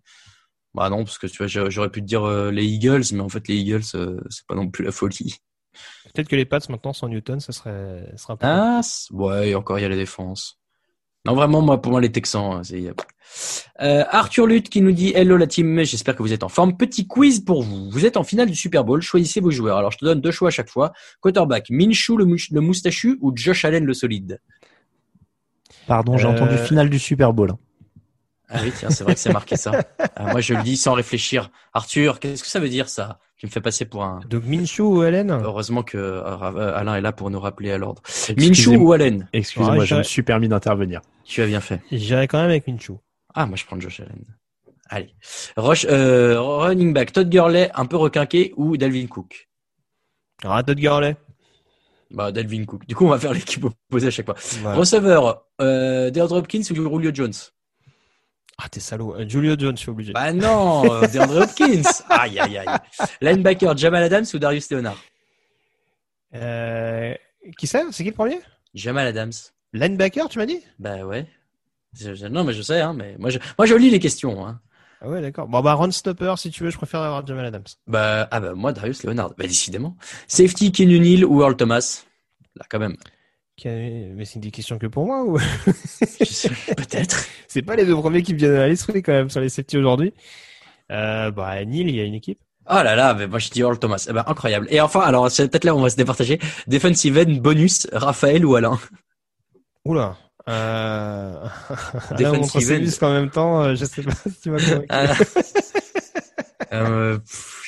[0.78, 3.20] bah non, parce que tu vois, j'a- j'aurais pu te dire euh, les Eagles, mais
[3.22, 5.36] en fait, les Eagles, euh, c'est pas non plus la folie.
[6.14, 8.48] Peut-être que les Pats maintenant sans Newton, ça serait, ça serait un peu.
[8.48, 8.82] Ah,
[9.12, 10.60] ouais, et encore il y a la défense.
[11.26, 12.86] Non, vraiment, moi, pour moi, les Texans, hein, c'est.
[13.82, 16.78] Euh, Arthur Lutte qui nous dit Hello la team, j'espère que vous êtes en forme.
[16.78, 17.90] Petit quiz pour vous.
[17.92, 19.78] Vous êtes en finale du Super Bowl, choisissez vos joueurs.
[19.78, 20.94] Alors, je te donne deux choix à chaque fois.
[21.20, 24.40] Quarterback, Minshew le, le moustachu ou Josh Allen le solide?
[25.86, 27.54] Pardon, j'ai Euh, entendu finale du Super Bowl.
[28.50, 29.72] Ah oui, tiens, c'est vrai que c'est marqué ça.
[30.16, 31.50] Ah, moi, je le dis sans réfléchir.
[31.74, 33.20] Arthur, qu'est-ce que ça veut dire ça?
[33.38, 34.22] Tu me fais passer pour un.
[34.30, 38.02] Donc Minshew ou Allen Heureusement que euh, Alain est là pour nous rappeler à l'ordre.
[38.36, 41.02] Minshew ou Allen Excusez-moi, je me suis permis d'intervenir.
[41.24, 41.82] Tu as bien fait.
[41.92, 42.98] J'irais quand même avec Minshew.
[43.36, 44.26] Ah, moi, je prends Josh Allen.
[44.90, 45.14] Allez.
[45.58, 49.50] Rush, euh, running back, Todd Gurley, un peu requinqué ou Dalvin Cook?
[50.44, 51.18] Ah, Todd Gurley.
[52.10, 52.88] Bah, Dalvin Cook.
[52.88, 54.36] Du coup, on va faire l'équipe opposée à chaque fois.
[54.62, 54.78] Voilà.
[54.78, 57.34] Receveur, euh, DeAndre Hopkins ou Julio Jones?
[58.60, 59.14] Ah, t'es salaud.
[59.16, 60.14] Euh, Julio Jones, je suis obligé.
[60.14, 61.84] Bah non, euh, DeAndre Hopkins.
[62.10, 62.78] Aïe, aïe, aïe.
[63.22, 64.98] Linebacker, Jamal Adams ou Darius Leonard?
[66.34, 67.14] Euh,
[67.58, 67.84] qui c'est?
[67.92, 68.40] C'est qui le premier?
[68.74, 69.32] Jamal Adams.
[69.74, 70.60] Linebacker, tu m'as dit?
[70.80, 71.28] Bah ouais.
[71.94, 74.46] Je- je- non, mais je sais, hein, mais moi je, moi je lis les questions.
[74.46, 74.60] Hein.
[75.02, 75.48] Ah ouais, d'accord.
[75.48, 77.64] Bon, bah, run stopper, si tu veux, je préfère avoir Jamal Adams.
[77.86, 79.96] Bah, ah bah moi Darius Leonard, bah décidément.
[80.28, 82.04] Safety, Kenyon Hill ou Earl Thomas?
[82.56, 82.98] Là quand même.
[83.66, 85.38] Mais c'est une question que pour moi ou?
[85.38, 87.26] Peut-être.
[87.48, 89.78] c'est pas les deux premiers qui me viennent à l'esprit quand même sur les safety
[89.78, 90.14] aujourd'hui.
[90.92, 92.40] Euh, bah, Neil, il y a une équipe.
[92.70, 94.06] Oh là là, mais moi je dis Earl Thomas.
[94.10, 94.68] Eh ben, incroyable.
[94.70, 96.40] Et enfin, alors c'est peut-être là où on va se départager.
[96.68, 98.78] Defensive end, bonus, Raphaël ou Alain?
[99.86, 100.18] Oula.
[100.50, 101.46] Euh...
[102.18, 103.06] Defensive end.
[103.06, 104.60] en même temps, euh, je sais pas si tu m'as
[106.74, 107.18] euh,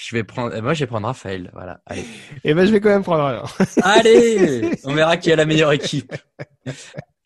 [0.09, 1.51] Je vais prendre, eh ben, je vais prendre Raphaël.
[1.53, 1.81] Voilà.
[1.85, 2.03] Allez.
[2.43, 3.43] Et ben, je vais quand même prendre Alain.
[3.83, 6.11] Allez, on verra qui a la meilleure équipe.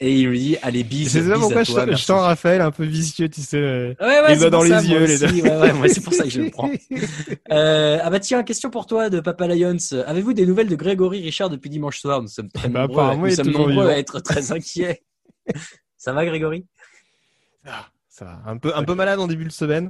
[0.02, 2.22] Et il me dit, allez, Je bise, sais pas pourquoi je, toi, sens- je sens
[2.22, 3.56] Raphaël un peu vicieux, tu sais.
[3.56, 5.28] euh, Ouais, ouais, les doigts dans les ça, yeux, moi les deux.
[5.44, 6.70] Ouais, ouais, moi, c'est pour ça que je le prends.
[7.52, 9.78] Euh, ah bah tiens, question pour toi de Papa Lions.
[10.06, 12.22] Avez-vous des nouvelles de Grégory Richard depuis dimanche soir?
[12.22, 13.88] Nous sommes très Bah, nombreux, apparemment, nous sommes nombreux vivant.
[13.88, 15.04] à être très inquiets.
[15.98, 16.66] ça va Grégory?
[18.10, 18.42] Ça va.
[18.46, 19.90] Un peu, un peu malade en début de semaine.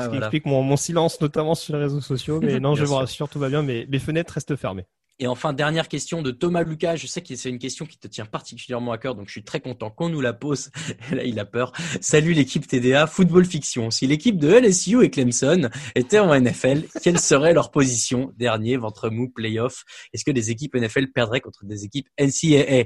[0.00, 0.26] Ce qui voilà.
[0.26, 2.40] explique mon, mon silence, notamment sur les réseaux sociaux.
[2.42, 4.86] Mais non, je vous rassure, tout va bien, mais les fenêtres restent fermées.
[5.22, 6.96] Et enfin, dernière question de Thomas Lucas.
[6.96, 9.44] Je sais que c'est une question qui te tient particulièrement à cœur, donc je suis
[9.44, 10.70] très content qu'on nous la pose.
[11.12, 11.72] Là, il a peur.
[12.00, 13.90] Salut l'équipe TDA, football fiction.
[13.90, 19.10] Si l'équipe de LSU et Clemson étaient en NFL, quelle serait leur position Dernier, ventre
[19.10, 19.84] mou, playoff?
[20.14, 22.84] Est-ce que des équipes NFL perdraient contre des équipes NCAA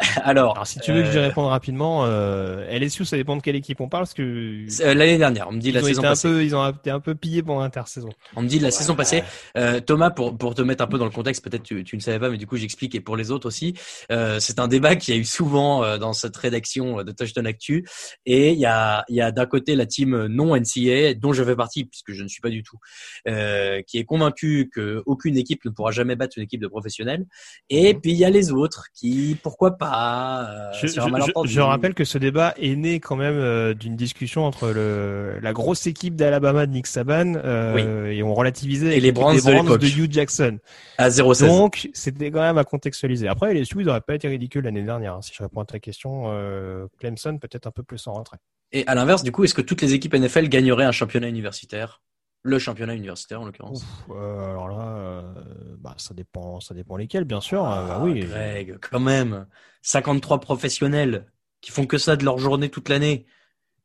[0.24, 3.42] Alors, Alors, si tu veux que je euh, réponde rapidement, euh, LSU, ça dépend de
[3.42, 5.84] quelle équipe on parle, parce que euh, l'année dernière, on me dit ils la ont
[5.84, 6.28] saison été un passée.
[6.28, 8.08] peu, ils ont été un peu pillés pendant l'intersaison.
[8.36, 9.22] On me dit la saison passée.
[9.56, 12.00] Euh, Thomas, pour, pour te mettre un peu dans le contexte, peut-être tu, tu ne
[12.00, 13.74] savais pas, mais du coup j'explique et pour les autres aussi.
[14.10, 17.86] Euh, c'est un débat qui a eu souvent euh, dans cette rédaction de Touchdown Actu.
[18.26, 21.44] Et il y a, il y a d'un côté la team non NCA, dont je
[21.44, 22.78] fais partie puisque je ne suis pas du tout,
[23.28, 27.26] euh, qui est convaincu que aucune équipe ne pourra jamais battre une équipe de professionnels.
[27.68, 29.89] Et puis il y a les autres qui, pourquoi pas.
[29.92, 31.48] Euh, Je, sur un je- malentendu.
[31.48, 35.38] je- je rappelle que ce débat est né quand même euh, d'une discussion entre le,
[35.40, 39.86] la grosse équipe d'Alabama de Nick Saban euh, et on relativisait Et les Browns de
[39.86, 40.58] Hugh Jackson.
[40.98, 41.46] à 0,16.
[41.46, 43.28] Donc c'était quand même à contextualiser.
[43.28, 45.14] Après les Sioux ils n'auraient pas été ridicules l'année dernière.
[45.14, 45.22] hein.
[45.22, 48.38] Si je réponds à ta question, euh, Clemson peut-être un peu plus en retrait.
[48.72, 52.00] Et à l'inverse, du coup, est-ce que toutes les équipes NFL gagneraient un championnat universitaire?
[52.42, 53.84] Le championnat universitaire, en l'occurrence.
[54.10, 55.22] Euh, alors là, euh,
[55.78, 57.62] bah, ça dépend, ça dépend lesquels bien sûr.
[57.64, 58.20] Euh, bah Ah, oui.
[58.20, 59.46] Greg, quand même.
[59.82, 61.26] 53 professionnels
[61.60, 63.26] qui font que ça de leur journée toute l'année.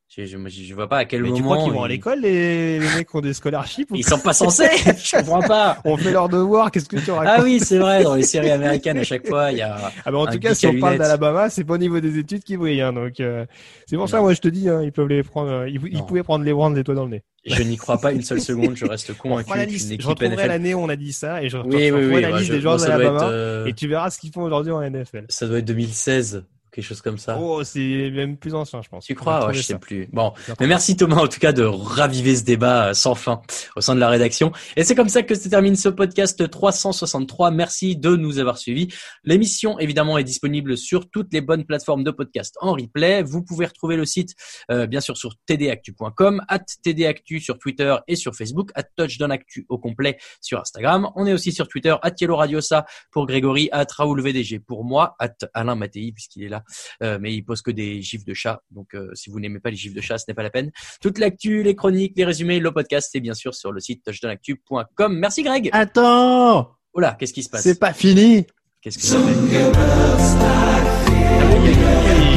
[0.08, 1.56] Je, je, vois pas à quel Mais tu moment.
[1.56, 4.20] crois qu'ils vont à l'école les, les mecs qui ont des scholarships ou Ils sont
[4.20, 4.68] pas censés.
[4.76, 5.78] je comprends pas.
[5.84, 6.70] On fait leur devoir.
[6.70, 8.04] Qu'est-ce que tu racontes Ah oui, c'est vrai.
[8.04, 9.92] Dans les séries américaines, à chaque fois, il y a.
[10.04, 12.44] Ah bah en tout cas, si on parle d'Alabama, c'est pas au niveau des études
[12.44, 12.80] qui brille.
[12.80, 13.44] Hein, donc euh,
[13.86, 15.66] c'est pour ça, moi je te dis, hein, ils peuvent les prendre.
[15.66, 17.24] ils, pouvaient prendre les Browns des doigts dans le nez.
[17.46, 18.76] Je n'y crois pas une seule seconde.
[18.76, 19.88] Je reste On convaincu la liste.
[20.00, 20.48] Je retrouverai NFL.
[20.48, 22.22] l'année où on a dit ça et je, Oui, je oui, referai oui.
[22.22, 24.80] la liste je- des joueurs d'Alabama euh, et tu verras ce qu'ils font aujourd'hui en
[24.82, 25.26] NFL.
[25.28, 26.44] Ça doit être 2016,
[26.76, 27.38] quelque chose comme ça.
[27.40, 29.06] Oh, c'est même plus ancien, je pense.
[29.06, 30.08] Tu crois Ouais, je sais plus.
[30.12, 33.40] Bon, mais merci Thomas en tout cas de raviver ce débat euh, sans fin
[33.76, 34.52] au sein de la rédaction.
[34.76, 37.50] Et c'est comme ça que se termine ce podcast 363.
[37.50, 38.88] Merci de nous avoir suivis.
[39.24, 43.22] L'émission évidemment est disponible sur toutes les bonnes plateformes de podcast en replay.
[43.22, 44.34] Vous pouvez retrouver le site
[44.70, 49.78] euh, bien sûr sur tdactu.com, at tdactu sur Twitter et sur Facebook, at touchdownactu au
[49.78, 51.08] complet sur Instagram.
[51.16, 55.16] On est aussi sur Twitter, at Yellow Radiosa pour Grégory, at Raoul VDG pour moi,
[55.18, 56.62] at Alain Mattei puisqu'il est là
[57.02, 58.60] euh, mais il pose que des gifs de chat.
[58.70, 60.70] Donc, euh, si vous n'aimez pas les gifs de chat, ce n'est pas la peine.
[61.00, 65.18] Toute l'actu, les chroniques, les résumés, le podcast, c'est bien sûr sur le site touchdownactu.com.
[65.18, 65.68] Merci Greg.
[65.72, 68.46] Attends Oh là, qu'est-ce qui se passe C'est pas fini
[68.80, 70.36] Qu'est-ce que ça fait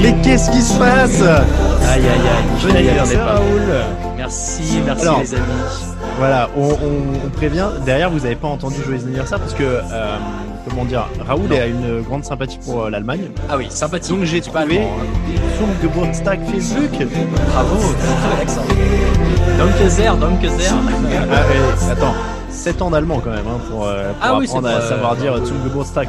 [0.01, 2.73] Mais qu'est-ce qui se passe Aïe aïe aïe.
[2.73, 3.33] Ai anniversaire, pas.
[3.35, 3.61] Raoul.
[4.17, 5.43] Merci, merci Alors, les amis.
[6.17, 7.69] Voilà, on, on- on prévient.
[7.85, 10.17] Derrière, vous n'avez pas entendu joyeux anniversaire parce que, euh,
[10.67, 11.55] comment dire, Raoul Non.
[11.57, 13.21] a une grande sympathie pour euh, l'Allemagne.
[13.49, 14.15] Ah oui, sympathique.
[14.15, 15.65] Donc j'ai trouvé allemand, hein.
[15.81, 16.89] Geburtstag Facebook.
[17.51, 17.75] Bravo,
[18.41, 18.61] accent.
[19.57, 20.45] Danke.
[21.31, 22.13] Ah, attends,
[22.49, 25.45] 7 ans d'allemand quand même hein, pour, euh, pour Ah apprendre à pas- savoir dire
[25.45, 26.07] zum Geburtstag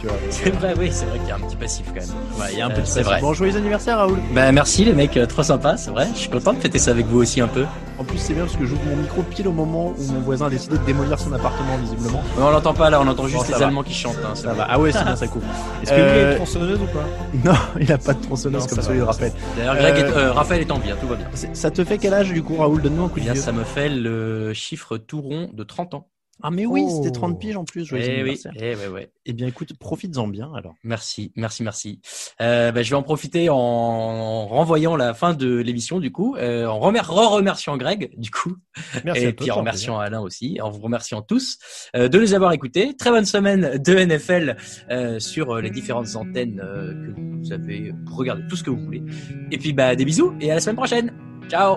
[0.00, 0.16] tu vois.
[0.30, 2.08] C'est vrai, oui, c'est vrai qu'il y a un petit passif quand même.
[2.40, 3.06] Ouais, il y a un Euh, peu de c'est stress.
[3.06, 3.20] vrai.
[3.20, 4.18] Bon, joyeux anniversaire Raoul.
[4.34, 6.06] Ben merci les mecs, euh, trop sympa, c'est vrai.
[6.14, 7.64] Je suis content de fêter ça avec vous aussi un peu.
[7.98, 10.46] En plus, c'est bien parce que j'ouvre mon micro pile au moment où mon voisin
[10.46, 12.22] a décidé de démolir son appartement, visiblement.
[12.36, 13.66] Mais on l'entend pas là, on entend juste les va.
[13.66, 14.14] Allemands qui chantent.
[14.24, 14.66] hein, Ça va.
[14.70, 15.42] Ah ouais, c'est bien, ça coupe.
[15.82, 17.04] Est-ce que a Euh, une tronçonneuse ou pas?
[17.50, 19.32] Non, il a pas de tronçonneuse Non, comme ça celui de Raphaël.
[19.56, 21.26] D'ailleurs, Greg est- Euh, euh, Raphaël est en vie, hein, tout va bien.
[21.34, 22.82] C'est- Ça te fait quel âge du coup, Raoul?
[22.82, 23.42] Donne-nous un coup Eh de bien, vieux.
[23.42, 26.06] ça me fait le chiffre tout rond de 30 ans.
[26.42, 27.00] Ah mais oui, Oh.
[27.02, 29.10] c'était 30 piges en plus, joyeux Eh oui, eh ouais, ouais.
[29.26, 30.74] Eh bien écoute, profites-en bien alors.
[30.84, 32.00] Merci, merci, merci.
[32.40, 36.66] Euh, bah, je vais en profiter en renvoyant la fin de l'émission du coup, euh,
[36.66, 38.54] en remer- re-remerciant Greg du coup,
[39.04, 41.58] Merci et à toi, puis en remerciant Alain aussi, en vous remerciant tous
[41.96, 42.94] euh, de nous avoir écoutés.
[42.96, 44.56] Très bonne semaine de NFL
[44.90, 48.80] euh, sur euh, les différentes antennes euh, que vous avez regardé tout ce que vous
[48.84, 49.02] voulez.
[49.50, 51.12] Et puis bah des bisous et à la semaine prochaine.
[51.48, 51.76] Ciao.